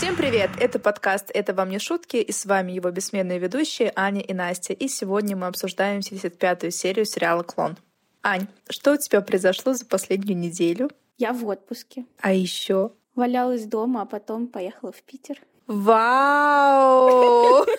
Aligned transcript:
Всем 0.00 0.16
привет! 0.16 0.48
Это 0.58 0.78
подкаст 0.78 1.30
«Это 1.34 1.52
вам 1.52 1.68
не 1.68 1.78
шутки» 1.78 2.16
и 2.16 2.32
с 2.32 2.46
вами 2.46 2.72
его 2.72 2.90
бессменные 2.90 3.38
ведущие 3.38 3.92
Аня 3.94 4.22
и 4.22 4.32
Настя. 4.32 4.72
И 4.72 4.88
сегодня 4.88 5.36
мы 5.36 5.46
обсуждаем 5.46 5.98
75-ю 5.98 6.70
серию 6.70 7.04
сериала 7.04 7.42
«Клон». 7.42 7.76
Ань, 8.22 8.46
что 8.70 8.94
у 8.94 8.96
тебя 8.96 9.20
произошло 9.20 9.74
за 9.74 9.84
последнюю 9.84 10.38
неделю? 10.38 10.90
Я 11.18 11.34
в 11.34 11.46
отпуске. 11.46 12.06
А 12.18 12.32
еще? 12.32 12.92
Валялась 13.14 13.66
дома, 13.66 14.00
а 14.00 14.06
потом 14.06 14.46
поехала 14.46 14.90
в 14.90 15.02
Питер. 15.02 15.38
Вау! 15.66 17.66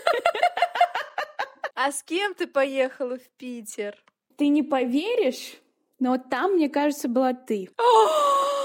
А 1.73 1.91
с 1.91 2.03
кем 2.03 2.35
ты 2.35 2.45
поехала 2.45 3.17
в 3.17 3.27
Питер? 3.39 3.97
Ты 4.38 4.49
не 4.49 4.61
поверишь, 4.61 5.55
но 5.97 6.19
там, 6.19 6.52
мне 6.52 6.69
кажется, 6.69 7.08
была 7.08 7.33
ты. 7.33 7.72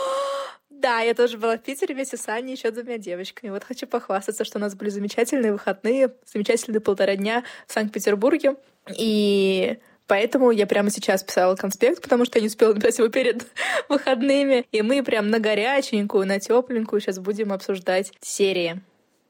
Да, 0.80 1.00
я 1.00 1.14
тоже 1.14 1.38
была 1.38 1.56
в 1.56 1.62
Питере 1.62 1.94
вместе 1.94 2.16
с 2.16 2.28
Аней 2.28 2.54
еще 2.54 2.70
двумя 2.70 2.98
девочками. 2.98 3.50
Вот 3.50 3.64
хочу 3.64 3.86
похвастаться, 3.86 4.44
что 4.44 4.58
у 4.58 4.60
нас 4.60 4.74
были 4.74 4.90
замечательные 4.90 5.52
выходные, 5.52 6.12
замечательные 6.26 6.80
полтора 6.80 7.16
дня 7.16 7.44
в 7.66 7.72
Санкт-Петербурге. 7.72 8.56
И 8.96 9.78
Поэтому 10.06 10.52
я 10.52 10.66
прямо 10.66 10.90
сейчас 10.90 11.24
писала 11.24 11.56
конспект, 11.56 12.00
потому 12.00 12.24
что 12.24 12.38
я 12.38 12.42
не 12.42 12.46
успела 12.46 12.72
написать 12.72 12.98
его 12.98 13.08
перед 13.08 13.44
выходными. 13.88 14.64
И 14.70 14.82
мы 14.82 15.02
прям 15.02 15.30
на 15.30 15.40
горяченькую, 15.40 16.26
на 16.26 16.38
тепленькую 16.38 17.00
сейчас 17.00 17.18
будем 17.18 17.52
обсуждать 17.52 18.12
серии. 18.20 18.80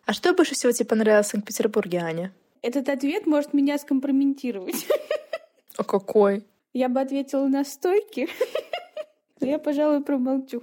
А 0.04 0.12
что 0.12 0.34
больше 0.34 0.54
всего 0.54 0.72
тебе 0.72 0.86
понравилось 0.86 1.28
в 1.28 1.30
Санкт-Петербурге, 1.30 1.98
Аня? 1.98 2.32
Этот 2.60 2.88
ответ 2.88 3.26
может 3.26 3.54
меня 3.54 3.78
скомпрометировать. 3.78 4.86
А 5.78 5.84
какой? 5.84 6.44
Я 6.72 6.88
бы 6.88 7.00
ответила 7.00 7.46
на 7.46 7.64
стойке. 7.64 8.28
Я, 9.40 9.58
пожалуй, 9.58 10.02
промолчу. 10.02 10.62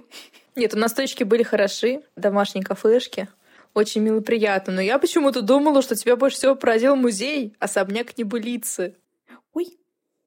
Нет, 0.56 0.74
у 0.74 0.78
нас 0.78 0.92
точки 0.92 1.24
были 1.24 1.42
хороши, 1.42 2.02
домашние 2.16 2.64
кафешки. 2.64 3.28
Очень 3.72 4.02
мило 4.02 4.20
приятно. 4.20 4.72
Но 4.72 4.80
я 4.80 4.98
почему-то 4.98 5.42
думала, 5.42 5.82
что 5.82 5.96
тебя 5.96 6.16
больше 6.16 6.36
всего 6.36 6.54
поразил 6.54 6.96
музей, 6.96 7.56
особняк 7.58 8.16
небылицы. 8.16 8.96
Ой, 9.52 9.78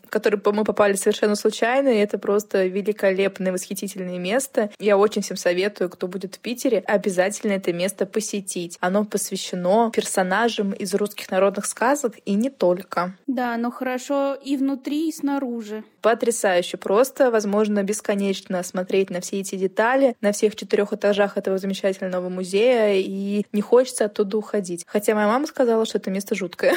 который 0.09 0.39
мы 0.45 0.63
попали 0.63 0.94
совершенно 0.94 1.36
случайно, 1.36 1.89
и 1.89 1.97
это 1.97 2.17
просто 2.17 2.66
великолепное, 2.66 3.52
восхитительное 3.52 4.17
место. 4.17 4.69
Я 4.80 4.97
очень 4.97 5.22
всем 5.22 5.38
советую, 5.38 5.89
кто 5.89 6.08
будет 6.08 6.36
в 6.36 6.39
Питере, 6.39 6.80
обязательно 6.80 7.53
это 7.53 7.73
место 7.73 8.05
посетить. 8.05 8.77
Оно 8.80 9.05
посвящено 9.05 9.91
персонажам 9.94 10.72
из 10.72 10.94
русских 10.94 11.31
народных 11.31 11.66
сказок 11.66 12.16
и 12.25 12.33
не 12.33 12.49
только. 12.49 13.16
Да, 13.27 13.53
оно 13.53 13.72
хорошо 13.72 14.36
и 14.36 14.58
внутри, 14.58 15.09
и 15.09 15.11
снаружи. 15.11 15.83
Потрясающе. 16.02 16.77
Просто, 16.77 17.31
возможно, 17.31 17.83
бесконечно 17.83 18.64
смотреть 18.64 19.09
на 19.09 19.21
все 19.21 19.39
эти 19.39 19.55
детали, 19.55 20.16
на 20.21 20.31
всех 20.31 20.55
четырех 20.55 20.94
этажах 20.94 21.38
этого 21.38 21.58
замечательного 21.58 22.30
музея, 22.30 22.94
и 22.95 23.45
не 23.52 23.61
хочется 23.61 24.05
оттуда 24.05 24.38
уходить. 24.38 24.86
Хотя 24.88 25.16
моя 25.16 25.27
мама 25.27 25.47
сказала, 25.47 25.86
что 25.86 25.97
это 25.97 26.11
место 26.11 26.36
жуткое. 26.36 26.75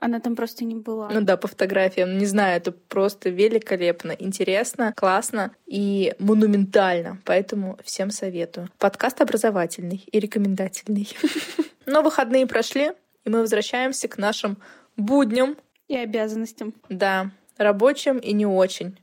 Она 0.00 0.20
там 0.20 0.36
просто 0.36 0.64
не 0.64 0.76
была. 0.76 1.10
Ну 1.12 1.20
да, 1.22 1.36
по 1.36 1.48
фотографиям. 1.48 2.18
Не 2.18 2.26
знаю, 2.26 2.56
это 2.56 2.70
просто 2.70 3.30
великолепно, 3.30 4.12
интересно, 4.12 4.92
классно 4.96 5.52
и 5.66 6.14
монументально. 6.20 7.20
Поэтому 7.24 7.76
всем 7.82 8.10
советую. 8.10 8.68
Подкаст 8.78 9.20
образовательный 9.20 10.04
и 10.10 10.20
рекомендательный. 10.20 11.08
Но 11.86 12.02
выходные 12.02 12.46
прошли, 12.46 12.92
и 13.24 13.30
мы 13.30 13.40
возвращаемся 13.40 14.06
к 14.06 14.18
нашим 14.18 14.58
будням. 14.96 15.56
И 15.88 15.96
обязанностям. 15.96 16.74
Да, 16.88 17.32
рабочим 17.56 18.18
и 18.18 18.32
не 18.32 18.46
очень. 18.46 18.98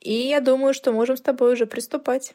И 0.00 0.12
я 0.12 0.40
думаю, 0.40 0.74
что 0.74 0.92
можем 0.92 1.16
с 1.16 1.20
тобой 1.20 1.54
уже 1.54 1.66
приступать. 1.66 2.34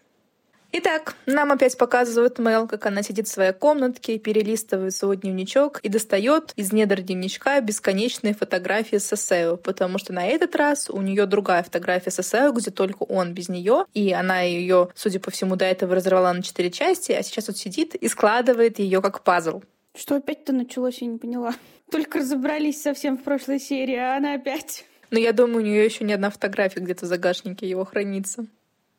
Итак, 0.77 1.15
нам 1.25 1.53
опять 1.53 1.77
показывают 1.77 2.37
Мел, 2.37 2.67
как 2.67 2.85
она 2.85 3.01
сидит 3.01 3.29
в 3.29 3.31
своей 3.31 3.53
комнатке, 3.53 4.19
перелистывает 4.19 4.93
свой 4.93 5.15
дневничок 5.15 5.79
и 5.83 5.87
достает 5.87 6.51
из 6.57 6.73
недр 6.73 6.99
дневничка 6.99 7.61
бесконечные 7.61 8.33
фотографии 8.33 8.97
с 8.97 9.07
Сесео, 9.07 9.55
потому 9.55 9.99
что 9.99 10.11
на 10.11 10.27
этот 10.27 10.53
раз 10.57 10.89
у 10.89 11.01
нее 11.01 11.27
другая 11.27 11.63
фотография 11.63 12.11
с 12.11 12.15
Сесео, 12.15 12.51
где 12.51 12.71
только 12.71 13.03
он 13.03 13.33
без 13.33 13.47
нее, 13.47 13.85
и 13.93 14.11
она 14.11 14.41
ее, 14.41 14.89
судя 14.95 15.21
по 15.21 15.31
всему, 15.31 15.55
до 15.55 15.63
этого 15.63 15.95
разорвала 15.95 16.33
на 16.33 16.43
четыре 16.43 16.69
части, 16.69 17.13
а 17.13 17.23
сейчас 17.23 17.47
вот 17.47 17.55
сидит 17.55 17.95
и 17.95 18.09
складывает 18.09 18.77
ее 18.77 19.01
как 19.01 19.23
пазл. 19.23 19.61
Что 19.97 20.17
опять-то 20.17 20.51
началось, 20.51 20.97
я 20.97 21.07
не 21.07 21.17
поняла. 21.17 21.53
Только 21.89 22.19
разобрались 22.19 22.81
совсем 22.81 23.17
в 23.17 23.23
прошлой 23.23 23.61
серии, 23.61 23.95
а 23.95 24.17
она 24.17 24.33
опять... 24.33 24.83
Но 25.09 25.19
я 25.19 25.31
думаю, 25.31 25.59
у 25.59 25.65
нее 25.65 25.85
еще 25.85 26.03
ни 26.03 26.11
одна 26.11 26.31
фотография 26.31 26.81
где-то 26.81 27.05
в 27.05 27.07
загашнике 27.07 27.69
его 27.69 27.85
хранится. 27.85 28.47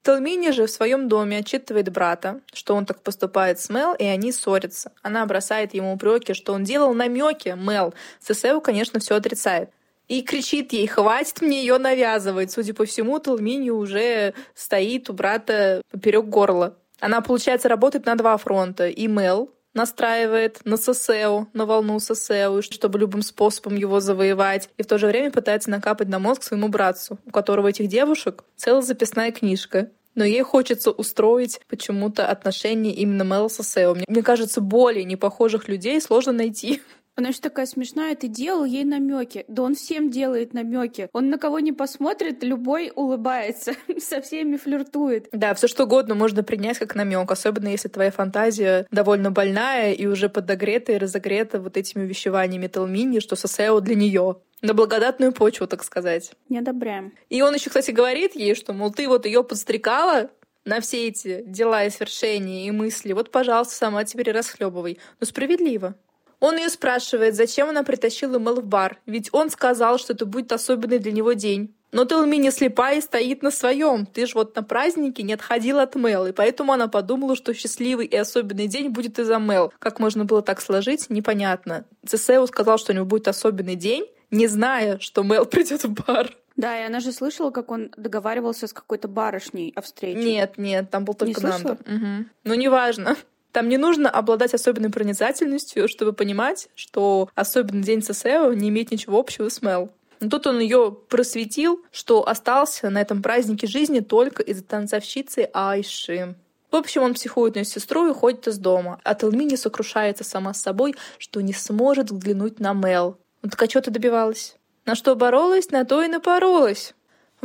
Талмини 0.06 0.52
же 0.52 0.66
в 0.66 0.70
своем 0.70 1.08
доме 1.08 1.38
отчитывает 1.38 1.90
брата, 1.90 2.40
что 2.52 2.76
он 2.76 2.86
так 2.86 3.02
поступает 3.02 3.58
с 3.58 3.68
Мел, 3.68 3.92
и 3.92 4.04
они 4.04 4.30
ссорятся. 4.30 4.92
Она 5.02 5.26
бросает 5.26 5.74
ему 5.74 5.92
упреки, 5.92 6.32
что 6.32 6.52
он 6.52 6.62
делал 6.62 6.94
намеки 6.94 7.56
Мел. 7.58 7.92
Сесеу, 8.20 8.60
конечно, 8.60 9.00
все 9.00 9.16
отрицает. 9.16 9.70
И 10.06 10.22
кричит 10.22 10.72
ей, 10.72 10.86
хватит 10.86 11.42
мне 11.42 11.58
ее 11.58 11.78
навязывать. 11.78 12.52
Судя 12.52 12.72
по 12.72 12.84
всему, 12.84 13.18
Талмини 13.18 13.70
уже 13.70 14.34
стоит 14.54 15.10
у 15.10 15.12
брата 15.12 15.82
поперек 15.90 16.26
горла. 16.26 16.76
Она, 17.00 17.20
получается, 17.20 17.68
работает 17.68 18.06
на 18.06 18.14
два 18.14 18.36
фронта. 18.36 18.86
И 18.86 19.08
Мел 19.08 19.50
настраивает 19.76 20.60
на 20.64 20.76
ССЭО, 20.76 21.46
на 21.52 21.66
волну 21.66 22.00
ССЭО, 22.00 22.62
чтобы 22.62 22.98
любым 22.98 23.22
способом 23.22 23.76
его 23.76 24.00
завоевать, 24.00 24.70
и 24.76 24.82
в 24.82 24.86
то 24.86 24.98
же 24.98 25.06
время 25.06 25.30
пытается 25.30 25.70
накапать 25.70 26.08
на 26.08 26.18
мозг 26.18 26.42
своему 26.42 26.68
братцу, 26.68 27.18
у 27.24 27.30
которого 27.30 27.68
этих 27.68 27.86
девушек 27.86 28.42
целая 28.56 28.82
записная 28.82 29.30
книжка 29.30 29.90
но 30.16 30.24
ей 30.24 30.42
хочется 30.42 30.90
устроить 30.90 31.60
почему-то 31.68 32.26
отношения 32.26 32.92
именно 32.94 33.22
Мэл 33.22 33.50
с 33.50 33.62
Сео. 33.62 33.94
Мне, 33.94 34.06
мне 34.08 34.22
кажется, 34.22 34.62
более 34.62 35.04
непохожих 35.04 35.68
людей 35.68 36.00
сложно 36.00 36.32
найти. 36.32 36.82
Она 37.16 37.32
же 37.32 37.40
такая 37.40 37.64
смешная, 37.64 38.14
ты 38.14 38.28
делал 38.28 38.64
ей 38.64 38.84
намеки. 38.84 39.46
Да 39.48 39.62
он 39.62 39.74
всем 39.74 40.10
делает 40.10 40.52
намеки. 40.52 41.08
Он 41.14 41.30
на 41.30 41.38
кого 41.38 41.60
не 41.60 41.72
посмотрит, 41.72 42.44
любой 42.44 42.92
улыбается, 42.94 43.72
со 43.98 44.20
всеми 44.20 44.58
флиртует. 44.58 45.28
Да, 45.32 45.54
все 45.54 45.66
что 45.66 45.84
угодно 45.84 46.14
можно 46.14 46.42
принять 46.42 46.78
как 46.78 46.94
намек, 46.94 47.30
особенно 47.30 47.68
если 47.68 47.88
твоя 47.88 48.10
фантазия 48.10 48.86
довольно 48.90 49.30
больная 49.30 49.92
и 49.92 50.04
уже 50.06 50.28
подогрета 50.28 50.92
и 50.92 50.98
разогрета 50.98 51.58
вот 51.58 51.78
этими 51.78 52.04
вещеваниями 52.04 52.66
Талмини, 52.66 53.20
что 53.20 53.34
Сосео 53.34 53.80
для 53.80 53.94
нее 53.94 54.36
на 54.60 54.74
благодатную 54.74 55.32
почву, 55.32 55.66
так 55.66 55.84
сказать. 55.84 56.32
Не 56.50 56.58
одобряем. 56.58 57.14
И 57.30 57.40
он 57.40 57.54
еще, 57.54 57.70
кстати, 57.70 57.92
говорит 57.92 58.34
ей, 58.34 58.54
что, 58.54 58.74
мол, 58.74 58.92
ты 58.92 59.08
вот 59.08 59.24
ее 59.24 59.42
подстрекала 59.42 60.30
на 60.66 60.80
все 60.80 61.08
эти 61.08 61.42
дела 61.46 61.84
и 61.84 61.90
свершения 61.90 62.66
и 62.66 62.70
мысли. 62.70 63.12
Вот, 63.12 63.30
пожалуйста, 63.30 63.74
сама 63.74 64.04
теперь 64.04 64.32
расхлебывай. 64.32 64.98
Но 65.20 65.26
справедливо. 65.26 65.94
Он 66.40 66.56
ее 66.56 66.68
спрашивает, 66.68 67.34
зачем 67.34 67.68
она 67.68 67.82
притащила 67.82 68.38
Мэл 68.38 68.60
в 68.60 68.64
бар, 68.64 68.98
ведь 69.06 69.30
он 69.32 69.50
сказал, 69.50 69.98
что 69.98 70.12
это 70.12 70.26
будет 70.26 70.52
особенный 70.52 70.98
для 70.98 71.12
него 71.12 71.32
день. 71.32 71.74
Но 71.92 72.04
Телми 72.04 72.36
не 72.36 72.50
слепая 72.50 72.98
и 72.98 73.00
стоит 73.00 73.42
на 73.42 73.50
своем. 73.50 74.06
Ты 74.06 74.26
ж 74.26 74.34
вот 74.34 74.54
на 74.54 74.62
празднике 74.62 75.22
не 75.22 75.32
отходила 75.32 75.82
от 75.82 75.94
Мэл, 75.94 76.26
и 76.26 76.32
поэтому 76.32 76.72
она 76.72 76.88
подумала, 76.88 77.36
что 77.36 77.54
счастливый 77.54 78.06
и 78.06 78.16
особенный 78.16 78.66
день 78.66 78.90
будет 78.90 79.18
из-за 79.18 79.38
Мэл. 79.38 79.72
Как 79.78 79.98
можно 79.98 80.24
было 80.24 80.42
так 80.42 80.60
сложить, 80.60 81.08
непонятно. 81.08 81.86
Цесеу 82.04 82.46
сказал, 82.48 82.76
что 82.78 82.92
у 82.92 82.94
него 82.94 83.06
будет 83.06 83.28
особенный 83.28 83.76
день, 83.76 84.06
не 84.30 84.46
зная, 84.46 84.98
что 84.98 85.22
Мэл 85.22 85.46
придет 85.46 85.84
в 85.84 85.92
бар. 85.92 86.36
Да, 86.56 86.78
и 86.78 86.86
она 86.86 87.00
же 87.00 87.12
слышала, 87.12 87.50
как 87.50 87.70
он 87.70 87.90
договаривался 87.96 88.66
с 88.66 88.72
какой-то 88.72 89.08
барышней 89.08 89.72
о 89.76 89.82
встрече. 89.82 90.18
Нет, 90.18 90.54
нет, 90.56 90.90
там 90.90 91.04
был 91.04 91.14
только 91.14 91.40
Нанда. 91.42 91.72
Угу. 91.72 92.26
Ну, 92.44 92.54
неважно. 92.54 93.16
Там 93.56 93.70
не 93.70 93.78
нужно 93.78 94.10
обладать 94.10 94.52
особенной 94.52 94.90
проницательностью, 94.90 95.88
чтобы 95.88 96.12
понимать, 96.12 96.68
что 96.74 97.30
особенный 97.34 97.82
день 97.82 98.02
ССЭО 98.02 98.52
не 98.52 98.68
имеет 98.68 98.90
ничего 98.90 99.18
общего 99.18 99.48
с 99.48 99.62
Мел. 99.62 99.88
Но 100.20 100.28
тут 100.28 100.46
он 100.46 100.60
ее 100.60 100.94
просветил, 101.08 101.82
что 101.90 102.28
остался 102.28 102.90
на 102.90 103.00
этом 103.00 103.22
празднике 103.22 103.66
жизни 103.66 104.00
только 104.00 104.42
из-за 104.42 104.62
танцовщицы 104.62 105.48
Айши. 105.54 106.34
В 106.70 106.76
общем, 106.76 107.00
он 107.00 107.14
психует 107.14 107.54
на 107.54 107.64
сестру 107.64 108.06
и 108.06 108.10
уходит 108.10 108.46
из 108.46 108.58
дома. 108.58 109.00
А 109.04 109.14
Телмини 109.14 109.56
сокрушается 109.56 110.22
сама 110.22 110.52
с 110.52 110.60
собой, 110.60 110.94
что 111.16 111.40
не 111.40 111.54
сможет 111.54 112.10
взглянуть 112.10 112.60
на 112.60 112.74
Мел. 112.74 113.16
Ну 113.40 113.48
так 113.48 113.62
а 113.62 113.70
что 113.70 113.80
ты 113.80 113.90
добивалась? 113.90 114.58
На 114.84 114.94
что 114.94 115.16
боролась, 115.16 115.70
на 115.70 115.86
то 115.86 116.02
и 116.02 116.08
напоролась. 116.08 116.92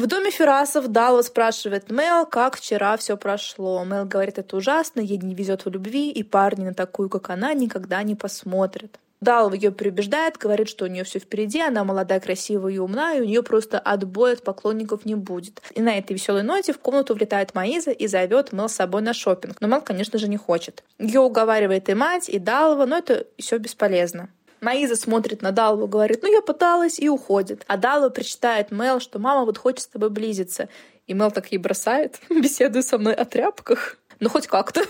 В 0.02 0.08
доме 0.08 0.32
Ферасов 0.32 0.88
Дала 0.88 1.22
спрашивает 1.22 1.92
Мел, 1.92 2.26
как 2.26 2.58
вчера 2.58 2.98
все 2.98 3.16
прошло. 3.18 3.84
Мел 3.86 4.06
говорит, 4.06 4.40
это 4.40 4.58
ужасно, 4.58 5.00
ей 5.00 5.20
не 5.20 5.36
везет 5.36 5.64
в 5.64 5.70
любви, 5.70 6.10
и 6.10 6.24
парни 6.24 6.64
на 6.64 6.74
такую, 6.74 7.08
как 7.08 7.30
она, 7.30 7.54
никогда 7.54 8.02
не 8.02 8.16
посмотрят. 8.16 9.00
Дал 9.20 9.54
ее 9.54 9.72
переубеждает, 9.72 10.38
говорит, 10.38 10.70
что 10.70 10.86
у 10.86 10.88
нее 10.88 11.04
все 11.04 11.20
впереди, 11.20 11.62
она 11.62 11.84
молодая, 11.84 12.20
красивая 12.20 12.74
и 12.74 12.80
умная, 12.80 13.20
и 13.20 13.22
у 13.22 13.26
нее 13.26 13.44
просто 13.44 13.78
отбоя 13.78 14.34
от 14.34 14.44
поклонников 14.44 15.06
не 15.06 15.14
будет. 15.14 15.62
И 15.76 15.82
на 15.84 15.96
этой 15.96 16.14
веселой 16.14 16.42
ноте 16.42 16.74
в 16.74 16.80
комнату 16.80 17.14
влетает 17.14 17.54
Маиза 17.54 17.92
и 17.92 18.08
зовет 18.08 18.54
Мел 18.54 18.70
с 18.70 18.74
собой 18.74 19.04
на 19.04 19.14
шопинг. 19.14 19.62
Но 19.62 19.68
Мел, 19.68 19.82
конечно 19.82 20.18
же, 20.18 20.28
не 20.28 20.38
хочет. 20.38 20.84
Ее 20.98 21.20
уговаривает 21.20 21.90
и 21.90 21.94
мать, 21.94 22.28
и 22.28 22.40
Далова, 22.40 22.88
но 22.88 22.98
это 22.98 23.28
все 23.38 23.60
бесполезно. 23.60 24.30
Маиза 24.62 24.96
смотрит 24.96 25.42
на 25.42 25.52
Далву, 25.52 25.88
говорит, 25.88 26.22
ну 26.22 26.32
я 26.32 26.42
пыталась, 26.42 27.00
и 27.00 27.10
уходит. 27.10 27.64
А 27.68 27.78
Далва 27.78 28.10
прочитает 28.10 28.72
Мел, 28.72 29.00
что 29.00 29.18
мама 29.18 29.44
вот 29.44 29.58
хочет 29.58 29.82
с 29.82 29.88
тобой 29.88 30.12
близиться. 30.12 30.70
И 31.08 31.14
Мел 31.14 31.32
так 31.32 31.52
ей 31.52 31.58
бросает, 31.58 32.20
беседуя 32.30 32.84
со 32.84 33.00
мной 33.00 33.16
о 33.16 33.26
тряпках. 33.26 33.98
Ну 34.20 34.30
хоть 34.30 34.48
как-то. 34.48 34.84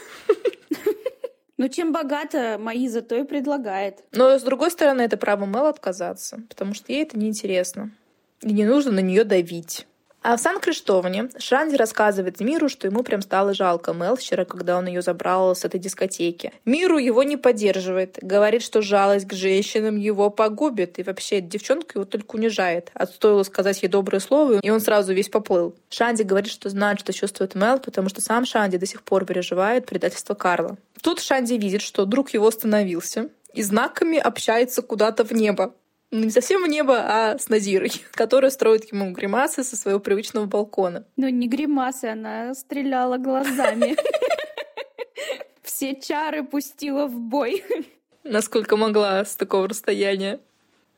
Ну, 1.57 1.69
чем 1.69 1.93
богата 1.93 2.57
Маиза, 2.59 3.03
то 3.03 3.15
и 3.15 3.23
предлагает. 3.23 4.03
Но, 4.13 4.39
с 4.39 4.41
другой 4.41 4.71
стороны, 4.71 5.03
это 5.03 5.15
право 5.15 5.45
Мэл 5.45 5.67
отказаться, 5.67 6.41
потому 6.49 6.73
что 6.73 6.91
ей 6.91 7.03
это 7.03 7.19
неинтересно. 7.19 7.91
И 8.41 8.51
не 8.51 8.65
нужно 8.65 8.93
на 8.93 8.99
нее 8.99 9.23
давить. 9.25 9.85
А 10.23 10.37
в 10.37 10.39
Сан-Криштоване 10.39 11.29
Шанди 11.39 11.75
рассказывает 11.75 12.39
Миру, 12.39 12.69
что 12.69 12.85
ему 12.85 13.01
прям 13.01 13.21
стало 13.21 13.55
жалко 13.55 13.91
Мел 13.91 14.15
вчера, 14.15 14.45
когда 14.45 14.77
он 14.77 14.85
ее 14.85 15.01
забрал 15.01 15.55
с 15.55 15.65
этой 15.65 15.79
дискотеки. 15.79 16.53
Миру 16.63 16.99
его 16.99 17.23
не 17.23 17.37
поддерживает, 17.37 18.19
говорит, 18.21 18.61
что 18.61 18.83
жалость 18.83 19.27
к 19.27 19.33
женщинам 19.33 19.97
его 19.97 20.29
погубит, 20.29 20.99
и 20.99 21.03
вообще 21.03 21.39
эта 21.39 21.47
девчонка 21.47 21.97
его 21.97 22.05
только 22.05 22.35
унижает. 22.35 22.91
А 22.93 23.07
стоило 23.07 23.41
сказать 23.41 23.81
ей 23.81 23.89
доброе 23.89 24.19
слово, 24.19 24.59
и 24.61 24.69
он 24.69 24.79
сразу 24.79 25.11
весь 25.11 25.29
поплыл. 25.29 25.75
Шанди 25.89 26.21
говорит, 26.21 26.51
что 26.51 26.69
знает, 26.69 26.99
что 26.99 27.13
чувствует 27.13 27.55
Мел, 27.55 27.79
потому 27.79 28.07
что 28.09 28.21
сам 28.21 28.45
Шанди 28.45 28.77
до 28.77 28.85
сих 28.85 29.01
пор 29.01 29.25
переживает 29.25 29.87
предательство 29.87 30.35
Карла. 30.35 30.77
Тут 31.01 31.19
Шанди 31.19 31.55
видит, 31.55 31.81
что 31.81 32.05
друг 32.05 32.29
его 32.29 32.47
остановился, 32.47 33.29
и 33.55 33.63
знаками 33.63 34.19
общается 34.19 34.83
куда-то 34.83 35.23
в 35.25 35.31
небо 35.31 35.73
не 36.11 36.29
совсем 36.29 36.63
в 36.63 36.67
небо, 36.67 36.97
а 36.99 37.37
с 37.37 37.49
Назирой, 37.49 37.91
которая 38.11 38.51
строит 38.51 38.91
ему 38.91 39.11
гримасы 39.11 39.63
со 39.63 39.75
своего 39.75 39.99
привычного 39.99 40.45
балкона. 40.45 41.05
Ну, 41.17 41.29
не 41.29 41.47
гримасы, 41.47 42.05
она 42.05 42.53
стреляла 42.53 43.17
глазами. 43.17 43.95
Все 45.63 45.95
чары 45.99 46.43
пустила 46.43 47.07
в 47.07 47.17
бой. 47.17 47.63
Насколько 48.23 48.77
могла 48.77 49.25
с 49.25 49.35
такого 49.35 49.69
расстояния. 49.69 50.39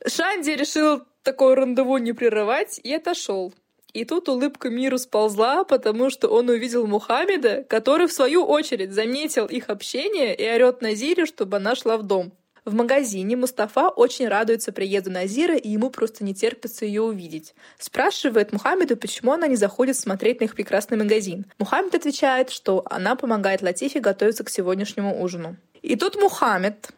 Шанди 0.06 0.50
решил 0.50 1.02
такое 1.22 1.54
рандеву 1.54 1.96
не 1.98 2.12
прерывать 2.12 2.80
и 2.82 2.92
отошел. 2.92 3.54
И 3.94 4.04
тут 4.04 4.28
улыбка 4.28 4.70
миру 4.70 4.98
сползла, 4.98 5.62
потому 5.62 6.10
что 6.10 6.28
он 6.28 6.48
увидел 6.48 6.86
Мухаммеда, 6.86 7.62
который, 7.62 8.08
в 8.08 8.12
свою 8.12 8.44
очередь, 8.44 8.92
заметил 8.92 9.46
их 9.46 9.70
общение 9.70 10.34
и 10.34 10.46
орет 10.46 10.82
Назире, 10.82 11.26
чтобы 11.26 11.58
она 11.58 11.76
шла 11.76 11.96
в 11.96 12.02
дом. 12.02 12.32
В 12.64 12.72
магазине 12.72 13.36
Мустафа 13.36 13.90
очень 13.90 14.26
радуется 14.26 14.72
приезду 14.72 15.10
Назира, 15.10 15.54
и 15.54 15.68
ему 15.68 15.90
просто 15.90 16.24
не 16.24 16.34
терпится 16.34 16.86
ее 16.86 17.02
увидеть. 17.02 17.54
Спрашивает 17.78 18.52
Мухаммеду, 18.52 18.96
почему 18.96 19.32
она 19.32 19.46
не 19.46 19.56
заходит 19.56 19.98
смотреть 19.98 20.40
на 20.40 20.44
их 20.44 20.54
прекрасный 20.54 20.96
магазин. 20.96 21.44
Мухаммед 21.58 21.94
отвечает, 21.94 22.48
что 22.48 22.82
она 22.88 23.16
помогает 23.16 23.60
Латифе 23.60 24.00
готовиться 24.00 24.44
к 24.44 24.50
сегодняшнему 24.50 25.22
ужину. 25.22 25.56
И 25.82 25.96
тут 25.96 26.16
Мухаммед 26.16 26.88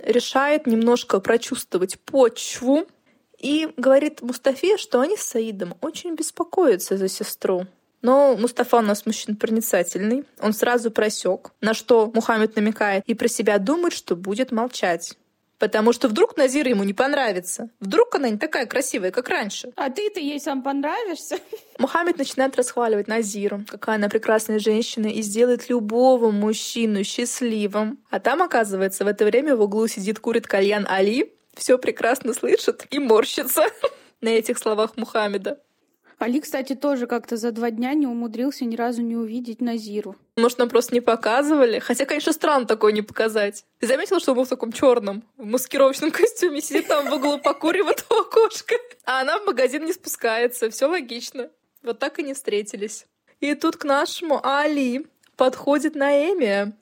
решает 0.00 0.66
немножко 0.66 1.18
прочувствовать 1.20 1.98
почву 2.00 2.86
и 3.38 3.70
говорит 3.78 4.20
Мустафе, 4.20 4.76
что 4.76 5.00
они 5.00 5.16
с 5.16 5.22
Саидом 5.22 5.76
очень 5.80 6.14
беспокоятся 6.14 6.98
за 6.98 7.08
сестру. 7.08 7.66
Но 8.06 8.36
Мустафа 8.36 8.76
у 8.76 8.82
нас 8.82 9.04
мужчина 9.04 9.36
проницательный. 9.36 10.24
Он 10.40 10.52
сразу 10.52 10.92
просек, 10.92 11.50
на 11.60 11.74
что 11.74 12.08
Мухаммед 12.14 12.54
намекает, 12.54 13.02
и 13.04 13.14
про 13.14 13.26
себя 13.26 13.58
думает, 13.58 13.94
что 13.94 14.14
будет 14.14 14.52
молчать. 14.52 15.14
Потому 15.58 15.92
что 15.92 16.06
вдруг 16.06 16.36
Назира 16.36 16.70
ему 16.70 16.84
не 16.84 16.94
понравится. 16.94 17.68
Вдруг 17.80 18.14
она 18.14 18.28
не 18.28 18.38
такая 18.38 18.66
красивая, 18.66 19.10
как 19.10 19.28
раньше. 19.28 19.72
А 19.74 19.90
ты-то 19.90 20.20
ей 20.20 20.38
сам 20.38 20.62
понравишься. 20.62 21.38
Мухаммед 21.80 22.16
начинает 22.16 22.54
расхваливать 22.54 23.08
Назиру, 23.08 23.64
какая 23.66 23.96
она 23.96 24.08
прекрасная 24.08 24.60
женщина 24.60 25.08
и 25.08 25.20
сделает 25.20 25.68
любого 25.68 26.30
мужчину 26.30 27.02
счастливым. 27.02 27.98
А 28.10 28.20
там, 28.20 28.40
оказывается, 28.40 29.04
в 29.04 29.08
это 29.08 29.24
время 29.24 29.56
в 29.56 29.62
углу 29.62 29.88
сидит, 29.88 30.20
курит 30.20 30.46
кальян 30.46 30.86
Али, 30.88 31.32
все 31.56 31.76
прекрасно 31.76 32.34
слышит 32.34 32.86
и 32.88 33.00
морщится 33.00 33.64
на 34.20 34.28
этих 34.28 34.58
словах 34.58 34.96
Мухаммеда. 34.96 35.58
Али, 36.18 36.40
кстати, 36.40 36.74
тоже 36.74 37.06
как-то 37.06 37.36
за 37.36 37.52
два 37.52 37.70
дня 37.70 37.92
не 37.92 38.06
умудрился 38.06 38.64
ни 38.64 38.74
разу 38.74 39.02
не 39.02 39.16
увидеть 39.16 39.60
Назиру. 39.60 40.16
Может, 40.36 40.58
нам 40.58 40.70
просто 40.70 40.94
не 40.94 41.02
показывали? 41.02 41.78
Хотя, 41.78 42.06
конечно, 42.06 42.32
странно 42.32 42.66
такое 42.66 42.92
не 42.92 43.02
показать. 43.02 43.64
Ты 43.80 43.86
заметила, 43.86 44.18
что 44.18 44.32
он 44.32 44.38
был 44.38 44.44
в 44.44 44.48
таком 44.48 44.72
черном, 44.72 45.22
в 45.36 45.44
маскировочном 45.44 46.10
костюме, 46.12 46.62
сидит 46.62 46.88
там 46.88 47.10
в 47.10 47.12
углу, 47.12 47.38
покуривает 47.38 48.04
у 48.10 48.14
окошка. 48.14 48.76
А 49.04 49.20
она 49.20 49.38
в 49.38 49.44
магазин 49.44 49.84
не 49.84 49.92
спускается. 49.92 50.70
Все 50.70 50.86
логично. 50.86 51.50
Вот 51.82 51.98
так 51.98 52.18
и 52.18 52.22
не 52.22 52.32
встретились. 52.32 53.06
И 53.40 53.54
тут 53.54 53.76
к 53.76 53.84
нашему 53.84 54.40
Али 54.42 55.06
подходит 55.36 55.94
Наэмия, 55.94 56.72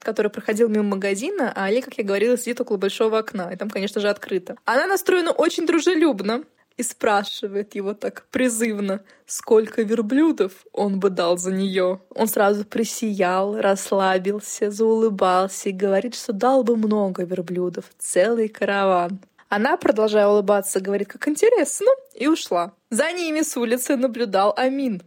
который 0.00 0.30
проходил 0.30 0.68
мимо 0.68 0.96
магазина, 0.96 1.52
а 1.54 1.66
Али, 1.66 1.80
как 1.80 1.96
я 1.98 2.04
говорила, 2.04 2.36
сидит 2.36 2.60
около 2.60 2.76
большого 2.76 3.18
окна, 3.18 3.52
и 3.52 3.56
там, 3.56 3.70
конечно 3.70 4.00
же, 4.00 4.08
открыто. 4.08 4.56
Она 4.64 4.88
настроена 4.88 5.30
очень 5.30 5.66
дружелюбно 5.66 6.42
и 6.76 6.82
спрашивает 6.82 7.74
его 7.74 7.94
так 7.94 8.26
призывно, 8.30 9.02
сколько 9.26 9.82
верблюдов 9.82 10.52
он 10.72 11.00
бы 11.00 11.10
дал 11.10 11.38
за 11.38 11.52
нее. 11.52 12.00
Он 12.14 12.26
сразу 12.26 12.64
присиял, 12.64 13.60
расслабился, 13.60 14.70
заулыбался 14.70 15.68
и 15.68 15.72
говорит, 15.72 16.14
что 16.14 16.32
дал 16.32 16.64
бы 16.64 16.76
много 16.76 17.24
верблюдов, 17.24 17.86
целый 17.98 18.48
караван. 18.48 19.20
Она, 19.48 19.76
продолжая 19.76 20.28
улыбаться, 20.28 20.80
говорит, 20.80 21.08
как 21.08 21.28
интересно, 21.28 21.88
и 22.14 22.26
ушла. 22.26 22.72
За 22.90 23.12
ними 23.12 23.42
с 23.42 23.56
улицы 23.56 23.96
наблюдал 23.96 24.54
Амин. 24.56 25.02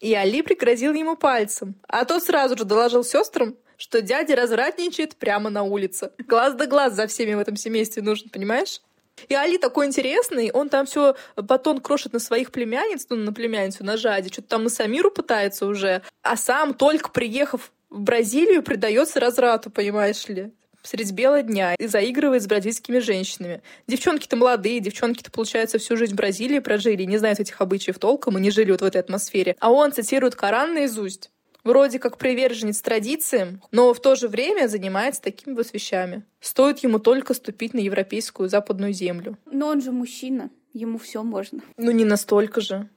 И 0.00 0.14
Али 0.14 0.42
пригрозил 0.42 0.92
ему 0.92 1.16
пальцем, 1.16 1.74
а 1.88 2.04
тот 2.04 2.22
сразу 2.22 2.56
же 2.56 2.64
доложил 2.64 3.02
сестрам, 3.02 3.56
что 3.78 4.02
дядя 4.02 4.36
развратничает 4.36 5.16
прямо 5.16 5.50
на 5.50 5.62
улице. 5.62 6.12
Глаз 6.18 6.54
да 6.54 6.66
глаз 6.66 6.94
за 6.94 7.06
всеми 7.06 7.34
в 7.34 7.38
этом 7.38 7.56
семействе 7.56 8.02
нужен, 8.02 8.28
понимаешь? 8.28 8.80
И 9.28 9.34
Али 9.34 9.58
такой 9.58 9.86
интересный, 9.86 10.50
он 10.50 10.68
там 10.68 10.86
все 10.86 11.16
батон 11.36 11.80
крошит 11.80 12.12
на 12.12 12.18
своих 12.18 12.52
племянниц, 12.52 13.06
ну, 13.10 13.16
на 13.16 13.32
племянницу, 13.32 13.84
на 13.84 13.96
Жаде, 13.96 14.30
что-то 14.32 14.48
там 14.48 14.64
на 14.64 14.70
Самиру 14.70 15.10
пытается 15.10 15.66
уже, 15.66 16.02
а 16.22 16.36
сам, 16.36 16.74
только 16.74 17.10
приехав 17.10 17.72
в 17.90 18.00
Бразилию, 18.00 18.62
предается 18.62 19.20
разврату, 19.20 19.70
понимаешь 19.70 20.28
ли 20.28 20.52
средь 20.82 21.12
бела 21.12 21.42
дня 21.42 21.74
и 21.74 21.86
заигрывает 21.86 22.42
с 22.42 22.46
бразильскими 22.46 22.98
женщинами. 22.98 23.62
Девчонки-то 23.86 24.36
молодые, 24.36 24.80
девчонки-то, 24.80 25.30
получается, 25.30 25.78
всю 25.78 25.96
жизнь 25.96 26.14
в 26.14 26.16
Бразилии 26.16 26.58
прожили, 26.60 27.02
не 27.04 27.18
знают 27.18 27.40
этих 27.40 27.60
обычаев 27.60 27.98
толком 27.98 28.38
и 28.38 28.40
не 28.40 28.50
жили 28.50 28.70
вот 28.70 28.80
в 28.80 28.84
этой 28.84 29.00
атмосфере. 29.00 29.56
А 29.60 29.70
он 29.70 29.92
цитирует 29.92 30.34
Коран 30.34 30.74
наизусть 30.74 31.30
вроде 31.68 31.98
как 31.98 32.16
приверженец 32.16 32.80
традициям, 32.80 33.62
но 33.70 33.92
в 33.92 34.00
то 34.00 34.14
же 34.14 34.26
время 34.26 34.68
занимается 34.68 35.20
такими 35.20 35.54
вот 35.54 35.72
вещами. 35.72 36.24
Стоит 36.40 36.78
ему 36.78 36.98
только 36.98 37.34
ступить 37.34 37.74
на 37.74 37.78
европейскую 37.78 38.48
западную 38.48 38.94
землю. 38.94 39.36
Но 39.44 39.68
он 39.68 39.82
же 39.82 39.92
мужчина, 39.92 40.50
ему 40.72 40.98
все 40.98 41.22
можно. 41.22 41.60
Ну 41.76 41.90
не 41.90 42.06
настолько 42.06 42.62
же. 42.62 42.88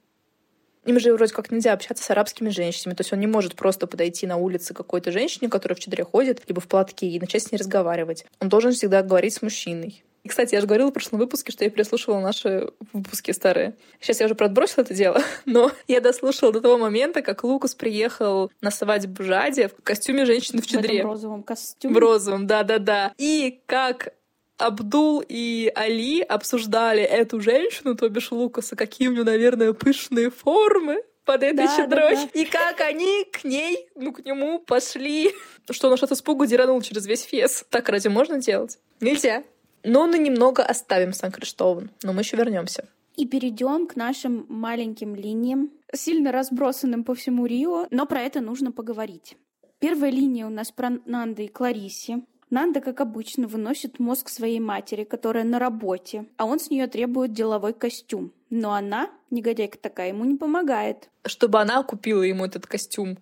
Им 0.86 0.98
же 0.98 1.14
вроде 1.14 1.32
как 1.34 1.50
нельзя 1.50 1.74
общаться 1.74 2.02
с 2.02 2.10
арабскими 2.10 2.48
женщинами. 2.48 2.96
То 2.96 3.02
есть 3.02 3.12
он 3.12 3.20
не 3.20 3.26
может 3.26 3.54
просто 3.54 3.86
подойти 3.86 4.26
на 4.26 4.36
улице 4.36 4.74
какой-то 4.74 5.12
женщине, 5.12 5.48
которая 5.48 5.76
в 5.76 5.80
чадре 5.80 6.02
ходит, 6.02 6.42
либо 6.48 6.60
в 6.60 6.66
платке, 6.66 7.06
и 7.06 7.20
начать 7.20 7.42
с 7.42 7.52
ней 7.52 7.58
разговаривать. 7.58 8.24
Он 8.40 8.48
должен 8.48 8.72
всегда 8.72 9.02
говорить 9.02 9.34
с 9.34 9.42
мужчиной. 9.42 10.02
И, 10.24 10.28
кстати, 10.28 10.54
я 10.54 10.60
же 10.60 10.66
говорила 10.66 10.88
в 10.88 10.92
прошлом 10.92 11.18
выпуске, 11.18 11.50
что 11.50 11.64
я 11.64 11.70
переслушивала 11.70 12.20
наши 12.20 12.70
выпуски 12.92 13.32
старые. 13.32 13.74
Сейчас 14.00 14.20
я 14.20 14.26
уже 14.26 14.36
подбросила 14.36 14.82
это 14.82 14.94
дело, 14.94 15.20
но 15.44 15.72
я 15.88 16.00
дослушала 16.00 16.52
до 16.52 16.60
того 16.60 16.78
момента, 16.78 17.22
как 17.22 17.42
Лукас 17.42 17.74
приехал 17.74 18.50
на 18.60 18.70
свадьбу 18.70 19.24
Жади 19.24 19.66
в 19.66 19.82
костюме 19.82 20.24
женщины 20.24 20.62
в 20.62 20.66
чадре. 20.66 21.02
В 21.02 21.06
розовом 21.06 21.42
костюме. 21.42 21.94
В 21.94 21.98
розовом, 21.98 22.46
да-да-да. 22.46 23.12
И 23.18 23.60
как 23.66 24.14
Абдул 24.58 25.24
и 25.26 25.72
Али 25.74 26.20
обсуждали 26.20 27.02
эту 27.02 27.40
женщину, 27.40 27.96
то 27.96 28.08
бишь 28.08 28.30
Лукаса, 28.30 28.76
какие 28.76 29.08
у 29.08 29.12
нее, 29.12 29.24
наверное, 29.24 29.72
пышные 29.72 30.30
формы 30.30 31.02
под 31.24 31.42
этой 31.42 31.66
да, 31.66 31.76
щедрой. 31.76 32.14
Да, 32.14 32.22
да. 32.22 32.40
И 32.40 32.44
как 32.44 32.80
они 32.80 33.24
к 33.24 33.44
ней, 33.44 33.88
ну, 33.96 34.12
к 34.12 34.24
нему 34.24 34.60
пошли. 34.60 35.32
Что 35.70 35.90
он 35.90 35.96
что-то 35.96 36.14
испугу 36.14 36.46
деранул 36.46 36.80
через 36.82 37.06
весь 37.06 37.22
фес. 37.22 37.64
Так 37.70 37.88
разве 37.88 38.10
можно 38.10 38.38
делать? 38.38 38.78
Нельзя. 39.00 39.42
Но 39.84 40.06
мы 40.06 40.18
немного 40.18 40.62
оставим 40.62 41.12
Сан-Криштован, 41.12 41.90
но 42.02 42.12
мы 42.12 42.22
еще 42.22 42.36
вернемся. 42.36 42.88
И 43.16 43.26
перейдем 43.26 43.86
к 43.86 43.96
нашим 43.96 44.46
маленьким 44.48 45.14
линиям, 45.14 45.70
сильно 45.92 46.32
разбросанным 46.32 47.04
по 47.04 47.14
всему 47.14 47.46
Рио, 47.46 47.86
но 47.90 48.06
про 48.06 48.20
это 48.20 48.40
нужно 48.40 48.72
поговорить. 48.72 49.36
Первая 49.80 50.10
линия 50.10 50.46
у 50.46 50.50
нас 50.50 50.70
про 50.70 50.90
Нанда 51.04 51.42
и 51.42 51.48
Клариси. 51.48 52.24
Нанда, 52.50 52.80
как 52.80 53.00
обычно, 53.00 53.48
выносит 53.48 53.98
мозг 53.98 54.28
своей 54.28 54.60
матери, 54.60 55.04
которая 55.04 55.44
на 55.44 55.58
работе, 55.58 56.26
а 56.36 56.44
он 56.44 56.60
с 56.60 56.70
нее 56.70 56.86
требует 56.86 57.32
деловой 57.32 57.72
костюм. 57.72 58.32
Но 58.50 58.74
она, 58.74 59.10
негодяйка 59.30 59.78
такая, 59.78 60.08
ему 60.08 60.24
не 60.24 60.36
помогает. 60.36 61.08
Чтобы 61.24 61.60
она 61.60 61.82
купила 61.82 62.22
ему 62.22 62.44
этот 62.44 62.66
костюм. 62.66 63.18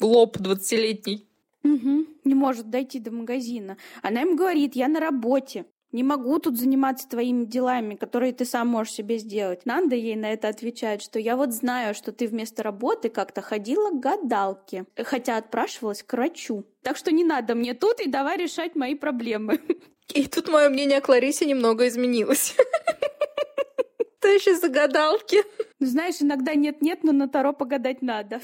Лоб 0.00 0.38
двадцатилетний. 0.38 1.26
Угу, 1.62 2.06
не 2.24 2.34
может 2.34 2.70
дойти 2.70 2.98
до 3.00 3.10
магазина. 3.10 3.76
Она 4.02 4.22
им 4.22 4.34
говорит, 4.34 4.74
я 4.74 4.88
на 4.88 4.98
работе. 4.98 5.66
Не 5.92 6.04
могу 6.04 6.38
тут 6.38 6.56
заниматься 6.56 7.08
твоими 7.08 7.44
делами, 7.44 7.96
которые 7.96 8.32
ты 8.32 8.44
сам 8.44 8.68
можешь 8.68 8.92
себе 8.92 9.18
сделать. 9.18 9.66
Нанда 9.66 9.96
ей 9.96 10.14
на 10.14 10.32
это 10.32 10.48
отвечает, 10.48 11.02
что 11.02 11.18
я 11.18 11.36
вот 11.36 11.52
знаю, 11.52 11.94
что 11.94 12.12
ты 12.12 12.28
вместо 12.28 12.62
работы 12.62 13.08
как-то 13.08 13.42
ходила 13.42 13.90
к 13.90 13.98
гадалке, 13.98 14.84
хотя 14.96 15.36
отпрашивалась 15.36 16.04
к 16.04 16.12
врачу. 16.12 16.64
Так 16.82 16.96
что 16.96 17.10
не 17.10 17.24
надо 17.24 17.56
мне 17.56 17.74
тут 17.74 18.00
и 18.00 18.08
давай 18.08 18.36
решать 18.36 18.76
мои 18.76 18.94
проблемы. 18.94 19.60
И 20.14 20.26
тут 20.26 20.48
мое 20.48 20.68
мнение 20.68 20.98
о 20.98 21.00
Кларисе 21.00 21.46
немного 21.46 21.86
изменилось. 21.86 22.56
Ты 24.20 24.28
еще 24.28 24.56
за 24.56 24.68
гадалки. 24.68 25.44
Знаешь, 25.78 26.16
иногда 26.20 26.54
нет-нет, 26.54 27.04
но 27.04 27.12
на 27.12 27.28
Таро 27.28 27.52
погадать 27.52 28.02
надо. 28.02 28.40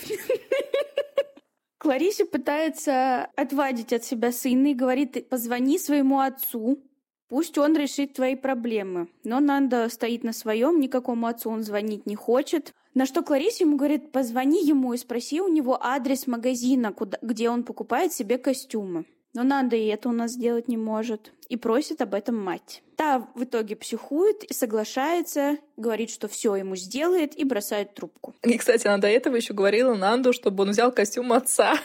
Кларисе 1.79 2.25
пытается 2.25 3.25
отвадить 3.37 3.93
от 3.93 4.05
себя 4.05 4.33
сына 4.33 4.69
и 4.69 4.75
говорит, 4.75 5.29
позвони 5.29 5.79
своему 5.79 6.21
отцу, 6.21 6.83
пусть 7.29 7.59
он 7.59 7.77
решит 7.77 8.15
твои 8.15 8.37
проблемы. 8.37 9.09
Но 9.25 9.41
Нанда 9.41 9.89
стоит 9.89 10.25
на 10.25 10.33
своем, 10.33 10.81
никакому 10.81 11.27
отцу 11.27 11.51
он 11.51 11.63
звонить 11.63 12.07
не 12.07 12.17
хочет. 12.17 12.73
На 12.95 13.07
что 13.07 13.23
Кларисе 13.23 13.65
ему 13.65 13.77
говорит, 13.77 14.13
позвони 14.13 14.65
ему 14.65 14.95
и 14.95 14.97
спроси 14.97 15.41
у 15.41 15.49
него 15.49 15.79
адрес 15.81 16.27
магазина, 16.27 16.93
куда, 16.93 17.19
где 17.21 17.51
он 17.51 17.63
покупает 17.63 18.13
себе 18.13 18.39
костюмы. 18.39 19.05
Но 19.35 19.43
Нанда 19.43 19.77
и 19.77 19.85
это 19.87 20.09
у 20.09 20.13
нас 20.13 20.31
сделать 20.31 20.67
не 20.67 20.79
может. 20.79 21.31
И 21.51 21.57
просит 21.57 22.01
об 22.01 22.15
этом 22.15 22.43
мать. 22.43 22.83
Та 22.97 23.29
в 23.35 23.45
итоге 23.45 23.77
психует 23.77 24.43
и 24.45 24.55
соглашается, 24.55 25.59
говорит, 25.77 26.09
что 26.09 26.27
все 26.27 26.57
ему 26.57 26.75
сделает 26.75 27.39
и 27.39 27.45
бросает 27.45 27.95
трубку. 27.95 28.35
И, 28.43 28.57
кстати, 28.57 28.87
она 28.87 28.97
до 28.97 29.09
этого 29.09 29.37
еще 29.37 29.53
говорила 29.53 29.95
Нанду, 29.95 30.33
чтобы 30.33 30.63
он 30.63 30.71
взял 30.71 30.91
костюм 30.91 31.35
отца. 31.35 31.79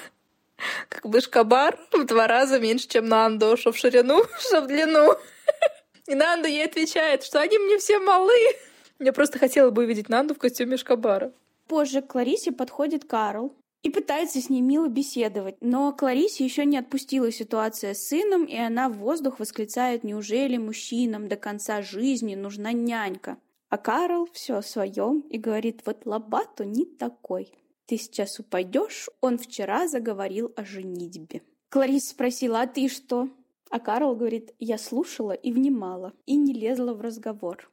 Как 0.89 1.05
бы 1.05 1.21
шкабар 1.21 1.79
в 1.91 2.03
два 2.05 2.27
раза 2.27 2.59
меньше, 2.59 2.87
чем 2.87 3.07
Нанду, 3.07 3.57
что 3.57 3.71
в 3.71 3.77
ширину, 3.77 4.23
что 4.39 4.61
в 4.61 4.67
длину. 4.67 5.15
И 6.07 6.15
Нанда 6.15 6.47
ей 6.47 6.65
отвечает, 6.65 7.23
что 7.23 7.39
они 7.39 7.57
мне 7.57 7.77
все 7.77 7.99
малы. 7.99 8.37
Я 8.99 9.13
просто 9.13 9.39
хотела 9.39 9.69
бы 9.71 9.83
увидеть 9.83 10.09
Нанду 10.09 10.35
в 10.35 10.39
костюме 10.39 10.77
шкабара. 10.77 11.31
Позже 11.67 12.01
к 12.01 12.07
Кларисе 12.07 12.51
подходит 12.51 13.05
Карл, 13.05 13.55
и 13.83 13.89
пытается 13.89 14.39
с 14.39 14.49
ней 14.49 14.61
мило 14.61 14.87
беседовать. 14.87 15.55
Но 15.59 15.91
Кларисе 15.91 16.45
еще 16.45 16.65
не 16.65 16.77
отпустила 16.77 17.31
ситуация 17.31 17.93
с 17.93 18.07
сыном, 18.07 18.45
и 18.45 18.55
она 18.55 18.89
в 18.89 18.97
воздух 18.97 19.39
восклицает 19.39 20.03
«Неужели 20.03 20.57
мужчинам 20.57 21.27
до 21.27 21.35
конца 21.35 21.81
жизни 21.81 22.35
нужна 22.35 22.73
нянька?» 22.73 23.37
А 23.69 23.77
Карл 23.77 24.27
все 24.33 24.57
о 24.57 24.61
своем 24.61 25.21
и 25.29 25.37
говорит 25.37 25.81
«Вот 25.85 26.05
Лобату 26.05 26.63
не 26.63 26.85
такой. 26.85 27.51
Ты 27.91 27.97
сейчас 27.97 28.39
упадешь, 28.39 29.09
он 29.19 29.37
вчера 29.37 29.85
заговорил 29.85 30.53
о 30.55 30.63
женитьбе». 30.63 31.41
Клариса 31.67 32.11
спросила 32.11 32.61
«А 32.61 32.65
ты 32.65 32.87
что?» 32.87 33.27
А 33.69 33.81
Карл 33.81 34.15
говорит 34.15 34.53
«Я 34.59 34.77
слушала 34.77 35.33
и 35.33 35.51
внимала, 35.51 36.13
и 36.25 36.37
не 36.37 36.53
лезла 36.53 36.93
в 36.93 37.01
разговор». 37.01 37.69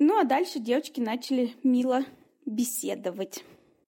Ну 0.00 0.18
а 0.18 0.24
дальше 0.24 0.58
девочки 0.58 0.98
начали 0.98 1.52
мило 1.62 2.04
беседовать. 2.44 3.44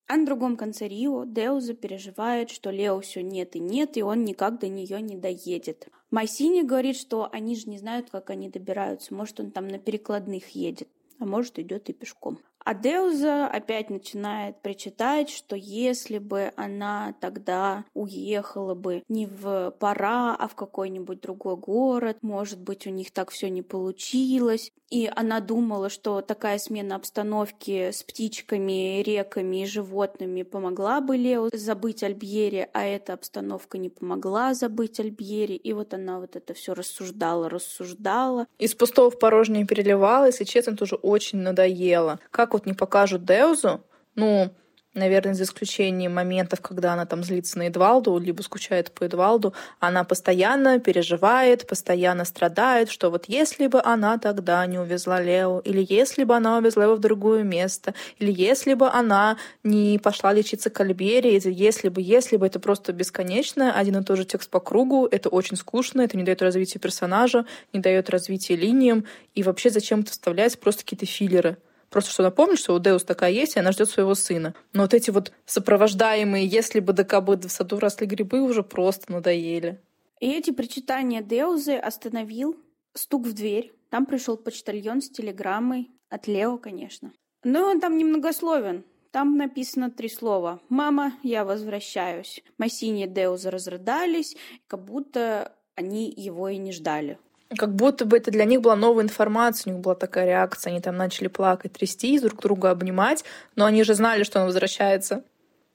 А 0.07 0.15
на 0.15 0.25
другом 0.25 0.55
конце 0.55 0.87
Рио 0.87 1.25
Деуза 1.25 1.73
переживает, 1.73 2.49
что 2.49 2.69
Лео 2.69 3.01
все 3.01 3.21
нет 3.21 3.57
и 3.57 3.59
нет, 3.59 3.97
и 3.97 4.03
он 4.03 4.23
никак 4.23 4.61
до 4.61 4.69
нее 4.69 5.01
не 5.01 5.17
доедет. 5.17 5.89
Майсини 6.11 6.61
говорит, 6.61 6.95
что 6.95 7.27
они 7.29 7.57
же 7.57 7.69
не 7.69 7.77
знают, 7.77 8.09
как 8.09 8.29
они 8.29 8.47
добираются. 8.47 9.13
Может, 9.13 9.41
он 9.41 9.51
там 9.51 9.67
на 9.67 9.79
перекладных 9.79 10.47
едет, 10.55 10.87
а 11.19 11.25
может, 11.25 11.59
идет 11.59 11.89
и 11.89 11.93
пешком. 11.93 12.39
А 12.63 12.73
Деуза 12.73 13.47
опять 13.47 13.89
начинает 13.89 14.61
причитать, 14.61 15.29
что 15.29 15.55
если 15.55 16.17
бы 16.17 16.51
она 16.55 17.13
тогда 17.19 17.85
уехала 17.93 18.73
бы 18.73 19.03
не 19.09 19.25
в 19.27 19.71
Пара, 19.79 20.35
а 20.35 20.47
в 20.47 20.55
какой-нибудь 20.55 21.21
другой 21.21 21.57
город, 21.57 22.17
может 22.21 22.59
быть, 22.59 22.87
у 22.87 22.89
них 22.89 23.11
так 23.11 23.31
все 23.31 23.49
не 23.49 23.61
получилось. 23.61 24.71
И 24.93 25.11
она 25.15 25.39
думала, 25.39 25.89
что 25.89 26.21
такая 26.21 26.59
смена 26.59 26.95
обстановки 26.97 27.89
с 27.89 28.03
птичками, 28.03 29.01
реками 29.01 29.63
и 29.63 29.65
животными 29.65 30.43
помогла 30.43 31.01
бы 31.01 31.17
Лео 31.17 31.49
забыть 31.51 32.03
Альбьери, 32.03 32.69
а 32.73 32.85
эта 32.85 33.13
обстановка 33.13 33.79
не 33.79 33.89
помогла 33.89 34.53
забыть 34.53 34.99
Альбьери. 34.99 35.55
И 35.55 35.73
вот 35.73 35.95
она 35.95 36.19
вот 36.19 36.35
это 36.35 36.53
все 36.53 36.75
рассуждала, 36.75 37.49
рассуждала. 37.49 38.45
Из 38.59 38.75
пустого 38.75 39.09
в 39.09 39.17
порожнее 39.17 39.65
переливалась, 39.65 40.39
и 40.41 40.45
честно, 40.45 40.77
тоже 40.77 40.95
очень 40.95 41.39
надоело. 41.39 42.19
Как 42.29 42.52
вот 42.53 42.65
не 42.65 42.73
покажут 42.73 43.25
Деузу, 43.25 43.83
ну, 44.15 44.53
наверное, 44.93 45.33
за 45.33 45.43
исключением 45.43 46.13
моментов, 46.13 46.61
когда 46.61 46.93
она 46.93 47.05
там 47.05 47.23
злится 47.23 47.57
на 47.57 47.67
Эдвалду, 47.67 48.17
либо 48.17 48.41
скучает 48.41 48.91
по 48.91 49.03
Эдвалду, 49.03 49.53
она 49.79 50.03
постоянно 50.03 50.79
переживает, 50.79 51.67
постоянно 51.67 52.25
страдает, 52.25 52.89
что 52.89 53.09
вот 53.09 53.25
если 53.27 53.67
бы 53.67 53.81
она 53.83 54.17
тогда 54.17 54.65
не 54.65 54.77
увезла 54.79 55.21
Лео, 55.21 55.59
или 55.59 55.85
если 55.87 56.23
бы 56.23 56.35
она 56.35 56.57
увезла 56.57 56.83
его 56.83 56.95
в 56.95 56.99
другое 56.99 57.43
место, 57.43 57.93
или 58.19 58.31
если 58.31 58.73
бы 58.75 58.87
она 58.87 59.37
не 59.63 59.99
пошла 59.99 60.33
лечиться 60.33 60.69
к 60.69 60.79
Альбере, 60.79 61.39
если 61.43 61.89
бы, 61.89 62.01
если 62.01 62.37
бы, 62.37 62.45
это 62.45 62.59
просто 62.59 62.93
бесконечно, 62.93 63.73
один 63.73 63.97
и 63.97 64.03
тот 64.03 64.17
же 64.17 64.25
текст 64.25 64.49
по 64.49 64.59
кругу, 64.59 65.07
это 65.09 65.29
очень 65.29 65.57
скучно, 65.57 66.01
это 66.01 66.17
не 66.17 66.23
дает 66.23 66.41
развития 66.41 66.79
персонажа, 66.79 67.45
не 67.73 67.79
дает 67.79 68.09
развития 68.09 68.55
линиям, 68.55 69.05
и 69.33 69.43
вообще 69.43 69.69
зачем 69.69 70.01
это 70.01 70.11
вставлять 70.11 70.59
просто 70.59 70.83
какие-то 70.83 71.05
филлеры. 71.05 71.57
Просто 71.93 72.09
что 72.09 72.23
напомнить, 72.23 72.57
что 72.57 72.73
у 72.73 72.79
Деус 72.79 73.03
такая 73.03 73.29
есть, 73.29 73.55
и 73.55 73.59
она 73.59 73.71
ждет 73.71 73.87
своего 73.87 74.15
сына. 74.15 74.55
Но 74.73 74.81
вот 74.81 74.95
эти 74.95 75.11
вот 75.11 75.31
сопровождаемые, 75.45 76.43
если 76.43 76.79
бы 76.79 76.91
да 76.91 77.03
кабы 77.03 77.37
в 77.37 77.47
саду 77.49 77.77
росли 77.77 78.07
грибы, 78.07 78.41
уже 78.41 78.63
просто 78.63 79.11
надоели. 79.11 79.79
И 80.19 80.31
эти 80.31 80.49
причитания 80.49 81.21
Деузы 81.21 81.75
остановил 81.75 82.57
стук 82.95 83.27
в 83.27 83.33
дверь. 83.33 83.73
Там 83.91 84.07
пришел 84.07 84.37
почтальон 84.37 85.03
с 85.03 85.09
телеграммой. 85.11 85.91
От 86.09 86.25
Лео, 86.25 86.57
конечно. 86.57 87.13
Но 87.43 87.69
он 87.69 87.79
там 87.79 87.95
немногословен. 87.95 88.85
Там 89.11 89.37
написано 89.37 89.91
три 89.91 90.09
слова. 90.09 90.61
«Мама, 90.69 91.13
я 91.21 91.45
возвращаюсь». 91.45 92.43
Массини 92.57 93.03
и 93.03 93.07
Деуза 93.07 93.51
разрыдались, 93.51 94.35
как 94.65 94.83
будто 94.83 95.55
они 95.75 96.11
его 96.11 96.49
и 96.49 96.57
не 96.57 96.71
ждали. 96.71 97.19
Как 97.57 97.75
будто 97.75 98.05
бы 98.05 98.17
это 98.17 98.31
для 98.31 98.45
них 98.45 98.61
была 98.61 98.75
новая 98.75 99.03
информация, 99.03 99.71
у 99.71 99.75
них 99.75 99.83
была 99.83 99.95
такая 99.95 100.25
реакция. 100.25 100.71
Они 100.71 100.81
там 100.81 100.95
начали 100.97 101.27
плакать, 101.27 101.73
трястись, 101.73 102.21
друг 102.21 102.41
друга 102.41 102.71
обнимать, 102.71 103.23
но 103.55 103.65
они 103.65 103.83
же 103.83 103.93
знали, 103.93 104.23
что 104.23 104.39
он 104.39 104.45
возвращается. 104.45 105.23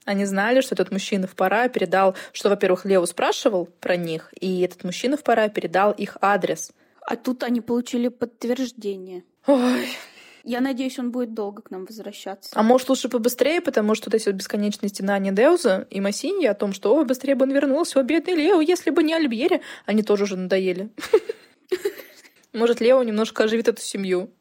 Они 0.05 0.25
знали, 0.25 0.61
что 0.61 0.75
этот 0.75 0.91
мужчина 0.91 1.27
в 1.27 1.35
пора 1.35 1.67
передал, 1.67 2.15
что, 2.31 2.49
во-первых, 2.49 2.85
Лео 2.85 3.05
спрашивал 3.05 3.67
про 3.79 3.95
них, 3.95 4.33
и 4.39 4.61
этот 4.61 4.83
мужчина 4.83 5.17
в 5.17 5.23
пора 5.23 5.49
передал 5.49 5.91
их 5.91 6.17
адрес. 6.21 6.71
А 7.01 7.15
тут 7.15 7.43
они 7.43 7.61
получили 7.61 8.07
подтверждение. 8.07 9.23
Ой. 9.45 9.87
Я 10.43 10.61
надеюсь, 10.61 10.97
он 10.97 11.11
будет 11.11 11.33
долго 11.33 11.61
к 11.61 11.69
нам 11.69 11.85
возвращаться. 11.85 12.51
А 12.55 12.63
может, 12.63 12.89
лучше 12.89 13.09
побыстрее, 13.09 13.61
потому 13.61 13.93
что 13.93 14.09
вот 14.09 14.15
эти 14.15 14.27
вот 14.27 14.35
бесконечные 14.35 14.89
стенания 14.89 15.31
Деуза 15.31 15.85
и 15.89 15.99
Массиньи 16.01 16.47
о 16.47 16.53
том, 16.53 16.73
что 16.73 16.95
«Ой, 16.95 17.05
быстрее 17.05 17.35
бы 17.35 17.43
он 17.43 17.51
вернулся, 17.51 17.99
о, 17.99 18.03
бедный 18.03 18.35
Лео, 18.35 18.61
если 18.61 18.89
бы 18.89 19.03
не 19.03 19.13
Альбьери», 19.13 19.61
они 19.85 20.01
тоже 20.01 20.23
уже 20.23 20.37
надоели. 20.37 20.89
Может, 22.53 22.81
Лео 22.81 23.03
немножко 23.03 23.43
оживит 23.43 23.67
эту 23.67 23.81
семью. 23.81 24.31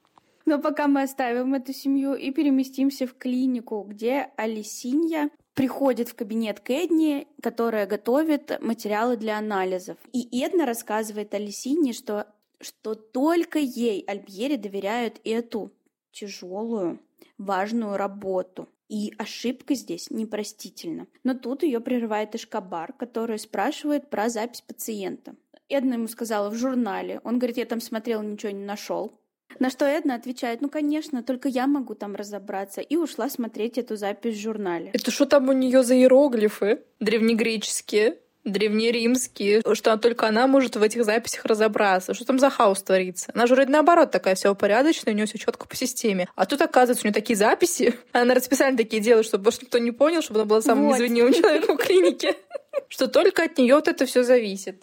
Но 0.47 0.59
пока 0.59 0.89
мы 0.89 1.03
оставим 1.03 1.55
эту 1.55 1.75
семью 1.75 2.15
и 2.15 2.31
переместимся 2.31 3.07
в 3.07 3.15
клинику, 3.15 3.85
где 3.87 4.31
Алисинья 4.37 5.31
приходит 5.53 6.09
в 6.09 6.15
кабинет 6.15 6.61
к 6.61 6.71
Эдне, 6.71 7.27
которая 7.43 7.87
готовит 7.87 8.59
материалы 8.63 9.17
для 9.17 9.37
анализов. 9.37 9.99
И 10.13 10.41
Эдна 10.41 10.65
рассказывает 10.65 11.35
Алисинье, 11.35 11.93
что, 11.93 12.27
что 12.61 12.95
только 12.95 13.59
ей 13.59 14.03
Альбьери 14.07 14.57
доверяют 14.57 15.21
эту 15.25 15.71
тяжелую, 16.13 17.01
важную 17.37 17.97
работу. 17.97 18.69
И 18.89 19.13
ошибка 19.19 19.75
здесь 19.75 20.11
непростительна. 20.11 21.09
Но 21.25 21.35
тут 21.35 21.63
ее 21.63 21.81
прерывает 21.81 22.35
Эшкабар, 22.35 22.95
который 22.95 23.39
спрашивает 23.39 24.09
про 24.09 24.31
запись 24.31 24.63
пациента. 24.63 25.37
Эдна 25.69 25.95
ему 25.95 26.09
сказала 26.09 26.51
в 26.51 26.55
журнале. 26.55 27.21
Он 27.25 27.39
говорит, 27.39 27.57
я 27.57 27.65
там 27.67 27.81
смотрел, 27.81 28.23
ничего 28.23 28.53
не 28.53 28.65
нашел. 28.65 29.13
На 29.59 29.71
что 29.71 29.87
Эдна 29.87 30.15
отвечает, 30.15 30.61
ну, 30.61 30.69
конечно, 30.69 31.23
только 31.23 31.49
я 31.49 31.67
могу 31.67 31.95
там 31.95 32.15
разобраться. 32.15 32.81
И 32.81 32.97
ушла 32.97 33.29
смотреть 33.29 33.79
эту 33.79 33.97
запись 33.97 34.37
в 34.37 34.41
журнале. 34.41 34.91
Это 34.93 35.11
что 35.11 35.27
там 35.27 35.49
у 35.49 35.53
нее 35.53 35.83
за 35.83 35.97
иероглифы? 35.97 36.83
Древнегреческие? 37.01 38.19
древнеримские, 38.45 39.63
что 39.75 39.97
только 39.99 40.27
она 40.27 40.47
может 40.47 40.77
в 40.77 40.83
этих 40.83 41.05
записях 41.05 41.45
разобраться. 41.45 42.15
Что 42.15 42.25
там 42.25 42.39
за 42.39 42.51
хаос 42.51 42.83
творится? 42.83 43.31
Она 43.35 43.47
же 43.47 43.55
вроде 43.55 43.71
наоборот 43.71 44.11
такая 44.11 44.35
вся 44.35 44.51
упорядоченная, 44.51 45.13
у 45.13 45.17
нее 45.17 45.27
все 45.27 45.39
четко 45.39 45.67
по 45.67 45.77
системе. 45.77 46.29
А 46.35 46.47
тут, 46.47 46.63
оказывается, 46.63 47.07
у 47.07 47.09
нее 47.09 47.15
такие 47.15 47.37
записи. 47.37 47.95
Она, 48.13 48.25
наверное, 48.25 48.45
специально 48.45 48.77
такие 48.77 49.03
делает, 49.03 49.27
чтобы 49.27 49.45
больше 49.45 49.61
никто 49.63 49.79
не 49.79 49.93
понял, 49.93 50.23
чтобы 50.23 50.41
она 50.41 50.49
была 50.49 50.63
самым 50.63 50.87
вот. 50.87 50.95
незвенимым 50.95 51.35
человеком 51.35 51.77
в 51.77 51.81
клинике. 51.81 52.37
Что 52.89 53.09
только 53.09 53.43
от 53.43 53.59
нее 53.59 53.75
вот 53.75 53.89
это 53.89 54.07
все 54.07 54.23
зависит. 54.23 54.83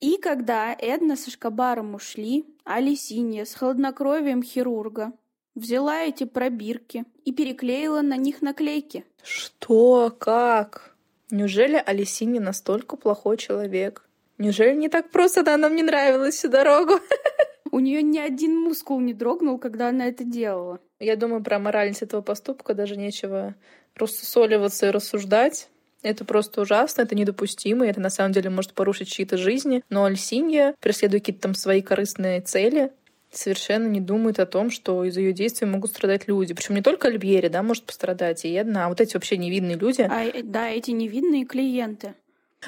И 0.00 0.16
когда 0.16 0.76
Эдна 0.78 1.16
со 1.16 1.30
Шкабаром 1.30 1.94
ушли, 1.94 2.44
Алисинья 2.64 3.44
с 3.44 3.54
хладнокровием 3.54 4.42
хирурга 4.42 5.12
взяла 5.56 6.02
эти 6.02 6.24
пробирки 6.24 7.04
и 7.24 7.32
переклеила 7.32 8.00
на 8.00 8.16
них 8.16 8.40
наклейки. 8.40 9.04
Что? 9.22 10.14
Как? 10.16 10.94
Неужели 11.30 11.82
Алисинья 11.84 12.40
настолько 12.40 12.96
плохой 12.96 13.36
человек? 13.38 14.08
Неужели 14.38 14.76
не 14.76 14.88
так 14.88 15.10
просто 15.10 15.42
да, 15.42 15.56
нам 15.56 15.74
не 15.74 15.82
нравилась 15.82 16.36
всю 16.36 16.48
дорогу? 16.48 17.00
У 17.72 17.80
нее 17.80 18.02
ни 18.02 18.18
один 18.18 18.56
мускул 18.56 19.00
не 19.00 19.12
дрогнул, 19.12 19.58
когда 19.58 19.88
она 19.88 20.06
это 20.06 20.22
делала. 20.22 20.80
Я 21.00 21.16
думаю, 21.16 21.42
про 21.42 21.58
моральность 21.58 22.02
этого 22.02 22.22
поступка 22.22 22.72
даже 22.74 22.96
нечего 22.96 23.56
рассусоливаться 23.96 24.86
и 24.86 24.90
рассуждать. 24.90 25.68
Это 26.02 26.24
просто 26.24 26.60
ужасно, 26.60 27.02
это 27.02 27.14
недопустимо, 27.14 27.86
и 27.86 27.88
это 27.88 28.00
на 28.00 28.10
самом 28.10 28.32
деле 28.32 28.50
может 28.50 28.72
порушить 28.72 29.08
чьи-то 29.08 29.36
жизни. 29.36 29.82
Но 29.90 30.04
Альсинья, 30.04 30.74
преследуя 30.80 31.20
какие-то 31.20 31.42
там 31.42 31.54
свои 31.54 31.82
корыстные 31.82 32.40
цели, 32.40 32.92
совершенно 33.32 33.86
не 33.88 34.00
думает 34.00 34.38
о 34.38 34.46
том, 34.46 34.70
что 34.70 35.04
из 35.04 35.16
ее 35.16 35.32
действий 35.32 35.66
могут 35.66 35.90
страдать 35.90 36.28
люди. 36.28 36.54
Причем 36.54 36.76
не 36.76 36.82
только 36.82 37.08
Альбьери, 37.08 37.48
да, 37.48 37.62
может 37.62 37.84
пострадать, 37.84 38.44
и 38.44 38.52
Эдна, 38.52 38.86
а 38.86 38.88
вот 38.88 39.00
эти 39.00 39.14
вообще 39.14 39.36
невидные 39.36 39.76
люди. 39.76 40.02
А, 40.02 40.24
э, 40.24 40.42
да, 40.42 40.68
эти 40.68 40.92
невидные 40.92 41.44
клиенты. 41.44 42.14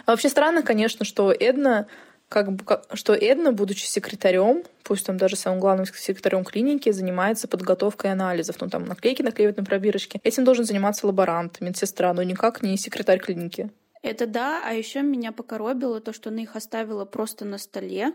А 0.04 0.12
вообще 0.12 0.28
странно, 0.28 0.62
конечно, 0.62 1.04
что 1.04 1.32
Эдна 1.32 1.86
как 2.30 2.48
как, 2.64 2.86
что 2.94 3.12
Эдна, 3.12 3.52
будучи 3.52 3.84
секретарем, 3.84 4.62
пусть 4.84 5.04
там 5.04 5.18
даже 5.18 5.34
самым 5.36 5.58
главным 5.58 5.84
секретарем 5.84 6.44
клиники, 6.44 6.90
занимается 6.92 7.48
подготовкой 7.48 8.12
анализов. 8.12 8.56
Ну, 8.60 8.68
там 8.68 8.84
наклейки 8.84 9.20
наклеивают 9.20 9.58
на 9.58 9.64
пробирочки. 9.64 10.20
Этим 10.22 10.44
должен 10.44 10.64
заниматься 10.64 11.06
лаборант, 11.06 11.60
медсестра, 11.60 12.14
но 12.14 12.22
никак 12.22 12.62
не 12.62 12.76
секретарь 12.76 13.18
клиники. 13.18 13.70
Это 14.02 14.26
да, 14.26 14.62
а 14.64 14.72
еще 14.72 15.02
меня 15.02 15.32
покоробило 15.32 16.00
то, 16.00 16.12
что 16.12 16.30
она 16.30 16.42
их 16.42 16.54
оставила 16.54 17.04
просто 17.04 17.44
на 17.44 17.58
столе 17.58 18.14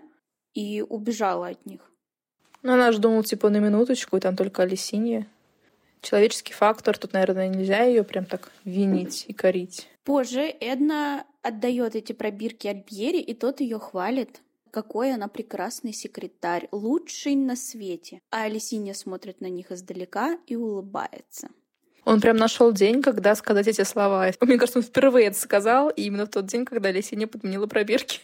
и 0.53 0.81
убежала 0.81 1.49
от 1.49 1.65
них. 1.65 1.81
Ну, 2.63 2.73
она 2.73 2.93
же 2.93 2.99
думала, 2.99 3.23
типа, 3.23 3.49
на 3.49 3.57
минуточку, 3.57 4.15
и 4.15 4.21
там 4.21 4.37
только 4.37 4.63
Алисинья. 4.63 5.27
Человеческий 6.01 6.53
фактор, 6.53 6.97
тут, 6.97 7.11
наверное, 7.11 7.49
нельзя 7.49 7.83
ее 7.83 8.03
прям 8.03 8.25
так 8.25 8.49
винить 8.63 9.25
и 9.27 9.33
корить. 9.33 9.89
Позже 10.05 10.53
Эдна 10.59 11.25
отдает 11.45 11.95
эти 11.95 12.13
пробирки 12.13 12.67
Альбьери, 12.67 13.19
и 13.19 13.33
тот 13.33 13.61
ее 13.61 13.79
хвалит. 13.79 14.41
Какой 14.71 15.13
она 15.13 15.27
прекрасный 15.27 15.93
секретарь, 15.93 16.67
лучший 16.71 17.35
на 17.35 17.55
свете. 17.55 18.19
А 18.31 18.43
Алисинья 18.43 18.93
смотрит 18.93 19.39
на 19.39 19.45
них 19.45 19.71
издалека 19.71 20.37
и 20.47 20.55
улыбается. 20.55 21.49
Он 22.03 22.19
прям 22.19 22.37
нашел 22.37 22.71
день, 22.71 23.01
когда 23.01 23.35
сказать 23.35 23.67
эти 23.67 23.83
слова. 23.83 24.31
Мне 24.41 24.57
кажется, 24.57 24.79
он 24.79 24.83
впервые 24.83 25.27
это 25.27 25.39
сказал, 25.39 25.89
и 25.89 26.03
именно 26.03 26.25
в 26.25 26.29
тот 26.29 26.45
день, 26.45 26.65
когда 26.65 26.89
Алисинья 26.89 27.27
подменила 27.27 27.67
пробирки. 27.67 28.19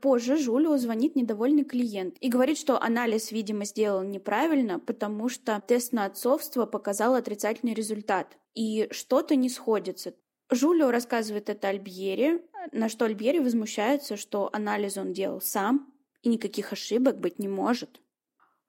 Позже 0.00 0.38
Жулио 0.38 0.78
звонит 0.78 1.14
недовольный 1.14 1.64
клиент 1.64 2.16
и 2.20 2.30
говорит, 2.30 2.58
что 2.58 2.80
анализ, 2.80 3.32
видимо, 3.32 3.66
сделал 3.66 4.02
неправильно, 4.02 4.78
потому 4.78 5.28
что 5.28 5.62
тест 5.66 5.92
на 5.92 6.06
отцовство 6.06 6.64
показал 6.64 7.14
отрицательный 7.14 7.74
результат. 7.74 8.38
И 8.54 8.88
что-то 8.90 9.36
не 9.36 9.50
сходится. 9.50 10.14
Жулио 10.50 10.90
рассказывает 10.90 11.48
это 11.48 11.68
Альбьере, 11.68 12.42
на 12.72 12.88
что 12.88 13.04
Альбьери 13.04 13.38
возмущается, 13.38 14.16
что 14.16 14.50
анализ 14.52 14.96
он 14.96 15.12
делал 15.12 15.40
сам, 15.40 15.92
и 16.22 16.28
никаких 16.28 16.72
ошибок 16.72 17.18
быть 17.18 17.38
не 17.38 17.48
может. 17.48 18.00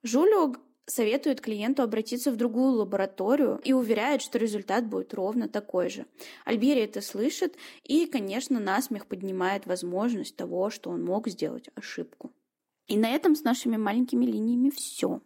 Жулио 0.03 0.53
советует 0.85 1.41
клиенту 1.41 1.83
обратиться 1.83 2.31
в 2.31 2.35
другую 2.35 2.73
лабораторию 2.73 3.59
и 3.63 3.73
уверяет, 3.73 4.21
что 4.21 4.37
результат 4.37 4.87
будет 4.87 5.13
ровно 5.13 5.47
такой 5.47 5.89
же. 5.89 6.05
Альбери 6.45 6.81
это 6.81 7.01
слышит 7.01 7.55
и, 7.83 8.05
конечно, 8.05 8.59
насмех 8.59 9.07
поднимает 9.07 9.65
возможность 9.65 10.35
того, 10.35 10.69
что 10.69 10.89
он 10.89 11.03
мог 11.03 11.27
сделать 11.27 11.69
ошибку. 11.75 12.31
И 12.87 12.97
на 12.97 13.09
этом 13.09 13.35
с 13.35 13.43
нашими 13.43 13.77
маленькими 13.77 14.25
линиями 14.25 14.69
все. 14.69 15.21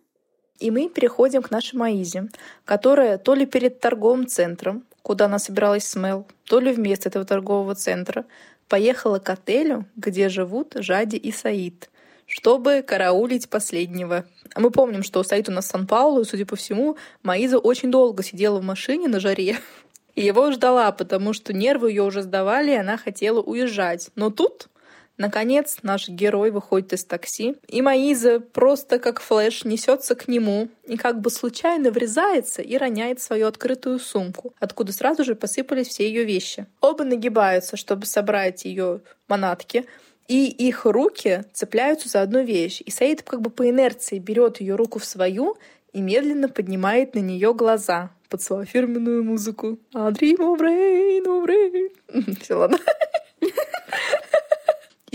И 0.60 0.72
мы 0.72 0.88
переходим 0.88 1.42
к 1.42 1.52
нашей 1.52 1.76
Маизе, 1.78 2.30
которая 2.64 3.18
то 3.18 3.34
ли 3.34 3.46
перед 3.46 3.80
торговым 3.80 4.28
центром, 4.28 4.86
куда 5.06 5.26
она 5.26 5.38
собиралась 5.38 5.88
с 5.88 5.96
Мел, 5.96 6.26
то 6.46 6.60
ли 6.60 6.74
вместо 6.74 7.10
этого 7.10 7.26
торгового 7.26 7.76
центра 7.76 8.26
поехала 8.68 9.20
к 9.20 9.30
отелю, 9.30 9.86
где 9.96 10.30
живут 10.30 10.74
Жади 10.74 11.16
и 11.16 11.32
Саид, 11.32 11.92
чтобы 12.26 12.82
караулить 12.82 13.48
последнего. 13.48 14.26
А 14.56 14.60
мы 14.60 14.72
помним, 14.72 15.04
что 15.04 15.22
Саид 15.22 15.48
у 15.48 15.52
нас 15.52 15.68
Сан-Паулу, 15.68 16.22
и, 16.22 16.26
судя 16.26 16.48
по 16.48 16.56
всему, 16.56 16.98
Маиза 17.22 17.60
очень 17.60 17.92
долго 17.92 18.24
сидела 18.24 18.60
в 18.60 18.64
машине 18.64 19.08
на 19.08 19.20
жаре, 19.20 19.58
и 20.16 20.26
его 20.26 20.52
ждала, 20.52 20.92
потому 20.92 21.34
что 21.34 21.54
нервы 21.54 21.92
ее 21.92 22.02
уже 22.02 22.24
сдавали, 22.24 22.72
и 22.72 22.76
она 22.76 22.98
хотела 22.98 23.42
уезжать. 23.42 24.10
Но 24.16 24.32
тут 24.32 24.70
Наконец, 25.18 25.78
наш 25.82 26.10
герой 26.10 26.52
выходит 26.52 26.92
из 26.94 27.06
такси, 27.06 27.56
и 27.68 27.82
Маиза 27.82 28.42
просто 28.42 29.00
как 29.00 29.22
флэш 29.22 29.64
несется 29.64 30.14
к 30.14 30.28
нему 30.28 30.68
и 30.86 30.98
как 30.98 31.22
бы 31.22 31.30
случайно 31.30 31.90
врезается 31.92 32.62
и 32.62 32.76
роняет 32.78 33.22
свою 33.22 33.48
открытую 33.48 34.00
сумку, 34.00 34.54
откуда 34.60 34.92
сразу 34.92 35.24
же 35.24 35.36
посыпались 35.36 35.88
все 35.88 36.08
ее 36.08 36.26
вещи. 36.26 36.66
Оба 36.82 37.06
нагибаются, 37.06 37.78
чтобы 37.78 38.06
собрать 38.06 38.66
ее 38.66 39.02
манатки, 39.30 39.86
и 40.28 40.48
их 40.48 40.86
руки 40.86 41.44
цепляются 41.54 42.10
за 42.10 42.22
одну 42.22 42.44
вещь. 42.44 42.82
И 42.84 42.92
Саид 42.92 43.22
как 43.22 43.42
бы 43.42 43.50
по 43.50 43.70
инерции 43.70 44.20
берет 44.20 44.60
ее 44.60 44.76
руку 44.76 45.00
в 45.00 45.06
свою 45.06 45.56
и 45.94 46.02
медленно 46.02 46.50
поднимает 46.50 47.16
на 47.16 47.20
нее 47.20 47.54
глаза 47.54 48.12
под 48.28 48.42
свою 48.42 48.66
фирменную 48.66 49.24
музыку. 49.24 49.78
Dream 49.94 50.38
of 50.40 50.60
rain. 50.60 52.36
Все, 52.42 52.56
ладно 52.56 52.80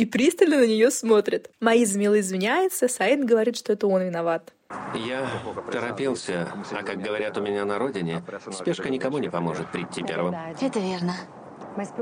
и 0.00 0.06
пристально 0.06 0.60
на 0.60 0.66
нее 0.66 0.90
смотрит. 0.90 1.50
Маиз 1.60 1.94
мило 1.94 2.18
извиняется, 2.18 2.88
Саид 2.88 3.22
говорит, 3.22 3.58
что 3.58 3.74
это 3.74 3.86
он 3.86 4.02
виноват. 4.02 4.54
Я 4.94 5.28
торопился, 5.70 6.48
а 6.72 6.82
как 6.82 7.02
говорят 7.02 7.36
у 7.36 7.42
меня 7.42 7.66
на 7.66 7.78
родине, 7.78 8.22
спешка 8.50 8.88
никому 8.88 9.18
не 9.18 9.28
поможет 9.28 9.70
прийти 9.70 10.02
первым. 10.02 10.34
Это 10.58 10.80
верно. 10.80 11.14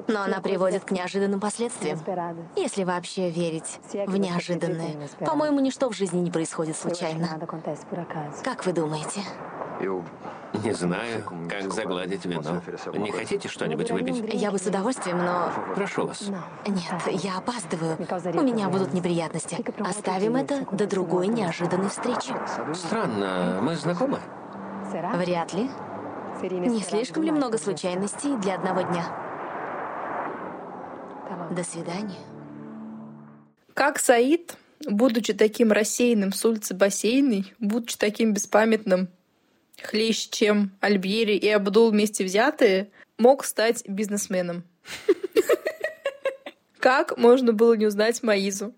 Но 0.06 0.22
она 0.22 0.40
приводит 0.40 0.84
к 0.84 0.90
неожиданным 0.90 1.40
последствиям. 1.40 1.98
Если 2.56 2.84
вообще 2.84 3.30
верить 3.30 3.80
в 3.92 4.16
неожиданное. 4.16 5.08
По-моему, 5.20 5.60
ничто 5.60 5.90
в 5.90 5.94
жизни 5.94 6.20
не 6.20 6.30
происходит 6.30 6.76
случайно. 6.76 7.28
Как 8.42 8.66
вы 8.66 8.72
думаете? 8.72 9.22
Не 10.64 10.72
знаю, 10.72 11.22
как 11.48 11.72
загладить 11.72 12.24
вино. 12.24 12.62
Не 12.94 13.12
хотите 13.12 13.48
что-нибудь 13.48 13.90
выпить? 13.90 14.34
Я 14.34 14.50
бы 14.50 14.58
с 14.58 14.66
удовольствием, 14.66 15.18
но... 15.18 15.52
Прошу 15.74 16.06
вас. 16.06 16.22
Нет, 16.66 17.22
я 17.22 17.38
опаздываю. 17.38 17.96
У 18.34 18.42
меня 18.42 18.68
будут 18.68 18.92
неприятности. 18.94 19.62
Оставим 19.78 20.36
это 20.36 20.66
до 20.72 20.86
другой 20.86 21.28
неожиданной 21.28 21.90
встречи. 21.90 22.34
Странно, 22.74 23.60
мы 23.62 23.76
знакомы? 23.76 24.18
Вряд 24.90 25.52
ли. 25.52 25.70
Не 26.42 26.80
слишком 26.80 27.22
ли 27.22 27.30
много 27.30 27.58
случайностей 27.58 28.36
для 28.36 28.54
одного 28.54 28.82
дня? 28.82 29.04
До 31.50 31.64
свидания. 31.64 32.18
Как 33.72 33.98
Саид, 33.98 34.56
будучи 34.86 35.32
таким 35.32 35.72
рассеянным 35.72 36.32
с 36.32 36.44
улицы 36.44 36.74
бассейной, 36.74 37.54
будучи 37.58 37.96
таким 37.96 38.34
беспамятным, 38.34 39.08
хлеще, 39.80 40.28
чем 40.30 40.72
Альбьери 40.80 41.36
и 41.36 41.48
Абдул 41.48 41.90
вместе 41.90 42.24
взятые, 42.24 42.90
мог 43.16 43.44
стать 43.44 43.82
бизнесменом. 43.88 44.64
Как 46.80 47.16
можно 47.16 47.52
было 47.52 47.74
не 47.74 47.86
узнать 47.86 48.22
Маизу? 48.22 48.74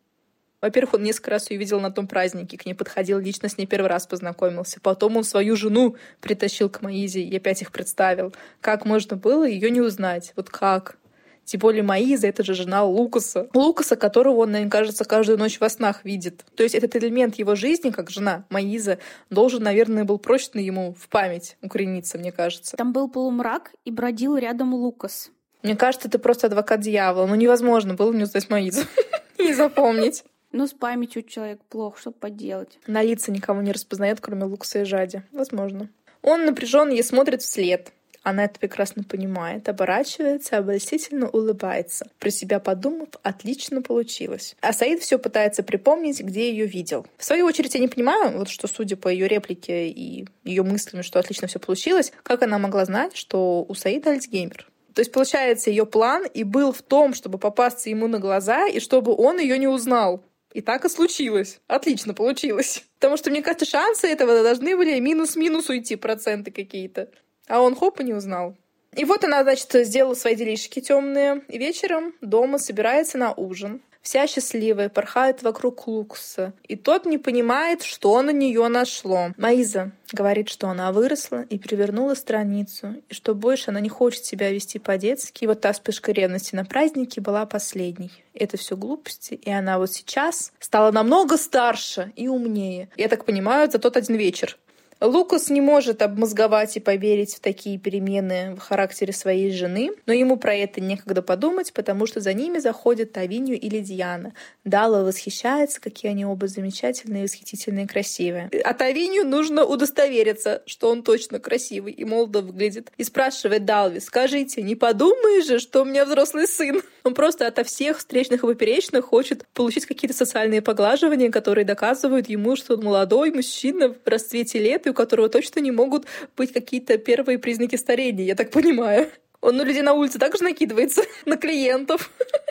Во-первых, 0.61 0.95
он 0.95 1.03
несколько 1.03 1.31
раз 1.31 1.51
ее 1.51 1.57
видел 1.57 1.81
на 1.81 1.91
том 1.91 2.07
празднике, 2.07 2.59
к 2.59 2.67
ней 2.67 2.75
подходил, 2.75 3.19
лично 3.19 3.49
с 3.49 3.57
ней 3.57 3.67
первый 3.67 3.87
раз 3.87 4.07
познакомился. 4.07 4.79
Потом 4.81 5.17
он 5.17 5.25
свою 5.25 5.57
жену 5.57 5.97
притащил 6.21 6.69
к 6.69 6.83
Маизе 6.83 7.23
и 7.23 7.37
опять 7.37 7.63
их 7.63 7.73
представил. 7.73 8.35
Как 8.61 8.85
можно 8.85 9.17
было 9.17 9.49
ее 9.49 9.71
не 9.71 9.81
узнать? 9.81 10.35
Вот 10.37 10.51
как? 10.51 11.00
Тем 11.45 11.61
более 11.61 11.83
Маиза— 11.83 12.27
это 12.29 12.45
же 12.45 12.55
жена 12.55 12.85
Лукаса. 12.85 13.49
Лукаса, 13.55 13.97
которого 13.97 14.43
он, 14.43 14.51
мне 14.51 14.71
кажется, 14.71 15.05
каждую 15.05 15.39
ночь 15.39 15.59
во 15.61 15.69
снах 15.69 16.05
видит. 16.05 16.45
То 16.55 16.63
есть 16.63 16.75
этот 16.75 16.95
элемент 16.97 17.37
его 17.37 17.55
жизни, 17.55 17.91
как 17.91 18.11
жена 18.11 18.45
Маиза, 18.51 18.99
должен, 19.31 19.63
наверное, 19.63 20.05
был 20.05 20.19
прочно 20.19 20.59
ему 20.59 20.95
в 20.95 21.09
память 21.09 21.57
укорениться, 21.63 22.19
мне 22.19 22.33
кажется. 22.33 22.77
Там 22.77 22.93
был 22.93 23.09
полумрак, 23.09 23.73
и 23.85 23.91
бродил 23.91 24.37
рядом 24.37 24.75
Лукас. 24.75 25.31
Мне 25.63 25.77
кажется, 25.77 26.09
это 26.09 26.19
просто 26.19 26.47
адвокат 26.47 26.81
дьявола. 26.81 27.27
Ну, 27.27 27.35
невозможно 27.35 27.95
было 27.95 28.13
не 28.13 28.25
узнать 28.25 28.49
Маизу. 28.49 28.83
Не 29.39 29.55
запомнить. 29.55 30.25
Ну, 30.53 30.67
с 30.67 30.73
памятью 30.73 31.23
человек 31.23 31.61
плохо, 31.69 31.99
что 31.99 32.11
поделать. 32.11 32.79
На 32.87 33.03
лица 33.03 33.31
никого 33.31 33.63
не 33.63 33.73
распознает, 33.73 34.21
кроме 34.21 34.45
Лукаса 34.45 34.81
и 34.81 34.85
Жади. 34.85 35.23
Возможно. 35.33 35.89
Он 36.23 36.45
напряженно 36.45 36.91
ей 36.91 37.05
смотрит 37.05 37.43
вслед. 37.43 37.93
Она 38.23 38.45
это 38.45 38.61
прекрасно 38.61 39.03
понимает, 39.03 39.69
оборачивается, 39.69 40.59
обольстительно 40.59 41.29
улыбается. 41.29 42.07
Про 42.19 42.31
себя 42.31 42.61
подумав, 42.61 43.09
отлично 43.23 43.81
получилось. 43.83 44.57
А 44.61 44.73
Саид 44.73 45.01
все 45.01 45.19
пытается 45.19 45.63
припомнить, 45.63 46.21
где 46.21 46.51
ее 46.51 46.67
видел. 46.67 47.07
В 47.17 47.25
свою 47.25 47.47
очередь, 47.47 47.75
я 47.75 47.81
не 47.81 47.89
понимаю, 47.89 48.37
вот 48.37 48.49
что, 48.49 48.67
судя 48.69 48.97
по 48.97 49.09
ее 49.09 49.27
реплике 49.27 49.89
и 49.89 50.27
ее 50.45 50.63
мыслями, 50.63 51.03
что 51.03 51.19
отлично 51.19 51.49
все 51.49 51.59
получилось, 51.59 52.13
как 52.23 52.43
она 52.43 52.59
могла 52.59 52.85
знать, 52.85 53.17
что 53.17 53.65
у 53.67 53.75
Саида 53.75 54.11
Альцгеймер. 54.11 54.71
То 54.95 55.01
есть, 55.01 55.13
получается, 55.13 55.71
ее 55.71 55.87
план 55.87 56.27
и 56.27 56.45
был 56.45 56.73
в 56.73 56.83
том, 56.83 57.15
чтобы 57.15 57.39
попасться 57.39 57.89
ему 57.89 58.09
на 58.09 58.19
глаза, 58.19 58.67
и 58.67 58.81
чтобы 58.81 59.15
он 59.15 59.39
ее 59.39 59.57
не 59.57 59.69
узнал. 59.69 60.23
И 60.53 60.61
так 60.61 60.85
и 60.85 60.89
случилось. 60.89 61.61
Отлично 61.69 62.13
получилось. 62.13 62.85
Потому 62.99 63.17
что, 63.17 63.31
мне 63.31 63.41
кажется, 63.41 63.67
шансы 63.67 64.09
этого 64.09 64.43
должны 64.43 64.77
были 64.77 64.99
минус-минус 64.99 65.69
уйти, 65.69 65.95
проценты 65.95 66.51
какие-то. 66.51 67.09
А 67.49 67.61
он 67.61 67.75
хоп 67.75 68.01
и 68.01 68.05
не 68.05 68.15
узнал. 68.15 68.57
И 68.97 69.05
вот 69.05 69.25
она, 69.25 69.43
значит, 69.43 69.73
сделала 69.87 70.15
свои 70.15 70.35
делишки 70.35 70.81
темные. 70.81 71.43
И 71.49 71.59
вечером 71.59 72.15
дома 72.21 72.59
собирается 72.59 73.19
на 73.19 73.33
ужин. 73.33 73.83
вся 74.03 74.27
счастливая, 74.27 74.89
порхает 74.89 75.43
вокруг 75.43 75.87
Лукса. 75.87 76.55
И 76.67 76.77
тот 76.77 77.05
не 77.05 77.19
понимает, 77.19 77.83
что 77.83 78.21
на 78.23 78.31
нее 78.31 78.67
нашло. 78.69 79.29
Маиза 79.37 79.93
говорит, 80.13 80.49
что 80.49 80.69
она 80.69 80.91
выросла 80.91 81.43
и 81.43 81.59
перевернула 81.59 82.15
страницу, 82.15 82.97
и 83.09 83.15
что 83.15 83.35
больше 83.35 83.71
она 83.71 83.81
не 83.81 83.89
хочет 83.89 84.25
себя 84.25 84.51
вести 84.51 84.79
по-детски. 84.79 85.45
И 85.45 85.47
вот 85.47 85.61
та 85.61 85.73
вспышка 85.73 86.13
ревности 86.13 86.55
на 86.55 86.65
празднике 86.65 87.21
была 87.21 87.47
последней. 87.47 88.11
Это 88.35 88.57
все 88.57 88.77
глупости, 88.77 89.35
и 89.35 89.51
она 89.51 89.79
вот 89.79 89.93
сейчас 89.93 90.53
стала 90.59 90.91
намного 90.91 91.37
старше 91.37 92.13
и 92.17 92.27
умнее. 92.27 92.89
Я 92.97 93.09
так 93.09 93.25
понимаю, 93.25 93.71
за 93.71 93.79
тот 93.79 93.97
один 93.97 94.17
вечер. 94.17 94.59
Лукас 95.01 95.49
не 95.49 95.61
может 95.61 96.03
обмозговать 96.03 96.77
и 96.77 96.81
поверить 96.81 97.35
в 97.35 97.41
такие 97.41 97.79
перемены 97.79 98.55
в 98.55 98.59
характере 98.59 99.13
своей 99.13 99.51
жены, 99.51 99.91
но 100.07 100.13
ему 100.13 100.37
про 100.37 100.55
это 100.55 100.81
некогда 100.81 101.23
подумать, 101.23 101.73
потому 101.73 102.07
что 102.07 102.21
за 102.21 102.35
ними 102.35 102.59
заходят 102.59 103.13
Тавинью 103.13 103.59
и 103.59 103.69
Лидиана. 103.69 104.35
Дала 104.65 105.03
восхищается, 105.03 105.81
какие 105.81 106.11
они 106.11 106.27
оба 106.27 106.49
замечательные, 106.49 107.23
восхитительные, 107.23 107.89
красивые. 107.89 108.51
А 108.63 108.75
Тавинью 108.75 109.27
нужно 109.27 109.65
удостовериться, 109.65 110.63
что 110.67 110.91
он 110.91 111.03
точно 111.03 111.41
красивый 111.41 111.93
и 111.93 112.05
молодо 112.05 112.43
выглядит. 112.43 112.93
И 112.99 113.05
спрашивает 113.05 113.65
Далви, 113.65 114.01
скажите, 114.01 114.63
не 114.63 114.75
подумаешь 114.75 115.47
же, 115.47 115.59
что 115.59 115.83
у 115.83 115.85
меня 115.85 116.05
взрослый 116.05 116.47
сын? 116.47 116.83
Он 117.05 117.15
просто 117.15 117.47
ото 117.47 117.65
всех 117.65 117.99
встречных 117.99 118.43
и 118.43 118.47
поперечных 118.47 119.05
хочет 119.05 119.47
получить 119.55 119.87
какие-то 119.87 120.17
социальные 120.17 120.63
поглаживания, 120.63 121.31
которые 121.31 121.65
доказывают 121.65 122.29
ему, 122.29 122.57
что 122.57 122.75
он 122.75 122.85
молодой 122.85 123.31
мужчина 123.33 123.89
в 123.89 123.97
расцвете 124.07 124.59
лет, 124.59 124.87
и 124.87 124.91
у 124.91 124.95
которого 124.95 125.29
точно 125.29 125.61
не 125.61 125.71
могут 125.71 126.07
быть 126.37 126.53
какие-то 126.53 126.99
первые 126.99 127.39
признаки 127.39 127.77
старения, 127.77 128.25
я 128.25 128.35
так 128.35 128.51
понимаю. 128.51 129.11
Он 129.41 129.57
на 129.57 129.63
людей 129.63 129.83
на 129.83 129.95
улице 129.95 130.19
также 130.19 130.45
накидывается 130.45 131.03
на 131.25 131.37
клиентов. 131.37 132.11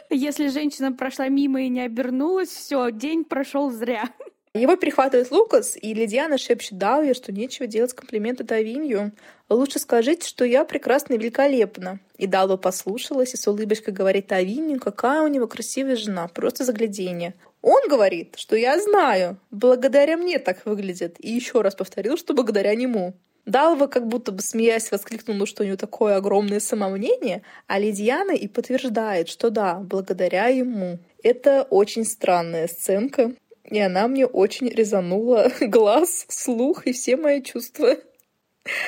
Если 0.10 0.48
женщина 0.48 0.92
прошла 0.92 1.28
мимо 1.28 1.62
и 1.62 1.70
не 1.70 1.82
обернулась, 1.82 2.50
все, 2.50 2.90
день 2.90 3.24
прошел 3.24 3.70
зря. 3.70 4.10
Его 4.56 4.76
перехватывает 4.76 5.30
Лукас, 5.30 5.78
и 5.80 5.94
Лидиана 5.94 6.40
шепчет 6.40 6.80
Далве, 6.80 7.14
что 7.14 7.32
нечего 7.32 7.68
делать 7.68 7.94
комплименты 7.94 8.44
Тавинью. 8.44 9.12
Лучше 9.48 9.78
скажите, 9.78 10.28
что 10.28 10.44
я 10.44 10.66
прекрасна 10.66 11.14
и 11.14 11.18
великолепна. 11.20 12.00
И 12.18 12.26
Далва 12.26 12.58
послушалась 12.58 13.36
и 13.36 13.38
с 13.38 13.48
улыбочкой 13.48 13.94
говорит 13.94 14.26
Тавинью, 14.26 14.80
какая 14.80 15.22
у 15.22 15.28
него 15.28 15.46
красивая 15.48 15.96
жена, 15.96 16.28
просто 16.28 16.66
загляденье. 16.66 17.36
Он 17.62 17.88
говорит, 17.88 18.36
что 18.38 18.56
я 18.56 18.80
знаю, 18.80 19.38
благодаря 19.52 20.18
мне 20.18 20.40
так 20.40 20.66
выглядит, 20.66 21.18
и 21.20 21.30
еще 21.32 21.62
раз 21.62 21.76
повторил, 21.76 22.18
что 22.18 22.34
благодаря 22.34 22.74
нему. 22.74 23.14
Далва 23.46 23.86
как 23.86 24.08
будто 24.08 24.32
бы 24.32 24.42
смеясь 24.42 24.90
воскликнула, 24.90 25.46
что 25.46 25.62
у 25.62 25.66
нее 25.66 25.78
такое 25.78 26.16
огромное 26.16 26.60
самомнение, 26.60 27.44
а 27.68 27.78
Лидиана 27.78 28.32
и 28.32 28.48
подтверждает, 28.48 29.28
что 29.28 29.52
да, 29.52 29.76
благодаря 29.76 30.48
ему. 30.48 31.00
Это 31.22 31.64
очень 31.70 32.06
странная 32.06 32.68
сценка, 32.68 33.34
и 33.70 33.80
она 33.80 34.08
мне 34.08 34.26
очень 34.26 34.68
резанула 34.70 35.52
глаз, 35.62 36.26
слух 36.28 36.88
и 36.88 36.92
все 36.92 37.18
мои 37.18 37.42
чувства, 37.42 37.98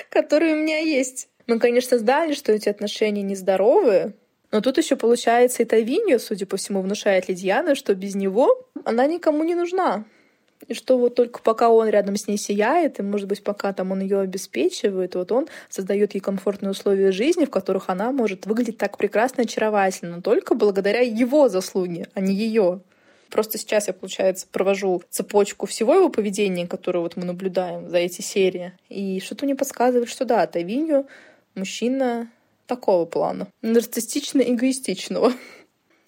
которые 0.10 0.54
у 0.54 0.58
меня 0.58 0.80
есть. 0.80 1.30
Мы, 1.48 1.60
конечно, 1.60 1.98
знали, 1.98 2.34
что 2.34 2.52
эти 2.52 2.70
отношения 2.70 3.22
нездоровые, 3.22 4.14
но 4.52 4.62
тут 4.62 4.78
еще 4.78 4.96
получается 4.96 5.64
и 5.64 5.66
Тавиньо, 5.66 6.20
судя 6.20 6.46
по 6.46 6.58
всему, 6.58 6.82
внушает 6.82 7.30
Лидьяна, 7.30 7.76
что 7.76 7.96
без 7.96 8.16
него 8.16 8.68
она 8.84 9.08
никому 9.08 9.44
не 9.44 9.56
нужна. 9.56 10.06
И 10.68 10.74
что 10.74 10.98
вот 10.98 11.16
только 11.16 11.42
пока 11.42 11.70
он 11.70 11.90
рядом 11.90 12.16
с 12.16 12.28
ней 12.28 12.38
сияет, 12.38 13.00
и, 13.00 13.04
может 13.04 13.28
быть, 13.28 13.44
пока 13.44 13.74
там 13.74 13.92
он 13.92 14.02
ее 14.02 14.20
обеспечивает, 14.20 15.16
вот 15.16 15.32
он 15.32 15.48
создает 15.70 16.14
ей 16.14 16.20
комфортные 16.20 16.72
условия 16.72 17.12
жизни, 17.12 17.46
в 17.46 17.50
которых 17.50 17.90
она 17.90 18.12
может 18.12 18.46
выглядеть 18.46 18.78
так 18.78 18.98
прекрасно 18.98 19.42
и 19.42 19.46
очаровательно, 19.46 20.18
но 20.18 20.22
только 20.22 20.54
благодаря 20.54 21.02
его 21.02 21.50
заслуге, 21.50 22.08
а 22.14 22.22
не 22.22 22.36
ее. 22.36 22.82
Просто 23.32 23.58
сейчас 23.58 23.88
я, 23.88 23.94
получается, 23.94 24.46
провожу 24.52 25.02
цепочку 25.10 25.66
всего 25.66 25.96
его 25.96 26.10
поведения, 26.10 26.68
которое 26.68 27.00
вот 27.00 27.16
мы 27.16 27.26
наблюдаем 27.26 27.90
за 27.90 27.98
эти 27.98 28.22
серии. 28.22 28.74
И 28.90 29.20
что-то 29.22 29.46
мне 29.46 29.56
подсказывает, 29.56 30.10
что 30.10 30.26
да, 30.26 30.46
Тавинью 30.46 31.08
мужчина 31.56 32.30
такого 32.68 33.06
плана. 33.06 33.48
Нарциссично-эгоистичного. 33.62 35.34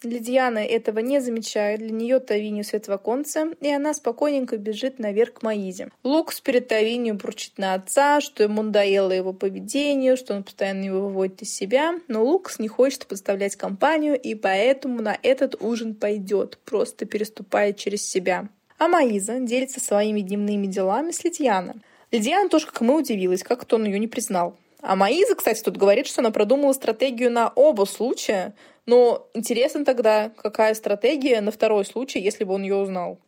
Лидиана 0.03 0.59
этого 0.59 0.99
не 0.99 1.19
замечает, 1.19 1.79
для 1.79 1.91
нее 1.91 2.19
Тавинью 2.19 2.63
светлоконца, 2.63 3.51
и 3.61 3.69
она 3.69 3.93
спокойненько 3.93 4.57
бежит 4.57 4.99
наверх 4.99 5.33
к 5.33 5.43
Маизе. 5.43 5.89
Лукс 6.03 6.41
перед 6.41 6.67
Тавинью 6.67 7.15
бурчит 7.15 7.57
на 7.57 7.73
отца, 7.73 8.21
что 8.21 8.43
ему 8.43 8.61
надоело 8.61 9.11
его 9.11 9.33
поведение, 9.33 10.15
что 10.15 10.33
он 10.33 10.43
постоянно 10.43 10.83
его 10.83 11.07
выводит 11.07 11.41
из 11.41 11.55
себя, 11.55 11.95
но 12.07 12.23
Лукс 12.23 12.59
не 12.59 12.67
хочет 12.67 13.07
подставлять 13.07 13.55
компанию, 13.55 14.19
и 14.19 14.35
поэтому 14.35 15.01
на 15.01 15.17
этот 15.21 15.55
ужин 15.61 15.95
пойдет, 15.95 16.57
просто 16.65 17.05
переступая 17.05 17.73
через 17.73 18.07
себя. 18.07 18.49
А 18.77 18.87
Маиза 18.87 19.39
делится 19.39 19.79
своими 19.79 20.21
дневными 20.21 20.67
делами 20.67 21.11
с 21.11 21.23
Лидианой. 21.23 21.75
Лидиана 22.11 22.49
тоже, 22.49 22.67
как 22.67 22.81
мы, 22.81 22.97
удивилась, 22.97 23.43
как 23.43 23.65
то 23.65 23.77
он 23.77 23.85
ее 23.85 23.97
не 23.97 24.07
признал. 24.07 24.57
А 24.81 24.97
Маиза, 24.97 25.35
кстати, 25.35 25.63
тут 25.63 25.77
говорит, 25.77 26.07
что 26.07 26.19
она 26.19 26.31
продумала 26.31 26.73
стратегию 26.73 27.31
на 27.31 27.47
оба 27.55 27.85
случая, 27.85 28.53
но 28.85 29.29
интересно 29.33 29.85
тогда, 29.85 30.29
какая 30.29 30.73
стратегия 30.73 31.41
на 31.41 31.51
второй 31.51 31.85
случай, 31.85 32.19
если 32.19 32.43
бы 32.43 32.53
он 32.53 32.63
ее 32.63 32.75
узнал. 32.75 33.19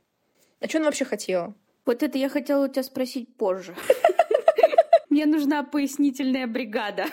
А 0.59 0.67
что 0.67 0.79
она 0.79 0.87
вообще 0.87 1.05
хотела? 1.05 1.53
Вот 1.85 2.03
это 2.03 2.17
я 2.17 2.29
хотела 2.29 2.65
у 2.65 2.67
тебя 2.67 2.83
спросить 2.83 3.35
позже. 3.35 3.75
Мне 5.09 5.25
нужна 5.25 5.63
пояснительная 5.63 6.47
бригада. 6.47 7.05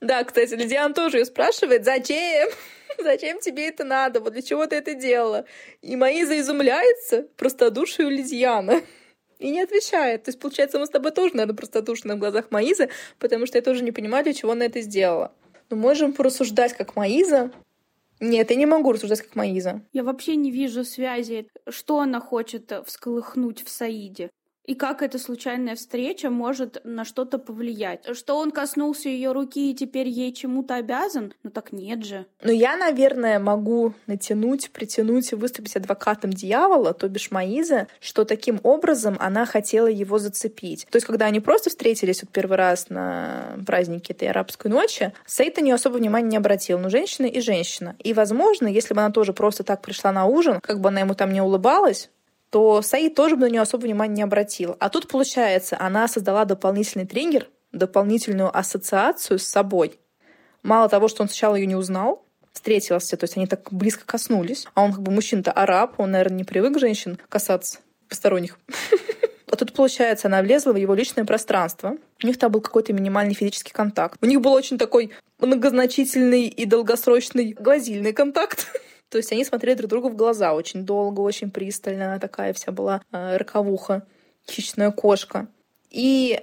Да, 0.00 0.22
кстати, 0.24 0.54
Лидиан 0.54 0.94
тоже 0.94 1.18
ее 1.18 1.24
спрашивает, 1.24 1.84
зачем? 1.84 2.48
Зачем 2.98 3.40
тебе 3.40 3.68
это 3.68 3.84
надо? 3.84 4.20
Вот 4.20 4.32
для 4.32 4.42
чего 4.42 4.66
ты 4.66 4.76
это 4.76 4.94
делала? 4.94 5.44
И 5.82 5.96
Маиза 5.96 6.38
изумляется 6.38 7.26
простодушию 7.36 8.10
Лидиана 8.10 8.82
и 9.38 9.50
не 9.50 9.60
отвечает. 9.60 10.24
То 10.24 10.28
есть, 10.28 10.38
получается, 10.38 10.78
мы 10.78 10.86
с 10.86 10.90
тобой 10.90 11.10
тоже, 11.10 11.34
наверное, 11.34 11.56
простодушны 11.56 12.14
в 12.14 12.18
глазах 12.18 12.50
Маизы, 12.50 12.88
потому 13.18 13.46
что 13.46 13.58
я 13.58 13.62
тоже 13.62 13.82
не 13.82 13.92
понимаю, 13.92 14.24
для 14.24 14.32
чего 14.32 14.52
она 14.52 14.66
это 14.66 14.80
сделала. 14.80 15.32
Но 15.70 15.76
можем 15.76 16.12
порассуждать 16.12 16.74
как 16.74 16.96
Маиза. 16.96 17.50
Нет, 18.20 18.50
я 18.50 18.56
не 18.56 18.66
могу 18.66 18.92
рассуждать 18.92 19.22
как 19.22 19.34
Маиза. 19.34 19.82
Я 19.92 20.04
вообще 20.04 20.36
не 20.36 20.50
вижу 20.50 20.84
связи, 20.84 21.48
что 21.68 22.00
она 22.00 22.20
хочет 22.20 22.72
всколыхнуть 22.86 23.62
в 23.64 23.68
Саиде. 23.68 24.30
И 24.64 24.74
как 24.74 25.02
эта 25.02 25.18
случайная 25.18 25.76
встреча 25.76 26.30
может 26.30 26.80
на 26.84 27.04
что-то 27.04 27.38
повлиять? 27.38 28.04
Что 28.16 28.38
он 28.38 28.50
коснулся 28.50 29.10
ее 29.10 29.32
руки 29.32 29.70
и 29.70 29.74
теперь 29.74 30.08
ей 30.08 30.32
чему-то 30.32 30.76
обязан? 30.76 31.34
Ну 31.42 31.50
так 31.50 31.72
нет 31.72 32.04
же. 32.04 32.26
Ну 32.42 32.50
я, 32.50 32.76
наверное, 32.76 33.38
могу 33.38 33.92
натянуть, 34.06 34.70
притянуть 34.70 35.32
и 35.32 35.36
выступить 35.36 35.76
адвокатом 35.76 36.32
дьявола, 36.32 36.94
то 36.94 37.08
бишь 37.08 37.30
Маиза, 37.30 37.88
что 38.00 38.24
таким 38.24 38.58
образом 38.62 39.16
она 39.20 39.44
хотела 39.44 39.86
его 39.86 40.18
зацепить. 40.18 40.86
То 40.90 40.96
есть, 40.96 41.06
когда 41.06 41.26
они 41.26 41.40
просто 41.40 41.68
встретились 41.68 42.22
вот 42.22 42.30
первый 42.30 42.56
раз 42.56 42.88
на 42.88 43.58
празднике 43.66 44.14
этой 44.14 44.28
арабской 44.28 44.68
ночи, 44.68 45.12
Сейта 45.26 45.60
не 45.60 45.72
особо 45.72 45.96
внимания 45.96 46.28
не 46.28 46.36
обратил. 46.38 46.78
Ну, 46.78 46.88
женщина 46.88 47.26
и 47.26 47.40
женщина. 47.40 47.96
И, 47.98 48.14
возможно, 48.14 48.66
если 48.66 48.94
бы 48.94 49.00
она 49.00 49.10
тоже 49.10 49.34
просто 49.34 49.62
так 49.62 49.82
пришла 49.82 50.10
на 50.10 50.24
ужин, 50.24 50.60
как 50.62 50.80
бы 50.80 50.88
она 50.88 51.00
ему 51.00 51.14
там 51.14 51.32
не 51.32 51.42
улыбалась, 51.42 52.10
то 52.54 52.82
Саид 52.82 53.16
тоже 53.16 53.34
бы 53.34 53.46
на 53.46 53.50
нее 53.50 53.62
особо 53.62 53.82
внимания 53.82 54.14
не 54.14 54.22
обратил. 54.22 54.76
А 54.78 54.88
тут, 54.88 55.08
получается, 55.08 55.76
она 55.80 56.06
создала 56.06 56.44
дополнительный 56.44 57.04
триггер, 57.04 57.48
дополнительную 57.72 58.56
ассоциацию 58.56 59.40
с 59.40 59.42
собой. 59.42 59.98
Мало 60.62 60.88
того, 60.88 61.08
что 61.08 61.24
он 61.24 61.28
сначала 61.28 61.56
ее 61.56 61.66
не 61.66 61.74
узнал, 61.74 62.24
встретился, 62.52 63.16
то 63.16 63.24
есть 63.24 63.36
они 63.36 63.48
так 63.48 63.72
близко 63.72 64.06
коснулись, 64.06 64.68
а 64.74 64.84
он 64.84 64.92
как 64.92 65.02
бы 65.02 65.10
мужчина-то 65.10 65.50
араб, 65.50 65.94
он, 65.98 66.12
наверное, 66.12 66.36
не 66.36 66.44
привык 66.44 66.78
женщин 66.78 67.18
касаться 67.28 67.80
посторонних. 68.08 68.56
А 69.50 69.56
тут, 69.56 69.72
получается, 69.72 70.26
она 70.26 70.42
влезла 70.42 70.72
в 70.72 70.76
его 70.76 70.94
личное 70.94 71.24
пространство. 71.24 71.96
У 72.20 72.26
них 72.26 72.40
там 72.40 72.50
был 72.50 72.60
какой-то 72.60 72.92
минимальный 72.92 73.34
физический 73.34 73.72
контакт. 73.72 74.18
У 74.20 74.26
них 74.26 74.40
был 74.40 74.52
очень 74.52 74.78
такой 74.78 75.12
многозначительный 75.38 76.48
и 76.48 76.64
долгосрочный 76.64 77.52
глазильный 77.52 78.12
контакт. 78.12 78.66
То 79.14 79.18
есть 79.18 79.30
они 79.30 79.44
смотрели 79.44 79.76
друг 79.76 79.90
другу 79.90 80.08
в 80.08 80.16
глаза 80.16 80.54
очень 80.54 80.84
долго, 80.84 81.20
очень 81.20 81.48
пристально. 81.48 82.06
Она 82.06 82.18
такая 82.18 82.52
вся 82.52 82.72
была 82.72 83.00
э, 83.12 83.36
роковуха, 83.36 84.04
хищная 84.44 84.90
кошка. 84.90 85.46
И 85.88 86.40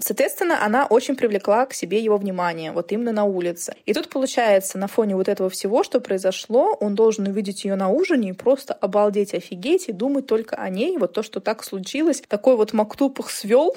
Соответственно, 0.00 0.64
она 0.64 0.86
очень 0.86 1.14
привлекла 1.14 1.64
к 1.66 1.74
себе 1.74 2.00
его 2.02 2.16
внимание, 2.16 2.72
вот 2.72 2.90
именно 2.90 3.12
на 3.12 3.24
улице. 3.24 3.74
И 3.84 3.92
тут 3.94 4.08
получается, 4.08 4.78
на 4.78 4.88
фоне 4.88 5.14
вот 5.14 5.28
этого 5.28 5.48
всего, 5.48 5.84
что 5.84 6.00
произошло, 6.00 6.76
он 6.80 6.96
должен 6.96 7.26
увидеть 7.28 7.64
ее 7.64 7.76
на 7.76 7.88
ужине 7.88 8.30
и 8.30 8.32
просто 8.32 8.74
обалдеть, 8.74 9.34
офигеть 9.34 9.88
и 9.88 9.92
думать 9.92 10.26
только 10.26 10.56
о 10.56 10.68
ней. 10.70 10.98
Вот 10.98 11.12
то, 11.12 11.22
что 11.22 11.38
так 11.38 11.62
случилось, 11.62 12.22
такой 12.26 12.56
вот 12.56 12.72
Мактуп 12.72 13.20
их 13.20 13.30
свел, 13.30 13.76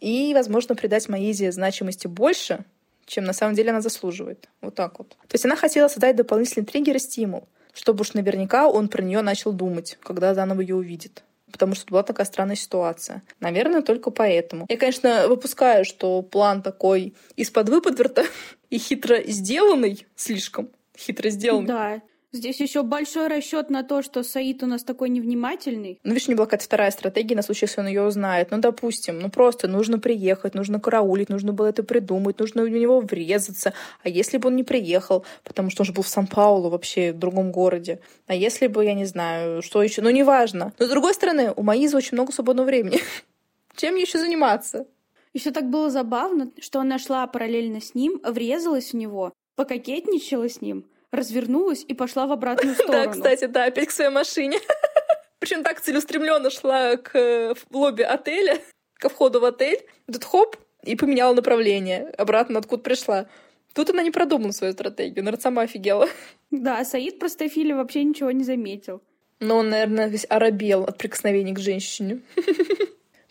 и, 0.00 0.32
возможно, 0.34 0.74
придать 0.74 1.08
Маизе 1.08 1.50
значимости 1.50 2.06
больше, 2.06 2.64
чем 3.06 3.24
на 3.24 3.32
самом 3.32 3.54
деле 3.54 3.70
она 3.70 3.80
заслуживает. 3.80 4.48
Вот 4.60 4.74
так 4.74 4.98
вот. 4.98 5.08
То 5.08 5.34
есть 5.34 5.46
она 5.46 5.56
хотела 5.56 5.88
создать 5.88 6.16
дополнительный 6.16 6.66
триггер 6.66 6.96
и 6.96 6.98
стимул 6.98 7.48
чтобы 7.72 8.02
уж 8.02 8.14
наверняка 8.14 8.68
он 8.68 8.88
про 8.88 9.02
нее 9.02 9.22
начал 9.22 9.52
думать, 9.52 9.98
когда 10.02 10.34
заново 10.34 10.60
ее 10.60 10.76
увидит 10.76 11.22
потому 11.50 11.74
что 11.74 11.90
была 11.90 12.04
такая 12.04 12.26
странная 12.26 12.54
ситуация. 12.54 13.22
Наверное, 13.40 13.82
только 13.82 14.10
поэтому. 14.12 14.66
Я, 14.68 14.76
конечно, 14.76 15.26
выпускаю, 15.26 15.84
что 15.84 16.22
план 16.22 16.62
такой 16.62 17.14
из-под 17.36 17.68
выподверта 17.68 18.24
и 18.70 18.78
хитро 18.78 19.20
сделанный, 19.26 20.06
слишком 20.14 20.70
хитро 20.96 21.28
сделанный. 21.30 21.66
Да. 21.66 22.02
Здесь 22.32 22.60
еще 22.60 22.84
большой 22.84 23.26
расчет 23.26 23.70
на 23.70 23.82
то, 23.82 24.02
что 24.02 24.22
Саид 24.22 24.62
у 24.62 24.66
нас 24.66 24.84
такой 24.84 25.08
невнимательный. 25.08 25.98
Ну, 26.04 26.12
видишь, 26.12 26.28
не 26.28 26.36
была 26.36 26.46
какая-то 26.46 26.64
вторая 26.64 26.92
стратегия 26.92 27.34
на 27.34 27.42
случай, 27.42 27.66
если 27.66 27.80
он 27.80 27.88
ее 27.88 28.02
узнает. 28.02 28.52
Ну, 28.52 28.58
допустим, 28.58 29.18
ну 29.18 29.30
просто 29.30 29.66
нужно 29.66 29.98
приехать, 29.98 30.54
нужно 30.54 30.78
караулить, 30.78 31.28
нужно 31.28 31.52
было 31.52 31.66
это 31.66 31.82
придумать, 31.82 32.38
нужно 32.38 32.62
у 32.62 32.68
него 32.68 33.00
врезаться. 33.00 33.72
А 34.04 34.08
если 34.08 34.38
бы 34.38 34.46
он 34.46 34.54
не 34.54 34.62
приехал, 34.62 35.24
потому 35.42 35.70
что 35.70 35.82
он 35.82 35.86
же 35.86 35.92
был 35.92 36.04
в 36.04 36.08
Сан-Паулу 36.08 36.70
вообще, 36.70 37.12
в 37.12 37.18
другом 37.18 37.50
городе. 37.50 37.98
А 38.28 38.34
если 38.34 38.68
бы, 38.68 38.84
я 38.84 38.94
не 38.94 39.06
знаю, 39.06 39.60
что 39.60 39.82
еще, 39.82 40.00
ну, 40.00 40.10
неважно. 40.10 40.72
Но, 40.78 40.86
с 40.86 40.88
другой 40.88 41.14
стороны, 41.14 41.52
у 41.56 41.64
Маизы 41.64 41.96
очень 41.96 42.14
много 42.14 42.32
свободного 42.32 42.66
времени. 42.66 43.00
Чем 43.74 43.96
еще 43.96 44.20
заниматься? 44.20 44.86
Еще 45.32 45.50
так 45.50 45.68
было 45.68 45.90
забавно, 45.90 46.52
что 46.60 46.78
она 46.78 47.00
шла 47.00 47.26
параллельно 47.26 47.80
с 47.80 47.96
ним, 47.96 48.20
врезалась 48.24 48.92
в 48.92 48.96
него, 48.96 49.32
пококетничала 49.56 50.48
с 50.48 50.60
ним, 50.60 50.84
развернулась 51.12 51.84
и 51.86 51.94
пошла 51.94 52.26
в 52.26 52.32
обратную 52.32 52.74
сторону. 52.76 53.04
Да, 53.04 53.10
кстати, 53.10 53.44
да, 53.46 53.64
опять 53.64 53.88
к 53.88 53.92
своей 53.92 54.10
машине. 54.10 54.58
Причем 55.38 55.62
так 55.62 55.80
целеустремленно 55.80 56.50
шла 56.50 56.96
к 56.96 57.16
э, 57.16 57.54
лобби 57.70 58.02
отеля, 58.02 58.60
ко 58.94 59.08
входу 59.08 59.40
в 59.40 59.44
отель. 59.44 59.80
Тут 60.06 60.24
хоп, 60.24 60.56
и 60.84 60.96
поменяла 60.96 61.34
направление. 61.34 62.08
Обратно 62.18 62.58
откуда 62.58 62.82
пришла. 62.82 63.26
Тут 63.74 63.90
она 63.90 64.02
не 64.02 64.10
продумала 64.10 64.50
свою 64.50 64.72
стратегию, 64.72 65.24
наверное, 65.24 65.42
сама 65.42 65.62
офигела. 65.62 66.08
Да, 66.50 66.84
Саид 66.84 67.18
просто 67.18 67.48
Фили 67.48 67.72
вообще 67.72 68.02
ничего 68.02 68.30
не 68.32 68.42
заметил. 68.42 69.00
Но 69.38 69.58
он, 69.58 69.70
наверное, 69.70 70.08
весь 70.08 70.26
оробел 70.28 70.84
от 70.84 70.98
прикосновений 70.98 71.54
к 71.54 71.60
женщине. 71.60 72.20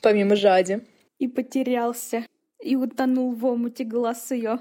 Помимо 0.02 0.36
жади. 0.36 0.82
И 1.20 1.28
потерялся. 1.28 2.26
И 2.63 2.76
утонул 2.76 3.34
в 3.34 3.46
омуте 3.46 3.84
глаз 3.84 4.32
ее. 4.32 4.60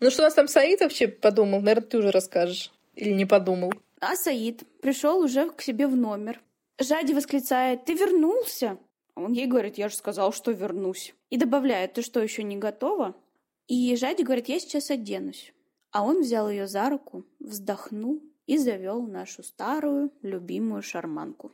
Ну 0.00 0.10
что 0.10 0.22
у 0.22 0.24
нас 0.24 0.34
там 0.34 0.48
Саид 0.48 0.80
вообще 0.80 1.08
подумал? 1.08 1.60
Наверное, 1.60 1.88
ты 1.88 1.98
уже 1.98 2.10
расскажешь. 2.10 2.72
Или 2.94 3.12
не 3.12 3.26
подумал. 3.26 3.72
А 4.00 4.16
Саид 4.16 4.62
пришел 4.80 5.20
уже 5.20 5.50
к 5.50 5.60
себе 5.60 5.86
в 5.86 5.94
номер. 5.94 6.40
Жади 6.78 7.12
восклицает, 7.12 7.84
ты 7.84 7.94
вернулся? 7.94 8.78
А 9.14 9.20
он 9.20 9.32
ей 9.32 9.46
говорит, 9.46 9.76
я 9.76 9.90
же 9.90 9.96
сказал, 9.96 10.32
что 10.32 10.50
вернусь. 10.52 11.14
И 11.28 11.36
добавляет, 11.36 11.92
ты 11.92 12.02
что, 12.02 12.20
еще 12.20 12.42
не 12.42 12.56
готова? 12.56 13.14
И 13.68 13.94
Жади 13.96 14.22
говорит, 14.22 14.48
я 14.48 14.58
сейчас 14.58 14.90
оденусь. 14.90 15.52
А 15.92 16.02
он 16.02 16.22
взял 16.22 16.48
ее 16.48 16.66
за 16.66 16.88
руку, 16.88 17.24
вздохнул 17.38 18.22
и 18.46 18.56
завел 18.56 19.02
нашу 19.02 19.42
старую, 19.42 20.10
любимую 20.22 20.82
шарманку. 20.82 21.52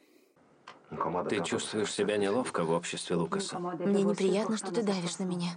Ты 1.29 1.43
чувствуешь 1.43 1.93
себя 1.93 2.17
неловко 2.17 2.63
в 2.63 2.71
обществе 2.71 3.17
Лукаса? 3.17 3.59
Мне 3.59 4.05
неприятно, 4.05 4.57
что 4.57 4.73
ты 4.73 4.83
давишь 4.83 5.19
на 5.19 5.25
меня. 5.25 5.51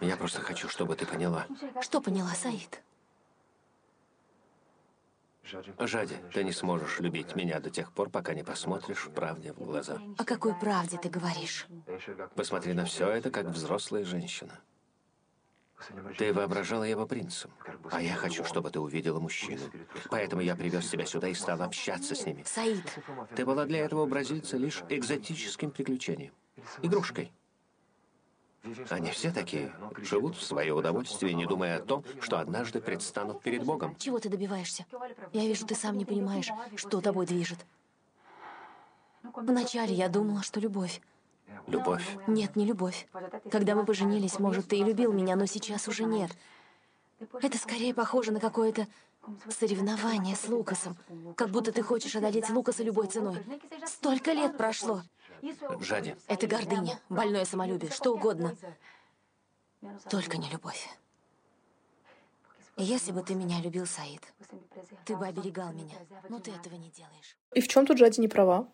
Я 0.00 0.16
просто 0.16 0.40
хочу, 0.40 0.68
чтобы 0.68 0.96
ты 0.96 1.06
поняла. 1.06 1.46
Что 1.80 2.00
поняла, 2.00 2.34
Саид? 2.34 2.82
Жади, 5.78 6.16
ты 6.32 6.44
не 6.44 6.52
сможешь 6.52 7.00
любить 7.00 7.34
меня 7.34 7.60
до 7.60 7.70
тех 7.70 7.92
пор, 7.92 8.08
пока 8.10 8.34
не 8.34 8.44
посмотришь 8.44 9.08
правде 9.14 9.52
в 9.52 9.58
глаза. 9.58 9.98
О 10.16 10.24
какой 10.24 10.54
правде 10.54 10.96
ты 10.96 11.08
говоришь? 11.08 11.66
Посмотри 12.36 12.72
на 12.72 12.84
все 12.84 13.08
это, 13.08 13.30
как 13.30 13.46
взрослая 13.46 14.04
женщина. 14.04 14.60
Ты 16.18 16.32
воображала 16.34 16.84
его 16.84 17.06
принцем, 17.06 17.50
а 17.90 18.02
я 18.02 18.14
хочу, 18.14 18.44
чтобы 18.44 18.70
ты 18.70 18.78
увидела 18.78 19.18
мужчину. 19.18 19.62
Поэтому 20.10 20.42
я 20.42 20.54
привез 20.54 20.88
тебя 20.90 21.06
сюда 21.06 21.28
и 21.28 21.34
стал 21.34 21.62
общаться 21.62 22.14
с 22.14 22.26
ними. 22.26 22.44
Саид. 22.46 22.84
Ты 23.34 23.46
была 23.46 23.64
для 23.64 23.78
этого 23.80 24.04
бразильца 24.06 24.56
лишь 24.56 24.82
экзотическим 24.88 25.70
приключением. 25.70 26.34
Игрушкой. 26.82 27.32
Они 28.90 29.10
все 29.10 29.32
такие, 29.32 29.72
живут 29.98 30.36
в 30.36 30.42
свое 30.42 30.74
удовольствие, 30.74 31.34
не 31.34 31.46
думая 31.46 31.78
о 31.78 31.80
том, 31.80 32.04
что 32.20 32.38
однажды 32.38 32.80
предстанут 32.80 33.40
перед 33.40 33.64
Богом. 33.64 33.96
Чего 33.96 34.18
ты 34.18 34.28
добиваешься? 34.28 34.84
Я 35.32 35.46
вижу, 35.46 35.66
ты 35.66 35.74
сам 35.74 35.96
не 35.96 36.04
понимаешь, 36.04 36.50
что 36.76 37.00
тобой 37.00 37.26
движет. 37.26 37.58
Вначале 39.22 39.94
я 39.94 40.08
думала, 40.08 40.42
что 40.42 40.60
любовь. 40.60 41.00
Любовь? 41.66 42.06
Нет, 42.26 42.56
не 42.56 42.66
любовь. 42.66 43.06
Когда 43.50 43.74
мы 43.74 43.84
поженились, 43.84 44.38
может, 44.38 44.68
ты 44.68 44.78
и 44.78 44.84
любил 44.84 45.12
меня, 45.12 45.36
но 45.36 45.46
сейчас 45.46 45.88
уже 45.88 46.04
нет. 46.04 46.30
Это 47.40 47.58
скорее 47.58 47.94
похоже 47.94 48.32
на 48.32 48.40
какое-то 48.40 48.86
соревнование 49.48 50.36
с 50.36 50.48
Лукасом. 50.48 50.96
Как 51.36 51.50
будто 51.50 51.72
ты 51.72 51.82
хочешь 51.82 52.16
одолеть 52.16 52.48
Лукаса 52.50 52.82
любой 52.82 53.06
ценой. 53.06 53.44
Столько 53.86 54.32
лет 54.32 54.56
прошло. 54.56 55.02
Жади. 55.80 56.16
Это 56.26 56.46
гордыня, 56.46 57.00
больное 57.08 57.44
самолюбие, 57.44 57.90
что 57.90 58.14
угодно. 58.14 58.56
Только 60.10 60.36
не 60.36 60.48
любовь. 60.50 60.88
Если 62.76 63.12
бы 63.12 63.22
ты 63.22 63.34
меня 63.34 63.60
любил, 63.60 63.86
Саид, 63.86 64.22
ты 65.04 65.16
бы 65.16 65.26
оберегал 65.26 65.72
меня, 65.72 65.96
но 66.28 66.38
ты 66.38 66.50
этого 66.50 66.74
не 66.74 66.90
делаешь. 66.90 67.36
И 67.54 67.60
в 67.60 67.68
чем 67.68 67.86
тут 67.86 67.98
Жади 67.98 68.20
не 68.20 68.28
права? 68.28 68.68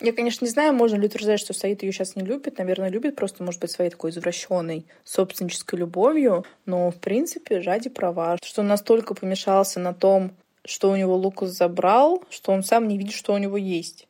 Я, 0.00 0.12
конечно, 0.12 0.44
не 0.44 0.50
знаю, 0.50 0.74
можно 0.74 0.96
ли 0.96 1.06
утверждать, 1.06 1.40
что 1.40 1.54
Саид 1.54 1.82
ее 1.82 1.90
сейчас 1.90 2.16
не 2.16 2.22
любит. 2.22 2.58
Наверное, 2.58 2.90
любит 2.90 3.16
просто, 3.16 3.42
может 3.42 3.60
быть, 3.62 3.70
своей 3.70 3.90
такой 3.90 4.10
извращенной 4.10 4.86
собственнической 5.04 5.78
любовью. 5.78 6.44
Но, 6.66 6.90
в 6.90 7.00
принципе, 7.00 7.62
Жади 7.62 7.88
права, 7.88 8.36
что 8.42 8.60
он 8.60 8.68
настолько 8.68 9.14
помешался 9.14 9.80
на 9.80 9.94
том, 9.94 10.36
что 10.66 10.90
у 10.90 10.96
него 10.96 11.16
Лукас 11.16 11.50
забрал, 11.50 12.24
что 12.28 12.52
он 12.52 12.62
сам 12.62 12.88
не 12.88 12.98
видит, 12.98 13.14
что 13.14 13.32
у 13.32 13.38
него 13.38 13.56
есть. 13.56 14.06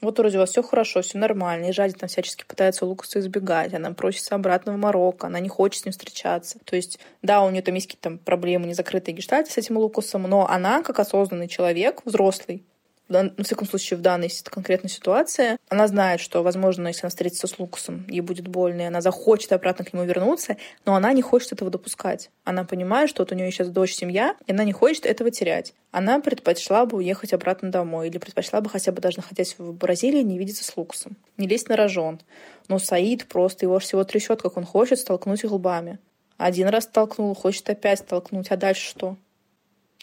Вот 0.00 0.18
вроде 0.18 0.36
у 0.36 0.40
вас 0.40 0.50
все 0.50 0.62
хорошо, 0.62 1.02
все 1.02 1.18
нормально. 1.18 1.66
И 1.66 1.72
Жади 1.72 1.94
там 1.94 2.08
всячески 2.08 2.44
пытается 2.46 2.86
Лукаса 2.86 3.18
избегать. 3.18 3.74
Она 3.74 3.92
просится 3.92 4.34
обратно 4.34 4.72
в 4.72 4.76
Марокко, 4.76 5.26
она 5.26 5.40
не 5.40 5.48
хочет 5.48 5.82
с 5.82 5.84
ним 5.84 5.92
встречаться. 5.92 6.58
То 6.64 6.76
есть, 6.76 7.00
да, 7.22 7.42
у 7.42 7.50
нее 7.50 7.62
там 7.62 7.74
есть 7.74 7.88
какие-то 7.88 8.22
проблемы, 8.24 8.66
незакрытые 8.66 9.14
гештальты 9.14 9.50
с 9.50 9.58
этим 9.58 9.76
Лукасом, 9.78 10.22
но 10.22 10.48
она, 10.48 10.82
как 10.82 11.00
осознанный 11.00 11.48
человек, 11.48 12.02
взрослый, 12.04 12.64
на 13.08 13.32
всяком 13.42 13.66
случае, 13.66 13.98
в 13.98 14.02
данной 14.02 14.30
конкретной 14.44 14.90
ситуации, 14.90 15.56
она 15.68 15.88
знает, 15.88 16.20
что, 16.20 16.42
возможно, 16.42 16.88
если 16.88 17.02
она 17.02 17.10
встретится 17.10 17.46
с 17.46 17.58
Лукасом, 17.58 18.06
ей 18.08 18.20
будет 18.20 18.48
больно, 18.48 18.82
и 18.82 18.84
она 18.84 19.00
захочет 19.00 19.52
обратно 19.52 19.84
к 19.84 19.92
нему 19.92 20.04
вернуться, 20.04 20.56
но 20.84 20.94
она 20.94 21.12
не 21.12 21.22
хочет 21.22 21.52
этого 21.52 21.70
допускать. 21.70 22.30
Она 22.44 22.64
понимает, 22.64 23.08
что 23.08 23.22
вот 23.22 23.32
у 23.32 23.34
нее 23.34 23.50
сейчас 23.50 23.68
дочь, 23.68 23.94
семья, 23.94 24.36
и 24.46 24.52
она 24.52 24.64
не 24.64 24.72
хочет 24.72 25.06
этого 25.06 25.30
терять. 25.30 25.74
Она 25.90 26.20
предпочла 26.20 26.84
бы 26.84 26.98
уехать 26.98 27.32
обратно 27.32 27.70
домой, 27.70 28.08
или 28.08 28.18
предпочла 28.18 28.60
бы 28.60 28.68
хотя 28.68 28.92
бы 28.92 29.00
даже 29.00 29.18
находясь 29.18 29.56
в 29.58 29.72
Бразилии, 29.72 30.22
не 30.22 30.38
видеться 30.38 30.64
с 30.64 30.76
Лукасом, 30.76 31.16
не 31.38 31.46
лезть 31.46 31.68
на 31.68 31.76
рожон. 31.76 32.20
Но 32.68 32.78
Саид 32.78 33.26
просто 33.26 33.64
его 33.64 33.78
всего 33.78 34.04
трясет, 34.04 34.42
как 34.42 34.56
он 34.56 34.64
хочет 34.64 34.98
столкнуть 34.98 35.44
их 35.44 35.50
лбами. 35.50 35.98
Один 36.36 36.68
раз 36.68 36.84
столкнул, 36.84 37.34
хочет 37.34 37.68
опять 37.68 37.98
столкнуть, 37.98 38.50
а 38.50 38.56
дальше 38.56 38.88
что? 38.88 39.16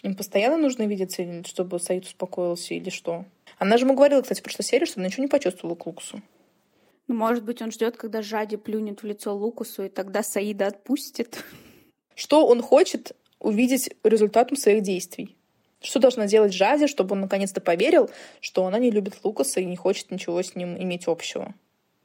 Им 0.02 0.14
постоянно 0.14 0.56
нужно 0.56 0.86
видеться, 0.86 1.42
чтобы 1.44 1.80
Саид 1.80 2.04
успокоился 2.04 2.74
или 2.74 2.90
что? 2.90 3.24
Она 3.58 3.78
же 3.78 3.84
ему 3.84 3.94
говорила, 3.94 4.22
кстати, 4.22 4.40
в 4.40 4.42
прошлой 4.42 4.64
серии, 4.64 4.84
что 4.84 5.00
она 5.00 5.08
ничего 5.08 5.22
не 5.22 5.28
почувствовала 5.28 5.74
к 5.74 5.86
Лукусу. 5.86 6.20
Ну, 7.08 7.14
может 7.14 7.44
быть, 7.44 7.62
он 7.62 7.70
ждет, 7.70 7.96
когда 7.96 8.20
Жади 8.20 8.56
плюнет 8.56 9.02
в 9.02 9.06
лицо 9.06 9.34
Лукусу, 9.34 9.84
и 9.84 9.88
тогда 9.88 10.22
Саида 10.22 10.66
отпустит. 10.66 11.44
Что 12.14 12.46
он 12.46 12.62
хочет 12.62 13.12
увидеть 13.38 13.90
результатом 14.02 14.56
своих 14.56 14.82
действий? 14.82 15.36
Что 15.80 16.00
должна 16.00 16.26
делать 16.26 16.52
Жади, 16.52 16.86
чтобы 16.88 17.12
он 17.12 17.20
наконец-то 17.20 17.60
поверил, 17.60 18.10
что 18.40 18.66
она 18.66 18.78
не 18.78 18.90
любит 18.90 19.20
Лукаса 19.22 19.60
и 19.60 19.64
не 19.64 19.76
хочет 19.76 20.10
ничего 20.10 20.42
с 20.42 20.54
ним 20.56 20.76
иметь 20.76 21.06
общего? 21.06 21.54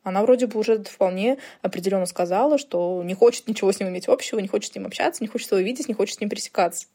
Она 0.04 0.22
вроде 0.22 0.48
бы 0.48 0.60
уже 0.60 0.84
вполне 0.84 1.38
определенно 1.62 2.06
сказала, 2.06 2.58
что 2.58 3.02
не 3.04 3.14
хочет 3.14 3.48
ничего 3.48 3.72
с 3.72 3.80
ним 3.80 3.90
иметь 3.90 4.08
общего, 4.08 4.40
не 4.40 4.48
хочет 4.48 4.72
с 4.72 4.76
ним 4.76 4.86
общаться, 4.88 5.24
не 5.24 5.28
хочет 5.28 5.52
его 5.52 5.62
видеть, 5.62 5.88
не 5.88 5.94
хочет 5.94 6.18
с 6.18 6.20
ним 6.20 6.30
пересекаться. 6.30 6.88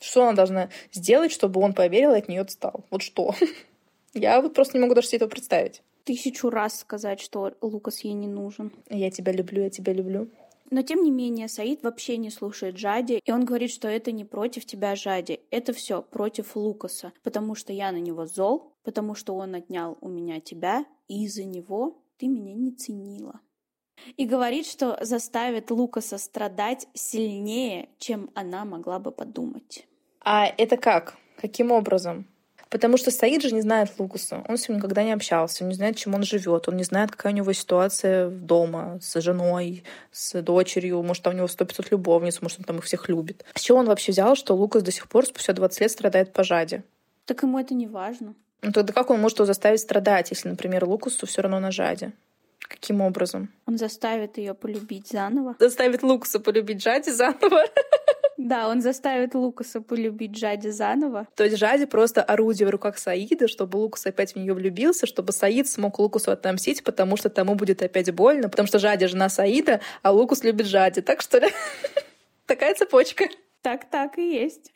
Что 0.00 0.24
она 0.24 0.32
должна 0.32 0.70
сделать, 0.92 1.30
чтобы 1.30 1.60
он 1.60 1.74
поверил 1.74 2.14
и 2.14 2.18
от 2.18 2.28
нее 2.28 2.40
отстал? 2.40 2.84
Вот 2.90 3.02
что? 3.02 3.34
Я 4.14 4.40
вот 4.40 4.54
просто 4.54 4.76
не 4.76 4.82
могу 4.82 4.94
даже 4.94 5.08
себе 5.08 5.18
этого 5.18 5.30
представить. 5.30 5.82
Тысячу 6.04 6.50
раз 6.50 6.80
сказать, 6.80 7.20
что 7.20 7.52
Лукас 7.60 8.00
ей 8.00 8.14
не 8.14 8.26
нужен. 8.26 8.72
Я 8.88 9.10
тебя 9.10 9.32
люблю, 9.32 9.62
я 9.62 9.70
тебя 9.70 9.92
люблю. 9.92 10.28
Но 10.70 10.82
тем 10.82 11.02
не 11.02 11.10
менее, 11.10 11.48
Саид 11.48 11.82
вообще 11.82 12.16
не 12.16 12.30
слушает 12.30 12.78
Жади, 12.78 13.20
и 13.24 13.32
он 13.32 13.44
говорит, 13.44 13.72
что 13.72 13.88
это 13.88 14.12
не 14.12 14.24
против 14.24 14.64
тебя, 14.64 14.94
Жади, 14.94 15.40
это 15.50 15.72
все 15.72 16.00
против 16.00 16.54
Лукаса, 16.54 17.12
потому 17.24 17.56
что 17.56 17.72
я 17.72 17.90
на 17.90 17.98
него 17.98 18.26
зол, 18.26 18.72
потому 18.84 19.16
что 19.16 19.34
он 19.34 19.56
отнял 19.56 19.98
у 20.00 20.08
меня 20.08 20.40
тебя, 20.40 20.84
и 21.08 21.24
из-за 21.24 21.42
него 21.42 21.98
ты 22.18 22.28
меня 22.28 22.54
не 22.54 22.70
ценила. 22.70 23.40
И 24.16 24.26
говорит, 24.26 24.64
что 24.66 24.96
заставит 25.02 25.70
Лукаса 25.72 26.18
страдать 26.18 26.86
сильнее, 26.94 27.88
чем 27.98 28.30
она 28.34 28.64
могла 28.64 29.00
бы 29.00 29.10
подумать. 29.10 29.86
А 30.22 30.46
это 30.46 30.76
как? 30.76 31.14
Каким 31.40 31.72
образом? 31.72 32.26
Потому 32.70 32.96
что 32.96 33.10
Саид 33.10 33.42
же 33.42 33.50
не 33.50 33.62
знает 33.62 33.90
Лукаса. 33.98 34.44
Он 34.48 34.56
с 34.56 34.68
ним 34.68 34.78
никогда 34.78 35.02
не 35.02 35.12
общался, 35.12 35.64
он 35.64 35.70
не 35.70 35.74
знает, 35.74 35.96
чем 35.96 36.14
он 36.14 36.22
живет, 36.22 36.68
он 36.68 36.76
не 36.76 36.84
знает, 36.84 37.10
какая 37.10 37.32
у 37.32 37.36
него 37.36 37.52
ситуация 37.52 38.30
дома 38.30 39.00
с 39.02 39.20
женой, 39.20 39.82
с 40.12 40.40
дочерью, 40.40 41.02
может, 41.02 41.24
там 41.24 41.34
у 41.34 41.36
него 41.36 41.48
сто 41.48 41.64
пятьсот 41.64 41.90
любовниц, 41.90 42.40
может, 42.40 42.60
он 42.60 42.64
там 42.64 42.78
их 42.78 42.84
всех 42.84 43.08
любит. 43.08 43.44
С 43.54 43.60
чего 43.60 43.78
он 43.78 43.86
вообще 43.86 44.12
взял, 44.12 44.36
что 44.36 44.54
Лукас 44.54 44.84
до 44.84 44.92
сих 44.92 45.08
пор 45.08 45.26
спустя 45.26 45.52
20 45.52 45.80
лет 45.80 45.90
страдает 45.90 46.32
по 46.32 46.44
жаде? 46.44 46.84
Так 47.24 47.42
ему 47.42 47.58
это 47.58 47.74
не 47.74 47.88
важно. 47.88 48.34
Ну 48.62 48.70
тогда 48.70 48.92
как 48.92 49.10
он 49.10 49.20
может 49.20 49.38
его 49.38 49.46
заставить 49.46 49.80
страдать, 49.80 50.30
если, 50.30 50.48
например, 50.48 50.84
Лукасу 50.84 51.26
все 51.26 51.42
равно 51.42 51.58
на 51.58 51.72
жаде? 51.72 52.12
Каким 52.60 53.00
образом? 53.00 53.48
Он 53.66 53.78
заставит 53.78 54.38
ее 54.38 54.54
полюбить 54.54 55.08
заново. 55.08 55.56
Заставит 55.58 56.04
Лукаса 56.04 56.38
полюбить 56.38 56.82
Жади 56.82 57.10
заново. 57.10 57.64
Да, 58.42 58.68
он 58.68 58.80
заставит 58.80 59.34
Лукаса 59.34 59.82
полюбить 59.82 60.34
Жади 60.34 60.68
заново. 60.70 61.28
То 61.36 61.44
есть 61.44 61.58
Жади 61.58 61.84
просто 61.84 62.22
орудие 62.22 62.66
в 62.66 62.70
руках 62.70 62.96
Саида, 62.96 63.48
чтобы 63.48 63.76
Лукас 63.76 64.06
опять 64.06 64.32
в 64.32 64.36
нее 64.36 64.54
влюбился, 64.54 65.04
чтобы 65.04 65.34
Саид 65.34 65.68
смог 65.68 65.98
Лукасу 65.98 66.30
отомстить, 66.30 66.82
потому 66.82 67.18
что 67.18 67.28
тому 67.28 67.54
будет 67.54 67.82
опять 67.82 68.10
больно, 68.14 68.48
потому 68.48 68.66
что 68.66 68.78
Жади 68.78 69.06
жена 69.08 69.28
Саида, 69.28 69.82
а 70.02 70.10
Лукас 70.10 70.42
любит 70.42 70.66
Жади. 70.66 71.02
Так 71.02 71.20
что 71.20 71.38
ли? 71.38 71.48
Такая 72.46 72.74
цепочка. 72.74 73.28
Так-так 73.60 74.16
и 74.16 74.32
есть. 74.32 74.72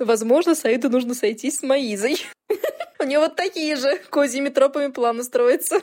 Возможно, 0.00 0.56
Саиду 0.56 0.90
нужно 0.90 1.14
сойтись 1.14 1.58
с 1.58 1.62
Маизой. 1.62 2.16
У 2.98 3.04
нее 3.04 3.20
вот 3.20 3.36
такие 3.36 3.76
же 3.76 3.98
козьими 4.10 4.48
тропами 4.48 4.90
планы 4.90 5.22
строятся. 5.22 5.80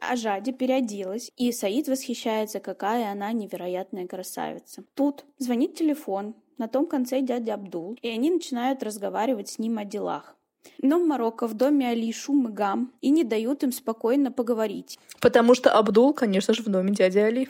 А 0.00 0.16
Жади 0.16 0.52
переоделась, 0.52 1.30
и 1.36 1.52
Саид 1.52 1.88
восхищается, 1.88 2.60
какая 2.60 3.10
она 3.12 3.32
невероятная 3.32 4.06
красавица. 4.06 4.84
Тут 4.94 5.24
звонит 5.38 5.74
телефон, 5.76 6.34
на 6.58 6.68
том 6.68 6.86
конце 6.86 7.20
дядя 7.20 7.54
Абдул, 7.54 7.96
и 8.02 8.08
они 8.08 8.30
начинают 8.30 8.82
разговаривать 8.82 9.48
с 9.48 9.58
ним 9.58 9.78
о 9.78 9.84
делах. 9.84 10.36
Но 10.82 10.98
в 10.98 11.06
Марокко 11.06 11.46
в 11.46 11.54
доме 11.54 11.88
Али 11.88 12.12
шум 12.12 12.48
и 12.48 12.52
гам, 12.52 12.92
и 13.00 13.10
не 13.10 13.24
дают 13.24 13.62
им 13.62 13.72
спокойно 13.72 14.30
поговорить. 14.30 14.98
Потому 15.20 15.54
что 15.54 15.72
Абдул, 15.72 16.12
конечно 16.12 16.54
же, 16.54 16.62
в 16.62 16.66
доме 16.68 16.92
дяди 16.92 17.18
Али. 17.18 17.48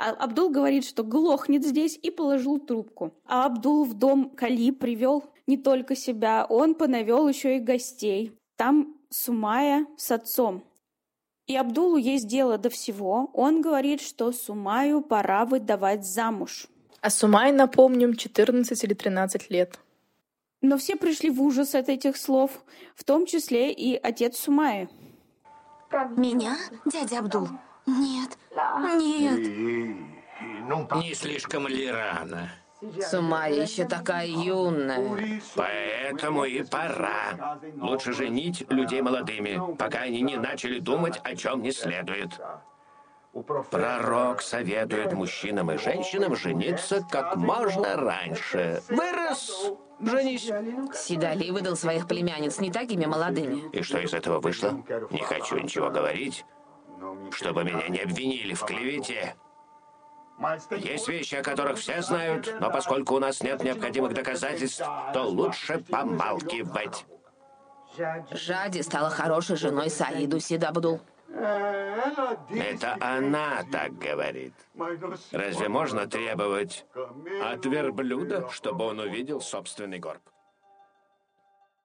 А 0.00 0.10
Абдул 0.10 0.48
говорит, 0.48 0.84
что 0.84 1.02
глохнет 1.02 1.64
здесь, 1.64 1.98
и 2.00 2.10
положил 2.10 2.60
трубку. 2.60 3.12
А 3.26 3.46
Абдул 3.46 3.84
в 3.84 3.94
дом 3.94 4.30
Кали 4.30 4.70
привел 4.70 5.24
не 5.48 5.56
только 5.56 5.96
себя, 5.96 6.46
он 6.48 6.76
понавел 6.76 7.26
еще 7.26 7.56
и 7.56 7.60
гостей. 7.60 8.32
Там 8.56 8.97
Сумая 9.10 9.86
с 9.96 10.10
отцом. 10.10 10.64
И 11.46 11.56
Абдулу 11.56 11.96
есть 11.96 12.28
дело 12.28 12.58
до 12.58 12.68
всего. 12.68 13.30
Он 13.32 13.62
говорит, 13.62 14.02
что 14.02 14.32
Сумаю 14.32 15.00
пора 15.00 15.46
выдавать 15.46 16.04
замуж. 16.04 16.66
А 17.00 17.08
Сумай, 17.08 17.52
напомним, 17.52 18.14
14 18.16 18.84
или 18.84 18.92
13 18.94 19.50
лет. 19.50 19.78
Но 20.60 20.76
все 20.76 20.96
пришли 20.96 21.30
в 21.30 21.40
ужас 21.40 21.74
от 21.74 21.88
этих 21.88 22.16
слов, 22.16 22.50
в 22.94 23.04
том 23.04 23.24
числе 23.24 23.72
и 23.72 23.96
отец 23.96 24.36
Сумаи. 24.38 24.88
Меня? 26.16 26.56
Дядя 26.84 27.20
Абдул? 27.20 27.48
Нет, 27.86 28.36
нет. 28.98 29.38
Не 31.02 31.14
слишком 31.14 31.66
ли 31.66 31.90
рано? 31.90 32.50
Сума 33.00 33.48
еще 33.48 33.84
такая 33.84 34.26
юная. 34.26 35.40
Поэтому 35.56 36.44
и 36.44 36.62
пора. 36.62 37.58
Лучше 37.76 38.12
женить 38.12 38.64
людей 38.70 39.02
молодыми, 39.02 39.76
пока 39.76 40.00
они 40.00 40.20
не 40.20 40.36
начали 40.36 40.78
думать, 40.78 41.20
о 41.24 41.34
чем 41.34 41.62
не 41.62 41.72
следует. 41.72 42.40
Пророк 43.70 44.42
советует 44.42 45.12
мужчинам 45.12 45.70
и 45.70 45.76
женщинам 45.76 46.34
жениться 46.34 47.04
как 47.10 47.36
можно 47.36 47.96
раньше. 47.96 48.82
Вырос, 48.88 49.72
женись. 50.00 50.50
Сидали 50.94 51.50
выдал 51.50 51.76
своих 51.76 52.08
племянниц 52.08 52.58
не 52.58 52.70
такими 52.70 53.06
молодыми. 53.06 53.68
И 53.72 53.82
что 53.82 53.98
из 53.98 54.14
этого 54.14 54.40
вышло? 54.40 54.82
Не 55.10 55.22
хочу 55.22 55.58
ничего 55.58 55.90
говорить, 55.90 56.44
чтобы 57.30 57.64
меня 57.64 57.88
не 57.88 57.98
обвинили 57.98 58.54
в 58.54 58.64
клевете. 58.64 59.36
Есть 60.70 61.08
вещи, 61.08 61.34
о 61.36 61.42
которых 61.42 61.78
все 61.78 62.00
знают, 62.02 62.54
но 62.60 62.70
поскольку 62.70 63.16
у 63.16 63.18
нас 63.18 63.42
нет 63.42 63.62
необходимых 63.62 64.14
доказательств, 64.14 64.84
то 65.12 65.22
лучше 65.22 65.82
помалкивать. 65.90 67.04
Жади 68.30 68.82
стала 68.82 69.10
хорошей 69.10 69.56
женой 69.56 69.90
Саиду 69.90 70.38
Сидабдул. 70.38 71.00
Это 71.30 72.96
она 73.00 73.64
так 73.70 73.98
говорит. 73.98 74.54
Разве 75.32 75.68
можно 75.68 76.06
требовать 76.06 76.86
от 77.42 77.64
верблюда, 77.66 78.48
чтобы 78.50 78.84
он 78.84 79.00
увидел 79.00 79.40
собственный 79.40 79.98
горб? 79.98 80.22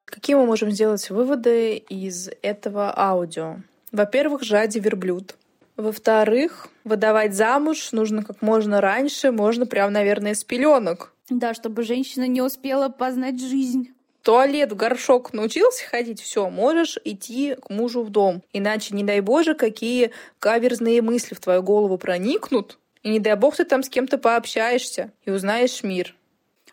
Какие 0.05 0.35
мы 0.35 0.45
можем 0.45 0.69
сделать 0.69 1.09
выводы 1.09 1.77
из 1.77 2.29
этого 2.41 2.93
аудио? 2.95 3.57
Во-первых, 3.91 4.43
Жади 4.43 4.79
верблюд. 4.79 5.35
Во-вторых, 5.75 6.67
выдавать 6.83 7.33
замуж 7.33 7.91
нужно 7.91 8.23
как 8.23 8.41
можно 8.41 8.79
раньше, 8.79 9.31
можно 9.31 9.65
прям, 9.65 9.91
наверное, 9.91 10.35
с 10.35 10.43
пеленок. 10.43 11.13
Да, 11.29 11.53
чтобы 11.53 11.83
женщина 11.83 12.27
не 12.27 12.41
успела 12.41 12.89
познать 12.89 13.39
жизнь. 13.39 13.89
Туалет 14.21 14.71
в 14.71 14.75
горшок 14.75 15.33
научился 15.33 15.85
ходить, 15.85 16.21
все, 16.21 16.49
можешь 16.49 16.97
идти 17.03 17.55
к 17.55 17.69
мужу 17.69 18.03
в 18.03 18.09
дом. 18.09 18.41
Иначе, 18.53 18.95
не 18.95 19.03
дай 19.03 19.19
боже, 19.19 19.53
какие 19.53 20.11
каверзные 20.39 21.01
мысли 21.01 21.35
в 21.35 21.41
твою 21.41 21.61
голову 21.61 21.97
проникнут, 21.97 22.77
и 23.01 23.09
не 23.09 23.19
дай 23.19 23.35
бог 23.35 23.55
ты 23.57 23.65
там 23.65 23.83
с 23.83 23.89
кем-то 23.89 24.17
пообщаешься 24.17 25.11
и 25.25 25.31
узнаешь 25.31 25.83
мир. 25.83 26.15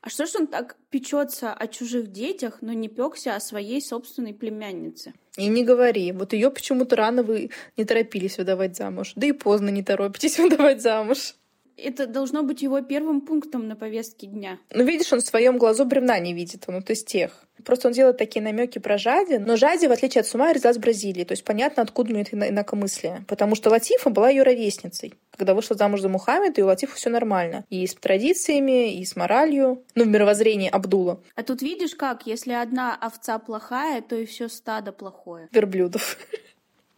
А 0.03 0.09
что 0.09 0.25
ж 0.25 0.37
он 0.37 0.47
так 0.47 0.77
печется 0.89 1.53
о 1.53 1.67
чужих 1.67 2.11
детях, 2.11 2.59
но 2.63 2.73
не 2.73 2.89
пекся 2.89 3.37
о 3.37 3.41
своей 3.41 3.83
собственной 3.83 4.33
племяннице? 4.33 5.13
И 5.37 5.47
не 5.49 5.63
говори. 5.63 6.13
Вот 6.13 6.33
ее 6.33 6.51
почему-то 6.51 6.97
рано 6.97 7.23
вы 7.23 7.51
не 7.77 7.85
торопились 7.85 8.39
выдавать 8.39 8.77
замуж. 8.77 9.13
Да 9.17 9.27
и 9.27 9.33
поздно 9.33 9.69
не 9.69 9.83
торопитесь 9.83 10.39
выдавать 10.39 10.81
замуж. 10.81 11.35
Это 11.77 12.07
должно 12.07 12.43
быть 12.43 12.63
его 12.63 12.81
первым 12.81 13.21
пунктом 13.21 13.69
на 13.69 13.77
повестке 13.77 14.27
дня. 14.27 14.59
Ну, 14.71 14.85
видишь, 14.85 15.13
он 15.13 15.21
в 15.21 15.27
своем 15.27 15.59
глазу 15.59 15.85
бревна 15.85 16.19
не 16.19 16.35
видит, 16.35 16.65
он 16.67 16.77
вот 16.77 16.91
из 16.91 17.05
тех. 17.05 17.47
Просто 17.64 17.88
он 17.88 17.94
делает 17.94 18.16
такие 18.16 18.42
намеки 18.42 18.79
про 18.79 18.99
Жади, 18.99 19.37
но 19.37 19.57
Жади, 19.57 19.87
в 19.87 19.92
отличие 19.92 20.20
от 20.20 20.27
Сумай, 20.27 20.53
родилась 20.53 20.77
в 20.77 20.81
Бразилии, 20.81 21.25
то 21.25 21.33
есть 21.33 21.44
понятно, 21.44 21.83
откуда 21.83 22.11
у 22.11 22.14
нее 22.14 22.25
это 22.31 22.49
инакомыслие. 22.49 23.25
Потому 23.29 23.55
что 23.55 23.70
Латифа 23.70 24.11
была 24.11 24.31
ее 24.31 24.42
ровесницей. 24.42 25.14
Когда 25.37 25.55
вышла 25.55 25.77
замуж 25.77 26.01
за 26.01 26.09
Мухаммеда, 26.09 26.61
и 26.61 26.64
у 26.64 26.66
Латифа 26.66 26.94
все 26.96 27.11
нормально. 27.11 27.64
И 27.70 27.87
с 27.87 27.94
традициями, 27.94 28.94
и 28.94 29.05
с 29.05 29.16
моралью, 29.16 29.83
ну, 29.94 30.05
в 30.05 30.09
мировоззрении 30.09 30.68
Абдула. 30.68 31.20
А 31.35 31.42
тут 31.42 31.62
видишь 31.62 31.94
как, 31.94 32.27
если 32.27 32.53
одна 32.53 32.94
овца 32.94 33.38
плохая, 33.38 34.03
то 34.03 34.16
и 34.16 34.27
все 34.27 34.49
стадо 34.49 34.92
плохое. 34.92 35.49
Верблюдов. 35.53 36.18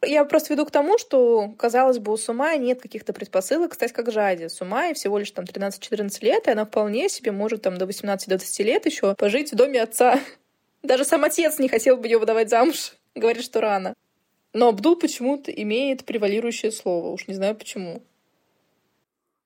Я 0.05 0.25
просто 0.25 0.53
веду 0.53 0.67
к 0.67 0.73
тому, 0.73 0.99
что, 0.99 1.55
казалось 1.57 1.99
бы, 1.99 2.13
у 2.13 2.17
Сумая 2.17 2.59
нет 2.59 2.83
каких-то 2.83 3.13
предпосылок 3.13 3.75
стать 3.75 3.93
как 3.93 4.11
Жади. 4.11 4.49
Сумай 4.49 4.95
всего 4.95 5.17
лишь 5.17 5.31
там 5.31 5.45
13-14 5.45 6.25
лет, 6.25 6.49
и 6.49 6.51
она 6.51 6.65
вполне 6.65 7.09
себе 7.09 7.31
может 7.31 7.63
там 7.63 7.79
до 7.79 7.85
18-20 7.85 8.63
лет 8.65 8.87
еще 8.87 9.15
пожить 9.15 9.53
в 9.53 9.57
доме 9.57 9.81
отца. 9.81 10.19
Даже 10.83 11.05
сам 11.05 11.25
отец 11.25 11.59
не 11.59 11.69
хотел 11.69 11.97
бы 11.97 12.07
ее 12.07 12.19
выдавать 12.19 12.51
замуж. 12.51 12.97
Говорит, 13.15 13.45
что 13.45 13.61
рано. 13.61 13.95
Но 14.53 14.69
Абдул 14.69 14.97
почему-то 14.97 15.51
имеет 15.51 16.05
превалирующее 16.05 16.73
слово. 16.73 17.09
Уж 17.09 17.29
не 17.29 17.35
знаю 17.35 17.57
почему. 17.57 18.03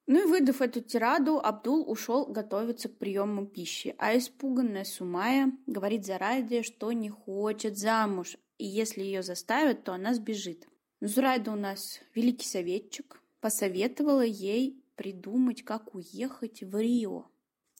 Ну 0.06 0.22
и 0.22 0.30
выдав 0.30 0.62
эту 0.62 0.80
тираду, 0.80 1.40
Абдул 1.42 1.90
ушел 1.90 2.26
готовиться 2.26 2.88
к 2.88 2.96
приему 2.96 3.44
пищи, 3.44 3.94
а 3.98 4.16
испуганная 4.16 4.84
Сумая 4.84 5.52
говорит 5.66 6.06
Зараде, 6.06 6.62
что 6.62 6.92
не 6.92 7.10
хочет 7.10 7.76
замуж, 7.76 8.36
и 8.56 8.64
если 8.64 9.02
ее 9.02 9.24
заставят, 9.24 9.82
то 9.82 9.92
она 9.92 10.14
сбежит. 10.14 10.68
Но 11.00 11.08
Зурайда 11.08 11.50
у 11.50 11.56
нас 11.56 12.00
великий 12.14 12.46
советчик, 12.46 13.20
посоветовала 13.40 14.24
ей 14.24 14.80
придумать, 14.94 15.64
как 15.64 15.92
уехать 15.94 16.62
в 16.62 16.78
Рио. 16.78 17.26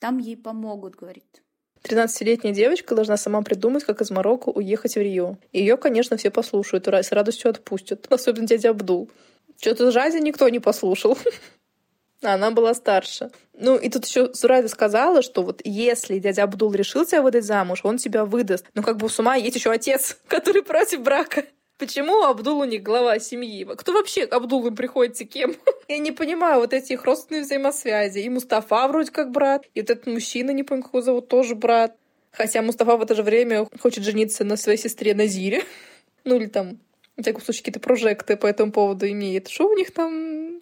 Там 0.01 0.19
ей 0.19 0.37
помогут, 0.37 0.97
говорит. 0.97 1.43
13-летняя 1.87 2.53
девочка 2.53 2.95
должна 2.95 3.17
сама 3.17 3.43
придумать, 3.43 3.85
как 3.85 4.01
из 4.01 4.11
Марокко 4.11 4.49
уехать 4.49 4.95
в 4.97 5.01
Рио. 5.01 5.37
Ее, 5.53 5.77
конечно, 5.77 6.17
все 6.17 6.31
послушают 6.31 6.89
и 6.89 7.03
с 7.03 7.13
радостью 7.13 7.51
отпустят. 7.51 8.07
Особенно 8.11 8.47
дядя 8.47 8.71
Абдул. 8.71 9.11
Что-то 9.61 9.91
Жади 9.91 10.19
никто 10.19 10.49
не 10.49 10.59
послушал. 10.59 11.17
Она 12.23 12.51
была 12.51 12.75
старше. 12.75 13.31
Ну, 13.55 13.77
и 13.77 13.89
тут 13.89 14.07
еще 14.07 14.35
Сурайда 14.35 14.69
сказала, 14.69 15.23
что 15.23 15.43
вот 15.43 15.61
если 15.65 16.19
дядя 16.19 16.45
Абдул 16.45 16.73
решил 16.73 17.05
тебя 17.05 17.23
выдать 17.23 17.45
замуж, 17.45 17.81
он 17.85 17.99
тебя 17.99 18.25
выдаст. 18.25 18.67
Но 18.75 18.83
как 18.83 18.97
бы 18.97 19.07
у 19.07 19.09
Сума 19.09 19.37
есть 19.37 19.57
еще 19.57 19.71
отец, 19.71 20.19
который 20.27 20.63
против 20.63 21.03
брака. 21.03 21.45
Почему 21.79 22.23
Абдул 22.23 22.61
у 22.61 22.65
них 22.65 22.83
глава 22.83 23.19
семьи? 23.19 23.67
Кто 23.77 23.93
вообще 23.93 24.27
к 24.27 24.33
Абдулу 24.33 24.71
приходится 24.71 25.27
кем? 25.27 25.55
Я 25.89 25.99
не 25.99 26.11
понимаю 26.11 26.61
вот 26.61 26.73
этих 26.73 27.05
родственных 27.05 27.45
взаимосвязей. 27.45 28.23
И 28.23 28.31
Мустафа 28.31 28.89
вроде 28.89 29.11
как 29.11 29.31
брат, 29.31 29.67
и 29.75 29.81
вот 29.81 29.91
этот 29.91 30.07
мужчина, 30.07 30.53
не 30.53 30.63
помню, 30.63 30.83
как 30.83 30.95
его 30.95 31.03
зовут, 31.03 31.29
тоже 31.29 31.55
брат. 31.55 31.95
Хотя 32.33 32.63
Мустафа 32.63 32.97
в 32.97 33.03
это 33.03 33.15
же 33.15 33.23
время 33.23 33.67
хочет 33.79 34.05
жениться 34.05 34.45
на 34.45 34.57
своей 34.57 34.79
сестре 34.79 35.15
Назире. 35.15 35.65
Ну 36.29 36.35
или 36.35 36.47
там, 36.47 36.81
в 37.17 37.23
всяком 37.23 37.41
случае, 37.41 37.61
какие-то 37.61 37.79
прожекты 37.79 38.37
по 38.37 38.49
этому 38.49 38.73
поводу 38.73 39.09
имеет. 39.09 39.47
Что 39.47 39.69
у 39.69 39.77
них 39.77 39.93
там? 39.93 40.59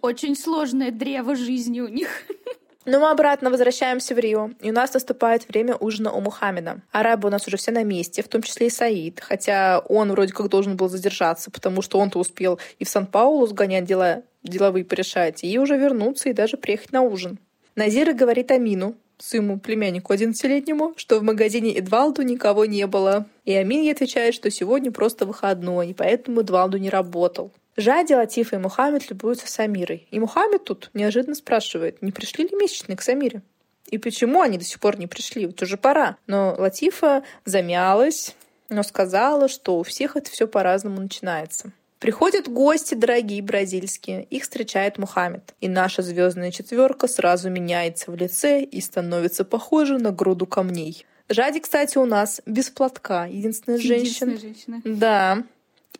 Очень 0.00 0.36
сложное 0.36 0.92
древо 0.92 1.34
жизни 1.34 1.80
у 1.80 1.88
них. 1.88 2.08
Но 2.90 3.00
мы 3.00 3.10
обратно 3.10 3.50
возвращаемся 3.50 4.14
в 4.14 4.18
Рио, 4.18 4.48
и 4.62 4.70
у 4.70 4.72
нас 4.72 4.94
наступает 4.94 5.46
время 5.46 5.76
ужина 5.76 6.10
у 6.10 6.22
Мухаммеда. 6.22 6.80
Арабы 6.90 7.28
у 7.28 7.30
нас 7.30 7.46
уже 7.46 7.58
все 7.58 7.70
на 7.70 7.84
месте, 7.84 8.22
в 8.22 8.28
том 8.28 8.40
числе 8.40 8.68
и 8.68 8.70
Саид, 8.70 9.20
хотя 9.20 9.80
он 9.80 10.10
вроде 10.12 10.32
как 10.32 10.48
должен 10.48 10.74
был 10.74 10.88
задержаться, 10.88 11.50
потому 11.50 11.82
что 11.82 11.98
он-то 11.98 12.18
успел 12.18 12.58
и 12.78 12.86
в 12.86 12.88
Сан-Паулу 12.88 13.46
сгонять 13.46 13.84
дела, 13.84 14.22
деловые 14.42 14.86
порешать, 14.86 15.44
и 15.44 15.58
уже 15.58 15.76
вернуться 15.76 16.30
и 16.30 16.32
даже 16.32 16.56
приехать 16.56 16.90
на 16.90 17.02
ужин. 17.02 17.38
Назира 17.76 18.14
говорит 18.14 18.50
Амину, 18.50 18.94
своему 19.18 19.58
племяннику 19.58 20.14
11-летнему, 20.14 20.94
что 20.96 21.18
в 21.18 21.22
магазине 21.22 21.76
Эдвалду 21.76 22.22
никого 22.22 22.64
не 22.64 22.86
было. 22.86 23.26
И 23.44 23.52
Амин 23.52 23.82
ей 23.82 23.92
отвечает, 23.92 24.34
что 24.34 24.50
сегодня 24.50 24.92
просто 24.92 25.26
выходной, 25.26 25.88
и 25.88 25.92
поэтому 25.92 26.40
Эдвалду 26.40 26.78
не 26.78 26.88
работал. 26.88 27.52
Жади, 27.78 28.12
Латифа 28.12 28.56
и 28.56 28.58
Мухаммед 28.58 29.08
любуются 29.08 29.46
Самирой. 29.46 30.08
И 30.10 30.18
Мухаммед 30.18 30.64
тут 30.64 30.90
неожиданно 30.94 31.36
спрашивает, 31.36 32.02
не 32.02 32.10
пришли 32.10 32.44
ли 32.44 32.56
месячные 32.56 32.96
к 32.96 33.02
Самире? 33.02 33.42
И 33.86 33.98
почему 33.98 34.42
они 34.42 34.58
до 34.58 34.64
сих 34.64 34.80
пор 34.80 34.98
не 34.98 35.06
пришли? 35.06 35.46
Вот 35.46 35.62
уже 35.62 35.76
пора. 35.76 36.16
Но 36.26 36.56
Латифа 36.58 37.22
замялась, 37.44 38.34
но 38.68 38.82
сказала, 38.82 39.48
что 39.48 39.78
у 39.78 39.84
всех 39.84 40.16
это 40.16 40.28
все 40.28 40.48
по-разному 40.48 41.00
начинается. 41.00 41.70
Приходят 42.00 42.48
гости 42.48 42.94
дорогие 42.94 43.42
бразильские, 43.42 44.24
их 44.24 44.42
встречает 44.42 44.98
Мухаммед. 44.98 45.54
И 45.60 45.68
наша 45.68 46.02
звездная 46.02 46.50
четверка 46.50 47.06
сразу 47.06 47.48
меняется 47.48 48.10
в 48.10 48.16
лице 48.16 48.62
и 48.62 48.80
становится 48.80 49.44
похожа 49.44 49.98
на 49.98 50.10
груду 50.10 50.46
камней. 50.46 51.06
Жади, 51.28 51.60
кстати, 51.60 51.96
у 51.96 52.06
нас 52.06 52.40
без 52.44 52.70
платка. 52.70 53.26
Единственная 53.26 53.78
женщина. 53.78 54.32
Единственная 54.32 54.38
женщина. 54.38 54.82
Да. 54.84 55.44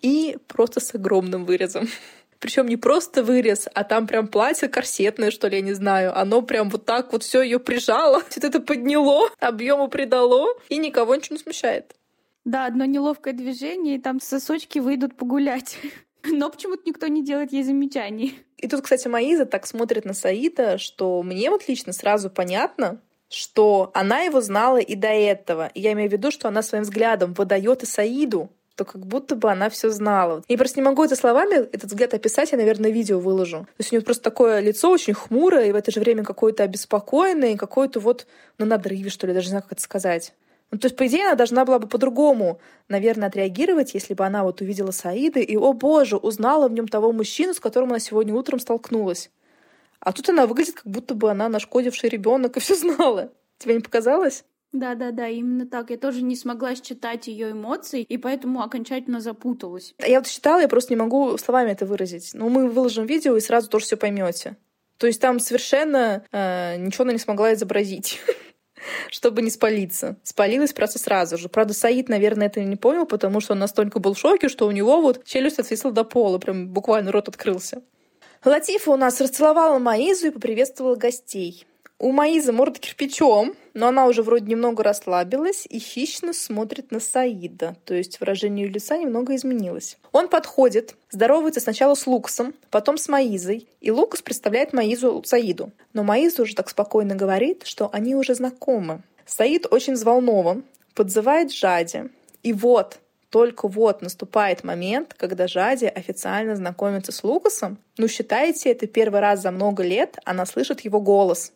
И 0.03 0.36
просто 0.46 0.80
с 0.80 0.94
огромным 0.94 1.44
вырезом. 1.44 1.88
Причем 2.38 2.66
не 2.66 2.76
просто 2.76 3.24
вырез, 3.24 3.68
а 3.74 3.82
там 3.82 4.07
прям 4.07 4.28
платье 4.28 4.68
корсетное, 4.68 5.30
что 5.30 5.49
ли, 5.49 5.57
я 5.57 5.62
не 5.62 5.72
знаю. 5.72 6.16
Оно 6.16 6.42
прям 6.42 6.70
вот 6.70 6.84
так 6.84 7.12
вот 7.12 7.24
все 7.24 7.42
ее 7.42 7.59
прижало, 7.59 8.22
все 8.28 8.40
это 8.40 8.61
подняло, 8.61 9.28
объему 9.40 9.88
придало, 9.88 10.46
и 10.68 10.78
никого 10.78 11.16
ничего 11.16 11.36
не 11.36 11.42
смущает. 11.42 11.96
Да, 12.44 12.66
одно 12.66 12.84
неловкое 12.84 13.34
движение, 13.34 13.96
и 13.96 14.01
там 14.01 14.20
сосочки 14.20 14.78
выйдут 14.78 15.16
погулять. 15.16 15.78
Но 16.24 16.49
почему-то 16.51 16.82
никто 16.86 17.07
не 17.09 17.24
делает 17.24 17.53
ей 17.53 17.64
замечаний. 17.64 18.38
И 18.57 18.68
тут, 18.68 18.82
кстати, 18.82 19.09
Маиза 19.09 19.44
так 19.44 19.66
смотрит 19.66 20.05
на 20.05 20.14
Саида, 20.14 20.78
что 20.78 21.22
мне 21.22 21.51
вот 21.51 21.68
лично 21.68 21.92
сразу 21.92 22.30
понятно, 22.30 23.01
что 23.28 23.90
она 23.94 24.20
его 24.20 24.40
знала 24.40 24.78
и 24.78 24.94
до 24.94 25.09
этого. 25.09 25.70
И 25.74 25.80
я 25.80 25.92
имею 25.92 26.09
в 26.09 26.12
виду, 26.12 26.30
что 26.30 26.49
она 26.49 26.62
своим 26.62 26.84
взглядом 26.84 27.34
выдает 27.34 27.82
и 27.82 27.86
Саиду, 27.86 28.51
то 28.79 28.85
как 28.85 29.05
будто 29.05 29.35
бы 29.35 29.51
она 29.51 29.70
все 29.70 29.91
знала. 29.91 30.45
Я 30.47 30.57
просто 30.57 30.79
не 30.79 30.85
могу 30.85 31.03
это 31.03 31.16
словами, 31.16 31.55
этот 31.57 31.91
взгляд 31.91 32.14
описать, 32.14 32.53
я, 32.53 32.59
наверное, 32.59 32.91
видео 32.91 33.18
выложу. 33.18 33.66
То 33.76 33.81
есть 33.81 33.93
у 33.93 33.97
нее 33.97 34.05
просто 34.05 34.22
такое 34.22 34.61
лицо 34.61 34.89
очень 34.89 35.14
хмурое, 35.14 35.64
и 35.66 35.72
в 35.72 35.74
это 35.74 35.91
же 35.91 35.99
время 35.99 36.22
какое-то 36.22 36.62
обеспокоенное, 36.62 37.55
и 37.55 37.57
какое-то 37.57 37.99
вот 37.99 38.29
на 38.57 38.66
надрыве, 38.66 39.11
что 39.11 39.26
ли, 39.26 39.35
даже 39.35 39.47
не 39.47 39.51
знаю, 39.51 39.64
как 39.64 39.72
это 39.72 39.83
сказать. 39.83 40.33
Ну, 40.70 40.79
то 40.79 40.87
есть, 40.87 40.97
по 40.97 41.09
идее, 41.09 41.26
она 41.26 41.35
должна 41.35 41.64
была 41.64 41.81
бы 41.81 41.89
по-другому, 41.89 42.61
наверное, 42.89 43.29
отреагировать, 43.29 43.95
если 43.95 44.14
бы 44.14 44.24
она 44.24 44.45
вот 44.45 44.61
увидела 44.61 44.93
Саида 44.93 45.41
и, 45.41 45.57
о 45.57 45.72
боже, 45.72 46.16
узнала 46.16 46.68
в 46.68 46.72
нем 46.72 46.87
того 46.87 47.11
мужчину, 47.11 47.55
с 47.55 47.61
которым 47.61 47.89
она 47.89 47.99
сегодня 47.99 48.33
утром 48.33 48.61
столкнулась. 48.61 49.31
А 49.99 50.12
тут 50.12 50.29
она 50.29 50.47
выглядит, 50.47 50.76
как 50.76 50.87
будто 50.87 51.16
бы 51.16 51.33
она 51.33 51.49
нашкодивший 51.49 52.11
ребенок 52.11 52.57
и 52.57 52.61
все 52.61 52.76
знала. 52.76 53.33
Тебе 53.59 53.74
не 53.74 53.81
показалось? 53.81 54.45
Да, 54.73 54.95
да, 54.95 55.12
да, 55.12 55.29
именно 55.29 55.66
так. 55.66 55.91
Я 55.91 55.97
тоже 55.97 56.23
не 56.23 56.37
смогла 56.37 56.75
считать 56.75 57.27
ее 57.27 57.53
эмоции, 57.53 58.03
и 58.03 58.19
поэтому 58.19 58.62
окончательно 58.62 59.21
запуталась. 59.21 59.95
Я 60.07 60.21
вот 60.21 60.29
считала, 60.29 60.61
я 60.61 60.69
просто 60.69 60.93
не 60.93 60.99
могу 60.99 61.39
словами 61.39 61.71
это 61.71 61.87
выразить. 61.87 62.33
Но 62.35 62.49
мы 62.49 62.69
выложим 62.69 63.07
видео 63.07 63.37
и 63.37 63.41
сразу 63.41 63.71
тоже 63.71 63.87
все 63.87 63.97
поймете. 63.97 64.57
То 64.99 65.07
есть 65.07 65.21
там 65.21 65.41
совершенно 65.41 66.25
э, 66.33 66.77
ничего 66.77 67.05
она 67.05 67.12
не 67.12 67.19
смогла 67.19 67.55
изобразить. 67.55 68.21
чтобы 69.11 69.43
не 69.43 69.51
спалиться. 69.51 70.16
Спалилась 70.23 70.73
просто 70.73 70.99
сразу 70.99 71.39
же. 71.39 71.49
Правда, 71.49 71.75
Саид, 71.75 72.09
наверное, 72.09 72.47
это 72.47 72.61
не 72.61 72.77
понял, 72.77 73.07
потому 73.07 73.41
что 73.41 73.55
он 73.55 73.59
настолько 73.59 73.99
был 73.99 74.14
в 74.14 74.19
шоке, 74.19 74.49
что 74.49 74.66
у 74.66 74.71
него 74.71 75.01
вот 75.01 75.25
челюсть 75.25 75.59
отвисла 75.59 75.93
до 75.93 76.05
пола, 76.05 76.39
прям 76.39 76.69
буквально 76.69 77.12
рот 77.12 77.29
открылся. 77.29 77.83
Латифа 78.45 78.91
у 78.91 78.97
нас 78.97 79.21
расцеловала 79.21 79.79
Маизу 79.79 80.29
и 80.29 80.31
поприветствовала 80.31 80.95
гостей. 80.95 81.66
У 82.01 82.12
Маизы 82.12 82.53
морда 82.53 82.78
кирпичом, 82.78 83.57
но 83.74 83.88
она 83.88 84.07
уже 84.07 84.22
вроде 84.22 84.46
немного 84.46 84.84
расслабилась 84.84 85.66
и 85.68 85.80
хищно 85.80 86.32
смотрит 86.32 86.92
на 86.92 87.01
Саида, 87.01 87.76
то 87.84 87.92
есть 87.92 88.20
выражение 88.20 88.66
ее 88.66 88.72
лица 88.72 88.96
немного 88.96 89.34
изменилось. 89.34 89.99
Он 90.12 90.28
подходит, 90.28 90.94
здоровается 91.11 91.61
сначала 91.61 91.96
с 91.96 92.07
Лукасом, 92.07 92.55
потом 92.70 92.99
с 92.99 93.09
Маизой, 93.09 93.66
и 93.80 93.90
Лукас 93.90 94.22
представляет 94.22 94.72
Маизу 94.72 95.24
Саиду. 95.26 95.72
Но 95.92 96.05
Маиза 96.05 96.42
уже 96.42 96.55
так 96.55 96.70
спокойно 96.70 97.16
говорит, 97.16 97.64
что 97.66 97.90
они 97.92 98.14
уже 98.14 98.36
знакомы. 98.36 99.03
Саид 99.26 99.66
очень 99.68 99.94
взволнован, 99.94 100.62
подзывает 100.94 101.53
Жади. 101.53 102.11
И 102.44 102.53
вот, 102.53 103.01
только 103.30 103.66
вот 103.66 104.03
наступает 104.03 104.62
момент, 104.62 105.14
когда 105.14 105.49
Жади 105.49 105.86
официально 105.86 106.55
знакомится 106.55 107.11
с 107.11 107.24
Лукасом. 107.24 107.78
Ну, 107.96 108.07
считайте, 108.07 108.70
это 108.70 108.86
первый 108.86 109.20
раз 109.20 109.42
за 109.42 109.51
много 109.51 109.82
лет 109.82 110.16
она 110.24 110.46
слышит 110.46 110.82
его 110.82 111.01
голос. 111.01 111.53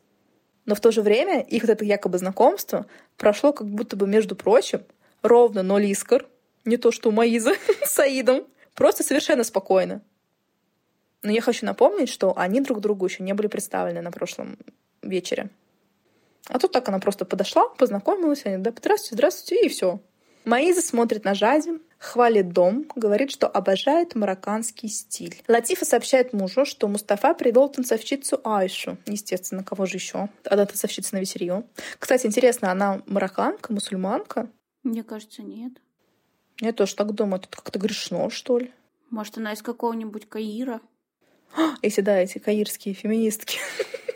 Но 0.64 0.74
в 0.74 0.80
то 0.80 0.92
же 0.92 1.02
время 1.02 1.40
их 1.40 1.62
вот 1.62 1.70
это 1.70 1.84
якобы 1.84 2.18
знакомство 2.18 2.86
прошло 3.16 3.52
как 3.52 3.66
будто 3.66 3.96
бы, 3.96 4.06
между 4.06 4.36
прочим, 4.36 4.82
ровно 5.22 5.62
ноль 5.62 5.86
искр, 5.86 6.26
не 6.64 6.76
то 6.76 6.92
что 6.92 7.08
у 7.08 7.12
Маиза 7.12 7.54
с 7.84 7.90
Саидом, 7.90 8.46
просто 8.74 9.02
совершенно 9.02 9.44
спокойно. 9.44 10.02
Но 11.22 11.30
я 11.30 11.40
хочу 11.40 11.66
напомнить, 11.66 12.08
что 12.08 12.36
они 12.36 12.60
друг 12.60 12.80
другу 12.80 13.06
еще 13.06 13.22
не 13.22 13.32
были 13.32 13.46
представлены 13.46 14.00
на 14.00 14.10
прошлом 14.10 14.58
вечере. 15.02 15.50
А 16.48 16.58
тут 16.58 16.72
так 16.72 16.88
она 16.88 16.98
просто 16.98 17.24
подошла, 17.24 17.68
познакомилась, 17.68 18.42
они, 18.44 18.58
да, 18.58 18.72
здравствуйте, 18.76 19.14
здравствуйте, 19.14 19.66
и 19.66 19.68
все. 19.68 20.00
Маиза 20.44 20.82
смотрит 20.82 21.24
на 21.24 21.34
Жади, 21.34 21.80
хвалит 22.02 22.52
дом, 22.52 22.84
говорит, 22.96 23.30
что 23.30 23.46
обожает 23.46 24.16
марокканский 24.16 24.88
стиль. 24.88 25.40
Латифа 25.46 25.84
сообщает 25.84 26.32
мужу, 26.32 26.64
что 26.64 26.88
Мустафа 26.88 27.32
привел 27.32 27.68
танцовщицу 27.68 28.40
Айшу. 28.42 28.98
Естественно, 29.06 29.62
кого 29.62 29.86
же 29.86 29.98
еще? 29.98 30.28
Она 30.44 30.66
танцовщица 30.66 31.14
на 31.14 31.20
веселье. 31.20 31.62
Кстати, 32.00 32.26
интересно, 32.26 32.72
она 32.72 33.02
марокканка, 33.06 33.72
мусульманка? 33.72 34.50
Мне 34.82 35.04
кажется, 35.04 35.42
нет. 35.42 35.74
Я 36.60 36.72
тоже 36.72 36.96
так 36.96 37.12
думаю. 37.12 37.40
Тут 37.40 37.54
как-то 37.54 37.78
грешно, 37.78 38.30
что 38.30 38.58
ли? 38.58 38.72
Может, 39.10 39.38
она 39.38 39.52
из 39.52 39.62
какого-нибудь 39.62 40.28
Каира? 40.28 40.80
Если 41.82 42.00
да, 42.00 42.18
эти 42.18 42.38
каирские 42.38 42.94
феминистки. 42.94 43.58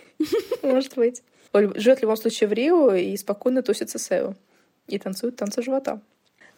Может 0.63 0.97
быть. 0.97 1.23
Живет 1.55 1.99
в 1.99 2.03
любом 2.03 2.17
случае 2.17 2.49
в 2.49 2.53
Рио 2.53 2.95
и 2.95 3.17
спокойно 3.17 3.63
тусит 3.63 3.91
с 3.91 4.11
Эо. 4.11 4.35
И 4.89 4.99
танцует 4.99 5.37
танцы 5.37 5.63
живота. 5.63 6.01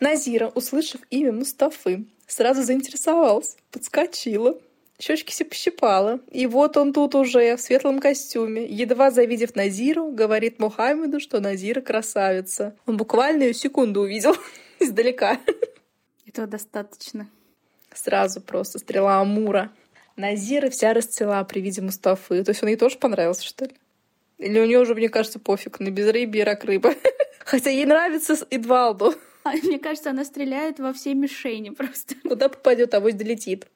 Назира, 0.01 0.49
услышав 0.55 1.01
имя 1.11 1.32
Мустафы, 1.32 2.05
сразу 2.26 2.62
заинтересовалась, 2.62 3.57
подскочила, 3.72 4.59
щечки 5.01 5.30
все 5.32 5.44
пощипала. 5.44 6.20
И 6.30 6.46
вот 6.46 6.76
он 6.76 6.92
тут 6.92 7.14
уже 7.14 7.57
в 7.57 7.61
светлом 7.61 7.99
костюме. 7.99 8.64
Едва 8.64 9.11
завидев 9.11 9.57
Назиру, 9.57 10.11
говорит 10.11 10.59
Мухаммеду, 10.61 11.20
что 11.20 11.40
Назира 11.40 11.80
красавица. 11.80 12.76
Он 12.86 12.96
буквально 12.96 13.44
ее 13.44 13.55
секунду 13.55 14.03
увидел 14.03 14.36
издалека. 14.78 15.38
Этого 16.26 16.46
достаточно. 16.46 17.28
Сразу 17.92 18.40
просто 18.40 18.78
стрела 18.78 19.20
Амура. 19.20 19.72
Назира 20.16 20.68
вся 20.70 20.92
расцвела 20.94 21.42
при 21.44 21.61
виде 21.61 21.80
Мустафы. 21.80 22.44
То 22.44 22.51
есть 22.51 22.62
он 22.62 22.68
ей 22.68 22.76
тоже 22.76 22.99
понравился, 22.99 23.44
что 23.44 23.64
ли? 23.64 23.72
Или 24.38 24.61
у 24.61 24.66
нее 24.66 24.78
уже, 24.78 24.94
мне 24.94 25.09
кажется, 25.09 25.40
пофиг 25.40 25.80
на 25.80 25.90
безрыбье 25.90 26.42
и 26.42 26.44
рак 26.44 26.64
рыба. 26.64 26.94
Хотя 27.44 27.70
ей 27.70 27.86
нравится 27.86 28.36
Эдвалду. 28.51 29.14
А, 29.62 29.66
мне 29.66 29.78
кажется, 29.78 30.11
она 30.11 30.24
стреляет 30.24 30.78
во 30.78 30.92
все 30.92 31.14
мишени 31.14 31.70
просто. 31.70 32.14
Куда 32.22 32.49
попадет, 32.49 32.94
авось 32.94 33.14
долетит. 33.14 33.66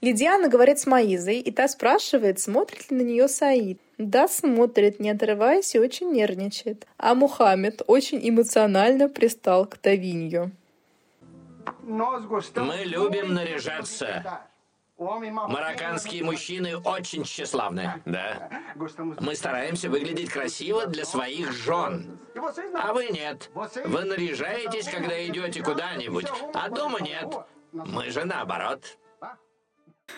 Лидиана 0.00 0.48
говорит 0.48 0.78
с 0.78 0.86
Маизой, 0.86 1.40
и 1.40 1.50
та 1.50 1.66
спрашивает, 1.66 2.38
смотрит 2.38 2.90
ли 2.90 2.96
на 2.98 3.02
нее 3.02 3.28
Саид. 3.28 3.80
Да, 3.98 4.28
смотрит, 4.28 5.00
не 5.00 5.10
отрываясь, 5.10 5.74
и 5.74 5.80
очень 5.80 6.12
нервничает. 6.12 6.86
А 6.98 7.14
Мухаммед 7.14 7.82
очень 7.88 8.20
эмоционально 8.28 9.08
пристал 9.08 9.66
к 9.66 9.76
Тавинью. 9.76 10.52
Мы 11.82 12.84
любим 12.84 13.34
наряжаться. 13.34 14.40
Марокканские 14.98 16.24
мужчины 16.24 16.76
очень 16.76 17.22
тщеславны. 17.22 18.02
Да. 18.04 18.50
Мы 19.20 19.36
стараемся 19.36 19.88
выглядеть 19.88 20.30
красиво 20.30 20.86
для 20.86 21.04
своих 21.04 21.52
жен. 21.52 22.18
А 22.74 22.92
вы 22.92 23.06
нет. 23.06 23.50
Вы 23.54 24.04
наряжаетесь, 24.04 24.88
когда 24.88 25.24
идете 25.24 25.62
куда-нибудь, 25.62 26.26
а 26.52 26.68
дома 26.68 27.00
нет. 27.00 27.32
Мы 27.72 28.10
же 28.10 28.24
наоборот. 28.24 28.98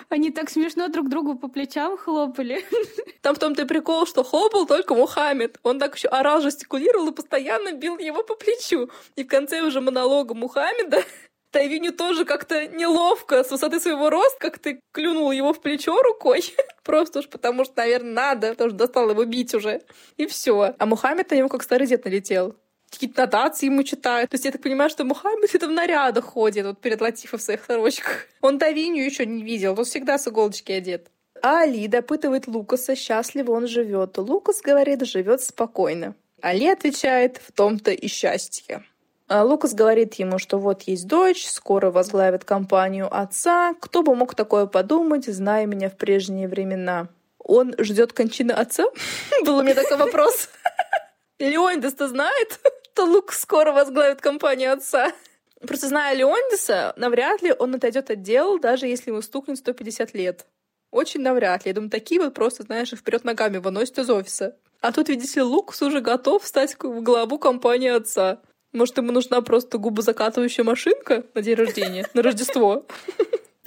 Они 0.08 0.30
так 0.30 0.48
смешно 0.48 0.88
друг 0.88 1.08
другу 1.08 1.34
по 1.34 1.48
плечам 1.48 1.98
хлопали. 1.98 2.64
Там 3.22 3.34
в 3.34 3.38
том-то 3.38 3.62
и 3.62 3.64
прикол, 3.66 4.06
что 4.06 4.22
хлопал 4.22 4.66
только 4.66 4.94
Мухаммед. 4.94 5.58
Он 5.62 5.78
так 5.78 5.96
еще 5.96 6.08
орал, 6.08 6.40
жестикулировал 6.40 7.08
и 7.08 7.12
постоянно 7.12 7.72
бил 7.72 7.98
его 7.98 8.22
по 8.22 8.34
плечу. 8.34 8.88
И 9.16 9.24
в 9.24 9.26
конце 9.26 9.62
уже 9.62 9.80
монолога 9.80 10.34
Мухаммеда 10.34 11.02
Тайвиню 11.50 11.92
тоже 11.92 12.24
как-то 12.24 12.66
неловко 12.66 13.42
с 13.42 13.50
высоты 13.50 13.80
своего 13.80 14.08
роста, 14.08 14.38
как 14.38 14.58
ты 14.58 14.80
клюнул 14.92 15.32
его 15.32 15.52
в 15.52 15.60
плечо 15.60 16.00
рукой. 16.00 16.42
Просто 16.84 17.20
уж 17.20 17.28
потому 17.28 17.64
что, 17.64 17.74
наверное, 17.78 18.12
надо, 18.12 18.50
потому 18.50 18.70
что 18.70 18.78
достал 18.78 19.10
его 19.10 19.24
бить 19.24 19.54
уже. 19.54 19.82
И 20.16 20.26
все. 20.26 20.74
А 20.78 20.86
Мухаммед 20.86 21.30
на 21.30 21.34
него 21.34 21.48
как 21.48 21.62
старый 21.62 21.86
дед 21.86 22.04
налетел 22.04 22.54
какие-то 22.90 23.22
нотации 23.22 23.66
ему 23.66 23.82
читают. 23.82 24.30
То 24.30 24.34
есть 24.34 24.44
я 24.44 24.52
так 24.52 24.62
понимаю, 24.62 24.90
что 24.90 25.04
Мухаммед 25.04 25.50
это 25.54 25.68
в 25.68 25.70
нарядах 25.70 26.24
ходит 26.24 26.66
вот 26.66 26.80
перед 26.80 27.00
Латифом 27.00 27.38
в 27.38 27.42
своих 27.42 27.64
сорочках. 27.64 28.26
Он 28.40 28.58
Тавинью 28.58 29.04
еще 29.04 29.26
не 29.26 29.42
видел, 29.42 29.74
он 29.78 29.84
всегда 29.84 30.18
с 30.18 30.28
иголочки 30.28 30.72
одет. 30.72 31.08
А 31.42 31.60
Али 31.60 31.86
допытывает 31.86 32.46
Лукаса, 32.48 32.94
счастливо 32.94 33.52
он 33.52 33.66
живет. 33.66 34.18
Лукас 34.18 34.60
говорит, 34.60 35.06
живет 35.06 35.40
спокойно. 35.40 36.14
Али 36.42 36.66
отвечает, 36.66 37.38
в 37.38 37.52
том-то 37.52 37.92
и 37.92 38.08
счастье. 38.08 38.84
А 39.30 39.44
Лукас 39.44 39.74
говорит 39.74 40.14
ему, 40.14 40.40
что 40.40 40.58
вот 40.58 40.82
есть 40.82 41.06
дочь, 41.06 41.46
скоро 41.46 41.92
возглавит 41.92 42.42
компанию 42.42 43.06
отца. 43.08 43.74
Кто 43.80 44.02
бы 44.02 44.16
мог 44.16 44.34
такое 44.34 44.66
подумать, 44.66 45.26
зная 45.26 45.66
меня 45.66 45.88
в 45.88 45.96
прежние 45.96 46.48
времена? 46.48 47.06
Он 47.38 47.72
ждет 47.78 48.12
кончины 48.12 48.50
отца? 48.50 48.86
Был 49.44 49.58
у 49.58 49.62
меня 49.62 49.74
такой 49.76 49.98
вопрос. 49.98 50.48
Леонидас-то 51.38 52.08
знает, 52.08 52.58
что 52.92 53.04
Лук 53.04 53.32
скоро 53.32 53.70
возглавит 53.70 54.20
компанию 54.20 54.72
отца? 54.72 55.12
Просто 55.60 55.86
зная 55.86 56.12
Леондиса, 56.16 56.92
навряд 56.96 57.40
ли 57.40 57.54
он 57.56 57.76
отойдет 57.76 58.10
от 58.10 58.22
дел, 58.22 58.58
даже 58.58 58.88
если 58.88 59.10
ему 59.10 59.22
стукнет 59.22 59.58
150 59.58 60.12
лет. 60.12 60.46
Очень 60.90 61.20
навряд 61.20 61.64
ли. 61.64 61.68
Я 61.68 61.74
думаю, 61.76 61.90
такие 61.90 62.20
вот 62.20 62.34
просто, 62.34 62.64
знаешь, 62.64 62.90
вперед 62.90 63.22
ногами 63.22 63.58
выносят 63.58 63.96
из 64.00 64.10
офиса. 64.10 64.56
А 64.80 64.90
тут, 64.90 65.08
видите 65.08 65.38
ли, 65.38 65.42
Лукас 65.42 65.82
уже 65.82 66.00
готов 66.00 66.44
стать 66.44 66.74
в 66.80 67.00
главу 67.00 67.38
компании 67.38 67.90
отца. 67.90 68.40
Может, 68.72 68.98
ему 68.98 69.10
нужна 69.10 69.40
просто 69.40 69.78
губозакатывающая 69.78 70.64
машинка 70.64 71.24
на 71.34 71.42
день 71.42 71.56
рождения, 71.56 72.06
на 72.14 72.22
Рождество? 72.22 72.86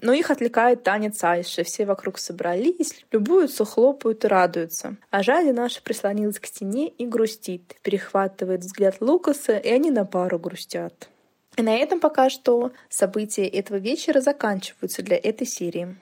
Но 0.02 0.12
их 0.12 0.32
отвлекает 0.32 0.84
танец 0.84 1.24
Айши. 1.24 1.64
Все 1.64 1.86
вокруг 1.86 2.18
собрались, 2.18 3.06
любуются, 3.12 3.64
хлопают 3.64 4.26
и 4.26 4.28
радуются. 4.28 4.98
А 5.12 5.24
Жади 5.24 5.52
наша 5.52 5.82
прислонилась 5.82 6.40
к 6.40 6.46
стене 6.46 6.90
и 6.90 7.06
грустит. 7.06 7.76
Перехватывает 7.84 8.62
взгляд 8.62 8.98
Лукаса, 9.00 9.58
и 9.58 9.70
они 9.70 9.92
на 9.92 10.06
пару 10.06 10.40
грустят. 10.40 11.08
И 11.56 11.62
на 11.62 11.76
этом 11.76 12.00
пока 12.00 12.30
что 12.30 12.72
события 12.90 13.48
этого 13.48 13.78
вечера 13.78 14.20
заканчиваются 14.20 15.04
для 15.04 15.16
этой 15.18 15.48
серии. 15.48 15.96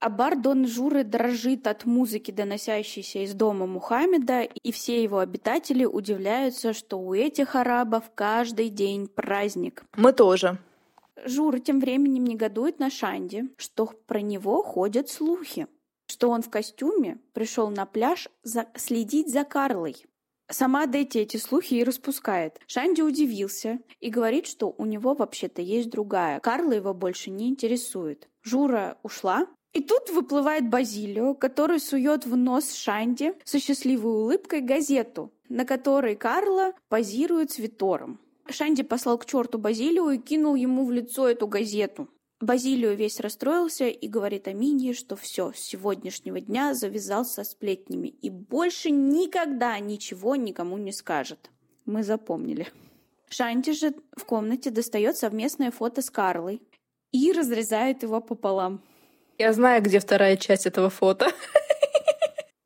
Абар 0.00 0.36
Дон 0.36 0.66
Журы 0.66 1.02
дрожит 1.02 1.66
от 1.66 1.84
музыки, 1.84 2.30
доносящейся 2.30 3.18
из 3.24 3.34
дома 3.34 3.66
Мухаммеда, 3.66 4.42
и 4.42 4.70
все 4.70 5.02
его 5.02 5.18
обитатели 5.18 5.84
удивляются, 5.84 6.72
что 6.72 6.98
у 6.98 7.14
этих 7.14 7.56
арабов 7.56 8.04
каждый 8.14 8.68
день 8.68 9.08
праздник. 9.08 9.84
Мы 9.96 10.12
тоже. 10.12 10.58
Жура 11.24 11.58
тем 11.58 11.80
временем 11.80 12.24
негодует 12.24 12.78
на 12.78 12.90
Шанди, 12.90 13.48
что 13.56 13.86
про 14.06 14.20
него 14.20 14.62
ходят 14.62 15.08
слухи, 15.08 15.66
что 16.06 16.30
он 16.30 16.42
в 16.42 16.50
костюме 16.50 17.18
пришел 17.32 17.68
на 17.68 17.84
пляж 17.84 18.28
за... 18.44 18.68
следить 18.76 19.32
за 19.32 19.42
Карлой. 19.42 19.96
Сама 20.50 20.86
Дети 20.86 21.18
эти 21.18 21.36
слухи 21.36 21.74
и 21.74 21.84
распускает. 21.84 22.58
Шанди 22.68 23.02
удивился 23.02 23.80
и 24.00 24.08
говорит, 24.10 24.46
что 24.46 24.74
у 24.78 24.86
него 24.86 25.14
вообще-то 25.14 25.60
есть 25.60 25.90
другая. 25.90 26.40
Карла 26.40 26.72
его 26.72 26.94
больше 26.94 27.30
не 27.30 27.48
интересует. 27.48 28.28
Жура 28.42 28.96
ушла, 29.02 29.46
и 29.72 29.80
тут 29.80 30.10
выплывает 30.10 30.68
Базилио, 30.68 31.34
который 31.34 31.78
сует 31.80 32.26
в 32.26 32.36
нос 32.36 32.74
Шанди 32.74 33.34
со 33.44 33.58
счастливой 33.60 34.12
улыбкой 34.12 34.60
газету, 34.60 35.32
на 35.48 35.64
которой 35.64 36.16
Карла 36.16 36.72
позирует 36.88 37.50
с 37.50 37.58
Витором. 37.58 38.18
Шанди 38.48 38.82
послал 38.82 39.18
к 39.18 39.26
черту 39.26 39.58
Базилио 39.58 40.10
и 40.10 40.18
кинул 40.18 40.54
ему 40.54 40.86
в 40.86 40.90
лицо 40.92 41.28
эту 41.28 41.46
газету. 41.46 42.08
Базилио 42.40 42.92
весь 42.92 43.20
расстроился 43.20 43.88
и 43.88 44.08
говорит 44.08 44.46
Аминье, 44.46 44.94
что 44.94 45.16
все, 45.16 45.52
с 45.52 45.58
сегодняшнего 45.58 46.40
дня 46.40 46.72
завязал 46.72 47.24
со 47.24 47.42
сплетнями 47.42 48.08
и 48.08 48.30
больше 48.30 48.90
никогда 48.90 49.78
ничего 49.80 50.36
никому 50.36 50.78
не 50.78 50.92
скажет. 50.92 51.50
Мы 51.84 52.04
запомнили. 52.04 52.68
Шанти 53.28 53.72
же 53.72 53.94
в 54.16 54.24
комнате 54.24 54.70
достает 54.70 55.16
совместное 55.16 55.70
фото 55.70 56.00
с 56.00 56.10
Карлой 56.10 56.62
и 57.10 57.32
разрезает 57.32 58.02
его 58.02 58.20
пополам. 58.20 58.82
Я 59.38 59.52
знаю, 59.52 59.82
где 59.82 60.00
вторая 60.00 60.36
часть 60.36 60.66
этого 60.66 60.90
фото. 60.90 61.32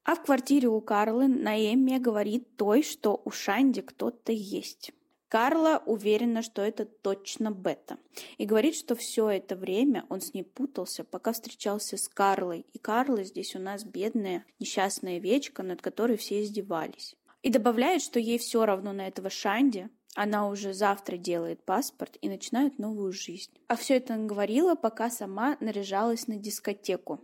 А 0.04 0.16
в 0.16 0.22
квартире 0.24 0.68
у 0.68 0.80
Карлы 0.80 1.28
Наэмия 1.28 2.00
говорит 2.00 2.56
той, 2.56 2.82
что 2.82 3.22
у 3.24 3.30
Шанди 3.30 3.82
кто-то 3.82 4.32
есть. 4.32 4.90
Карла 5.28 5.80
уверена, 5.86 6.42
что 6.42 6.60
это 6.60 6.84
точно 6.84 7.50
Бета. 7.50 7.98
И 8.36 8.44
говорит, 8.44 8.74
что 8.74 8.94
все 8.94 9.30
это 9.30 9.54
время 9.54 10.04
он 10.10 10.20
с 10.20 10.34
ней 10.34 10.42
путался, 10.42 11.04
пока 11.04 11.32
встречался 11.32 11.96
с 11.96 12.08
Карлой. 12.08 12.66
И 12.72 12.78
Карла 12.78 13.22
здесь 13.22 13.54
у 13.54 13.58
нас 13.58 13.84
бедная, 13.84 14.44
несчастная 14.58 15.18
вечка, 15.18 15.62
над 15.62 15.80
которой 15.80 16.16
все 16.16 16.42
издевались. 16.42 17.14
И 17.42 17.48
добавляет, 17.48 18.02
что 18.02 18.18
ей 18.18 18.38
все 18.38 18.66
равно 18.66 18.92
на 18.92 19.06
этого 19.06 19.30
Шанди, 19.30 19.88
она 20.14 20.48
уже 20.48 20.74
завтра 20.74 21.16
делает 21.16 21.64
паспорт 21.64 22.18
и 22.20 22.28
начинает 22.28 22.78
новую 22.78 23.12
жизнь. 23.12 23.50
А 23.68 23.76
все 23.76 23.96
это 23.96 24.14
она 24.14 24.26
говорила, 24.26 24.74
пока 24.74 25.10
сама 25.10 25.56
наряжалась 25.60 26.26
на 26.28 26.36
дискотеку. 26.36 27.20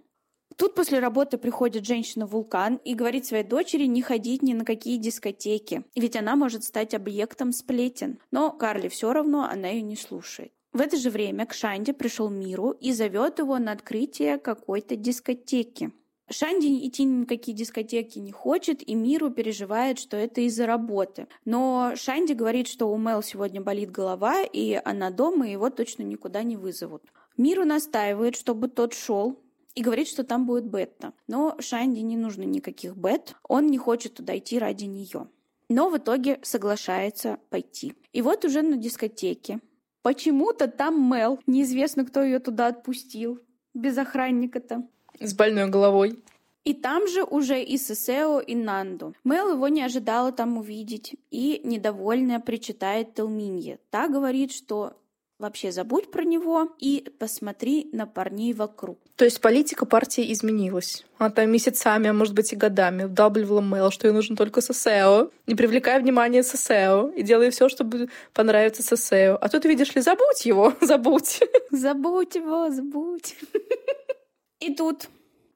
Тут 0.56 0.74
после 0.74 0.98
работы 0.98 1.38
приходит 1.38 1.86
женщина-вулкан 1.86 2.76
и 2.76 2.94
говорит 2.94 3.26
своей 3.26 3.44
дочери 3.44 3.84
не 3.84 4.02
ходить 4.02 4.42
ни 4.42 4.54
на 4.54 4.64
какие 4.64 4.96
дискотеки, 4.96 5.84
ведь 5.94 6.16
она 6.16 6.36
может 6.36 6.64
стать 6.64 6.94
объектом 6.94 7.52
сплетен. 7.52 8.18
Но 8.30 8.50
Карли 8.50 8.88
все 8.88 9.12
равно, 9.12 9.44
она 9.44 9.68
ее 9.68 9.82
не 9.82 9.96
слушает. 9.96 10.52
В 10.72 10.80
это 10.80 10.96
же 10.96 11.10
время 11.10 11.46
к 11.46 11.54
Шанде 11.54 11.92
пришел 11.92 12.28
Миру 12.28 12.70
и 12.70 12.92
зовет 12.92 13.38
его 13.38 13.58
на 13.58 13.72
открытие 13.72 14.38
какой-то 14.38 14.96
дискотеки. 14.96 15.92
Шанди 16.30 16.86
идти 16.86 17.04
ни 17.04 17.24
какие 17.24 17.54
дискотеки 17.54 18.18
не 18.18 18.32
хочет, 18.32 18.86
и 18.86 18.94
Миру 18.94 19.30
переживает, 19.30 19.98
что 19.98 20.16
это 20.16 20.42
из-за 20.42 20.66
работы. 20.66 21.26
Но 21.44 21.92
Шанди 21.96 22.34
говорит, 22.34 22.68
что 22.68 22.90
у 22.90 22.98
Мел 22.98 23.22
сегодня 23.22 23.60
болит 23.60 23.90
голова, 23.90 24.42
и 24.42 24.80
она 24.84 25.10
дома, 25.10 25.48
и 25.48 25.52
его 25.52 25.70
точно 25.70 26.02
никуда 26.02 26.42
не 26.42 26.56
вызовут. 26.56 27.02
Миру 27.36 27.64
настаивает, 27.64 28.36
чтобы 28.36 28.68
тот 28.68 28.92
шел, 28.94 29.40
и 29.74 29.82
говорит, 29.82 30.08
что 30.08 30.24
там 30.24 30.44
будет 30.44 30.64
Бетта. 30.64 31.12
Но 31.28 31.56
Шанди 31.60 32.00
не 32.00 32.16
нужно 32.16 32.42
никаких 32.42 32.96
бет, 32.96 33.36
он 33.48 33.68
не 33.68 33.78
хочет 33.78 34.14
туда 34.14 34.36
идти 34.36 34.58
ради 34.58 34.84
нее. 34.84 35.28
Но 35.68 35.88
в 35.88 35.98
итоге 35.98 36.40
соглашается 36.42 37.38
пойти. 37.50 37.94
И 38.12 38.22
вот 38.22 38.44
уже 38.44 38.62
на 38.62 38.76
дискотеке. 38.76 39.60
Почему-то 40.02 40.68
там 40.68 41.10
Мел, 41.10 41.38
неизвестно, 41.46 42.04
кто 42.04 42.22
ее 42.22 42.38
туда 42.38 42.68
отпустил, 42.68 43.40
без 43.74 43.96
охранника-то. 43.98 44.88
С 45.20 45.34
больной 45.34 45.68
головой. 45.68 46.18
И 46.64 46.74
там 46.74 47.08
же 47.08 47.24
уже 47.24 47.62
и 47.62 47.78
Сесео, 47.78 48.40
и 48.40 48.54
Нанду. 48.54 49.14
Мэл 49.24 49.52
его 49.52 49.68
не 49.68 49.82
ожидала 49.82 50.32
там 50.32 50.58
увидеть 50.58 51.14
и, 51.30 51.62
недовольная, 51.64 52.40
причитает 52.40 53.14
Телминье. 53.14 53.78
Та 53.90 54.08
говорит, 54.08 54.52
что 54.52 54.92
вообще 55.38 55.72
забудь 55.72 56.10
про 56.10 56.24
него 56.24 56.68
и 56.78 57.10
посмотри 57.18 57.88
на 57.92 58.06
парней 58.06 58.52
вокруг. 58.52 58.98
То 59.16 59.24
есть 59.24 59.40
политика 59.40 59.86
партии 59.86 60.32
изменилась. 60.32 61.06
Она 61.18 61.30
там 61.30 61.50
месяцами, 61.50 62.08
а 62.08 62.12
может 62.12 62.34
быть 62.34 62.52
и 62.52 62.56
годами 62.56 63.04
вдалбливала 63.04 63.60
Мэл, 63.60 63.90
что 63.90 64.06
ей 64.08 64.12
нужен 64.12 64.36
только 64.36 64.60
Сесео. 64.60 65.30
Не 65.46 65.54
привлекая 65.54 66.00
внимание 66.00 66.42
Сесео. 66.42 67.08
И 67.16 67.22
делай 67.22 67.50
все, 67.50 67.68
чтобы 67.68 68.08
понравиться 68.34 68.82
Сесео. 68.82 69.38
А 69.40 69.48
тут, 69.48 69.64
видишь 69.64 69.94
ли, 69.94 70.02
забудь 70.02 70.44
его, 70.44 70.74
забудь. 70.80 71.40
Забудь 71.70 72.34
его, 72.34 72.70
забудь. 72.70 73.36
И 74.60 74.74
тут 74.74 75.08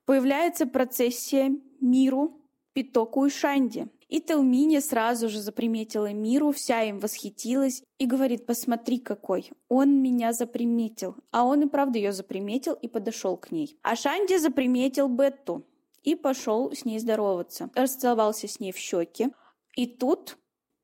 появляется 0.05 0.67
процессия 0.67 1.55
Миру, 1.81 2.41
Питоку 2.73 3.27
и 3.27 3.31
Шанди. 3.31 3.89
И 4.09 4.21
Телмини 4.21 4.81
сразу 4.81 5.31
же 5.31 5.41
заприметила 5.41 6.13
Миру, 6.13 6.53
вся 6.53 6.83
им 6.83 6.99
восхитилась 6.99 7.83
и 7.99 8.05
говорит, 8.05 8.45
посмотри 8.45 8.99
какой, 8.99 9.51
он 9.69 10.03
меня 10.03 10.35
заприметил. 10.35 11.17
А 11.31 11.47
он 11.47 11.63
и 11.63 11.67
правда 11.67 11.99
ее 11.99 12.13
заприметил 12.13 12.75
и 12.75 12.89
подошел 12.89 13.39
к 13.39 13.51
ней. 13.51 13.79
А 13.83 13.97
Шанди 13.97 14.37
заприметил 14.37 15.09
Бетту 15.09 15.65
и 16.03 16.15
пошел 16.15 16.71
с 16.73 16.85
ней 16.85 16.99
здороваться. 16.99 17.71
Расцеловался 17.75 18.49
с 18.49 18.61
ней 18.61 18.73
в 18.73 18.77
щеки. 18.77 19.31
И 19.77 19.87
тут 19.87 20.37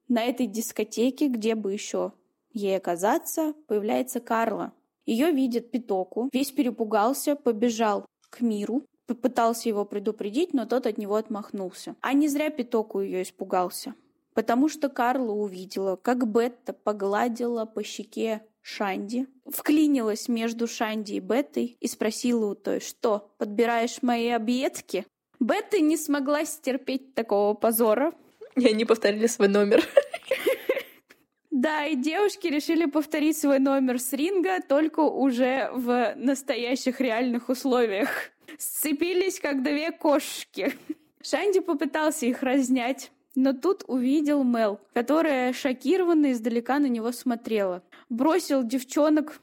на 0.09 0.25
этой 0.25 0.47
дискотеке, 0.47 1.29
где 1.29 1.55
бы 1.55 1.75
еще 1.75 2.13
ей 2.55 2.79
оказаться, 2.79 3.53
появляется 3.67 4.21
Карла. 4.21 4.73
Ее 5.09 5.31
видит 5.31 5.71
Питоку, 5.71 6.29
весь 6.35 6.53
перепугался, 6.53 7.35
побежал 7.35 8.05
к 8.29 8.43
миру, 8.43 8.85
попытался 9.07 9.71
его 9.71 9.87
предупредить, 9.87 10.53
но 10.53 10.67
тот 10.67 10.87
от 10.87 10.99
него 10.99 11.17
отмахнулся. 11.17 11.97
А 12.03 12.13
не 12.13 12.29
зря 12.29 12.51
Питоку 12.51 13.01
ее 13.01 13.23
испугался, 13.23 13.95
потому 14.35 14.69
что 14.69 14.91
Карла 14.91 15.33
увидела, 15.33 15.97
как 15.97 16.31
Бетта 16.31 16.75
погладила 16.75 17.65
по 17.65 17.83
щеке 17.83 18.43
Шанди, 18.61 19.27
вклинилась 19.51 20.29
между 20.29 20.67
Шанди 20.67 21.15
и 21.15 21.21
Беттой 21.21 21.79
и 21.81 21.89
спросила 21.89 22.45
у 22.45 22.55
той, 22.55 22.81
что, 22.81 23.31
подбираешь 23.39 24.03
мои 24.03 24.29
объедки? 24.29 25.07
Бетта 25.41 25.81
не 25.81 25.97
смогла 25.97 26.45
стерпеть 26.45 27.15
такого 27.15 27.55
позора. 27.55 28.13
И 28.57 28.69
они 28.69 28.85
повторили 28.85 29.27
свой 29.27 29.49
номер. 29.49 29.83
Да, 31.59 31.87
и 31.87 31.97
девушки 31.97 32.47
решили 32.47 32.85
повторить 32.85 33.37
свой 33.37 33.59
номер 33.59 33.99
с 33.99 34.13
ринга, 34.13 34.61
только 34.61 35.01
уже 35.01 35.69
в 35.75 36.15
настоящих 36.15 37.01
реальных 37.01 37.49
условиях. 37.49 38.31
Сцепились, 38.59 39.41
как 39.41 39.65
две 39.65 39.91
кошки. 39.91 40.79
Шанди 41.21 41.59
попытался 41.59 42.27
их 42.27 42.45
разнять, 42.45 43.11
но 43.35 43.55
тут 43.55 43.83
увидел 43.89 44.45
Мел, 44.45 44.79
которая 44.93 45.53
шокированно 45.53 46.31
издалека 46.31 46.79
на 46.79 46.87
него 46.87 47.11
смотрела. 47.11 47.83
Бросил 48.09 48.63
девчонок 48.63 49.41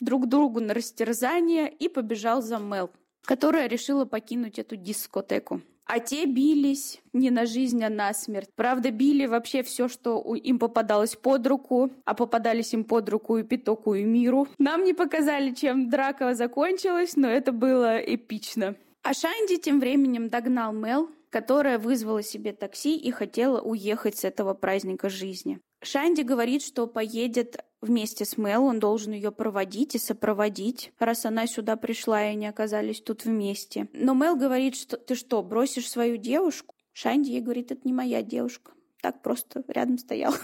друг 0.00 0.28
другу 0.28 0.60
на 0.60 0.74
растерзание 0.74 1.72
и 1.72 1.88
побежал 1.88 2.42
за 2.42 2.58
Мел, 2.58 2.90
которая 3.22 3.68
решила 3.68 4.04
покинуть 4.04 4.58
эту 4.58 4.76
дискотеку. 4.76 5.62
А 5.86 6.00
те 6.00 6.24
бились 6.24 7.00
не 7.12 7.30
на 7.30 7.44
жизнь, 7.46 7.82
а 7.84 7.90
на 7.90 8.14
смерть. 8.14 8.48
Правда, 8.56 8.90
били 8.90 9.26
вообще 9.26 9.62
все, 9.62 9.88
что 9.88 10.34
им 10.34 10.58
попадалось 10.58 11.14
под 11.14 11.46
руку, 11.46 11.90
а 12.04 12.14
попадались 12.14 12.72
им 12.72 12.84
под 12.84 13.08
руку 13.08 13.36
и 13.36 13.42
Питоку, 13.42 13.94
и 13.94 14.04
Миру. 14.04 14.48
Нам 14.58 14.84
не 14.84 14.94
показали, 14.94 15.52
чем 15.52 15.90
драка 15.90 16.34
закончилась, 16.34 17.16
но 17.16 17.28
это 17.28 17.52
было 17.52 17.98
эпично. 17.98 18.76
А 19.02 19.12
Шанди 19.12 19.58
тем 19.58 19.80
временем 19.80 20.30
догнал 20.30 20.72
Мел, 20.72 21.10
которая 21.28 21.78
вызвала 21.78 22.22
себе 22.22 22.52
такси 22.52 22.96
и 22.96 23.10
хотела 23.10 23.60
уехать 23.60 24.16
с 24.16 24.24
этого 24.24 24.54
праздника 24.54 25.10
жизни. 25.10 25.60
Шанди 25.82 26.22
говорит, 26.22 26.62
что 26.62 26.86
поедет 26.86 27.58
вместе 27.84 28.24
с 28.24 28.36
Мел, 28.36 28.64
он 28.64 28.80
должен 28.80 29.12
ее 29.12 29.30
проводить 29.30 29.94
и 29.94 29.98
сопроводить, 29.98 30.92
раз 30.98 31.24
она 31.24 31.46
сюда 31.46 31.76
пришла 31.76 32.24
и 32.24 32.32
они 32.32 32.46
оказались 32.46 33.00
тут 33.00 33.24
вместе. 33.24 33.88
Но 33.92 34.14
Мел 34.14 34.36
говорит, 34.36 34.76
что 34.76 34.96
ты 34.96 35.14
что, 35.14 35.42
бросишь 35.42 35.88
свою 35.88 36.16
девушку? 36.16 36.74
Шанди 36.92 37.30
ей 37.30 37.40
говорит, 37.40 37.72
это 37.72 37.82
не 37.84 37.92
моя 37.92 38.22
девушка. 38.22 38.72
Так 39.02 39.22
просто 39.22 39.62
рядом 39.68 39.98
стоял. 39.98 40.34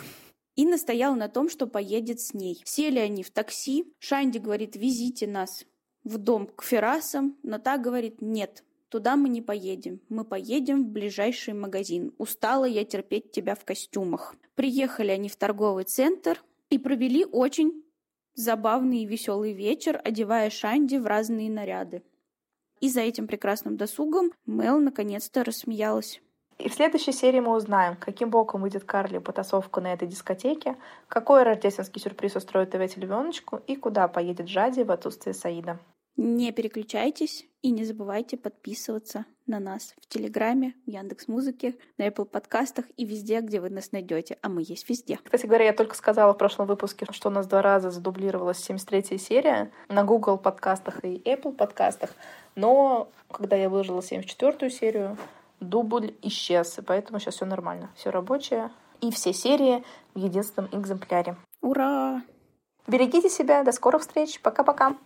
И 0.56 0.66
настоял 0.66 1.14
на 1.14 1.28
том, 1.28 1.48
что 1.48 1.66
поедет 1.66 2.20
с 2.20 2.34
ней. 2.34 2.60
Сели 2.64 2.98
они 2.98 3.22
в 3.22 3.30
такси. 3.30 3.94
Шанди 3.98 4.38
говорит, 4.38 4.76
везите 4.76 5.26
нас 5.26 5.64
в 6.04 6.18
дом 6.18 6.46
к 6.48 6.62
Ферасам, 6.62 7.36
но 7.42 7.58
та 7.58 7.78
говорит, 7.78 8.20
нет, 8.20 8.64
Туда 8.90 9.14
мы 9.14 9.28
не 9.28 9.40
поедем. 9.40 10.00
Мы 10.08 10.24
поедем 10.24 10.82
в 10.82 10.88
ближайший 10.88 11.54
магазин. 11.54 12.12
Устала 12.18 12.64
я 12.64 12.84
терпеть 12.84 13.30
тебя 13.30 13.54
в 13.54 13.64
костюмах. 13.64 14.34
Приехали 14.56 15.12
они 15.12 15.28
в 15.28 15.36
торговый 15.36 15.84
центр 15.84 16.42
и 16.70 16.78
провели 16.78 17.24
очень 17.24 17.84
забавный 18.34 19.02
и 19.02 19.06
веселый 19.06 19.52
вечер, 19.52 20.00
одевая 20.02 20.50
Шанди 20.50 20.96
в 20.96 21.06
разные 21.06 21.50
наряды. 21.50 22.02
И 22.80 22.88
за 22.88 23.02
этим 23.02 23.26
прекрасным 23.26 23.76
досугом 23.76 24.32
Мел 24.46 24.78
наконец-то 24.78 25.44
рассмеялась. 25.44 26.22
И 26.58 26.68
в 26.68 26.74
следующей 26.74 27.12
серии 27.12 27.40
мы 27.40 27.56
узнаем, 27.56 27.96
каким 27.96 28.30
боком 28.30 28.62
выйдет 28.62 28.84
Карли 28.84 29.18
потасовку 29.18 29.80
на 29.80 29.92
этой 29.92 30.06
дискотеке, 30.06 30.76
какой 31.08 31.42
рождественский 31.42 32.00
сюрприз 32.00 32.36
устроит 32.36 32.70
ТВ 32.70 32.94
телевеночку 32.94 33.60
и 33.66 33.76
куда 33.76 34.08
поедет 34.08 34.48
Жади 34.48 34.82
в 34.82 34.90
отсутствие 34.90 35.34
Саида. 35.34 35.78
Не 36.16 36.52
переключайтесь 36.52 37.46
и 37.62 37.70
не 37.70 37.84
забывайте 37.84 38.36
подписываться 38.36 39.24
на 39.50 39.60
нас 39.60 39.94
в 40.00 40.06
Телеграме, 40.06 40.74
в 40.86 40.90
Яндекс 40.90 41.28
Музыке, 41.28 41.74
на 41.98 42.06
Apple 42.06 42.24
подкастах 42.24 42.86
и 42.96 43.04
везде, 43.04 43.40
где 43.40 43.60
вы 43.60 43.68
нас 43.68 43.92
найдете. 43.92 44.38
А 44.40 44.48
мы 44.48 44.62
есть 44.62 44.88
везде. 44.88 45.18
Кстати 45.22 45.46
говоря, 45.46 45.66
я 45.66 45.72
только 45.72 45.94
сказала 45.94 46.32
в 46.32 46.38
прошлом 46.38 46.66
выпуске, 46.66 47.06
что 47.10 47.28
у 47.28 47.32
нас 47.32 47.46
два 47.46 47.60
раза 47.60 47.90
задублировалась 47.90 48.58
73 48.58 49.18
серия 49.18 49.70
на 49.88 50.04
Google 50.04 50.38
подкастах 50.38 51.04
и 51.04 51.20
Apple 51.24 51.52
подкастах. 51.52 52.10
Но 52.54 53.10
когда 53.30 53.56
я 53.56 53.68
выложила 53.68 54.02
74 54.02 54.70
серию, 54.70 55.18
дубль 55.58 56.14
исчез, 56.22 56.78
и 56.78 56.82
поэтому 56.82 57.18
сейчас 57.18 57.34
все 57.34 57.44
нормально. 57.44 57.90
Все 57.96 58.10
рабочее. 58.10 58.70
И 59.00 59.10
все 59.10 59.32
серии 59.32 59.82
в 60.14 60.18
единственном 60.18 60.70
экземпляре. 60.72 61.36
Ура! 61.60 62.22
Берегите 62.86 63.28
себя. 63.28 63.62
До 63.64 63.72
скорых 63.72 64.02
встреч. 64.02 64.40
Пока-пока. 64.40 64.96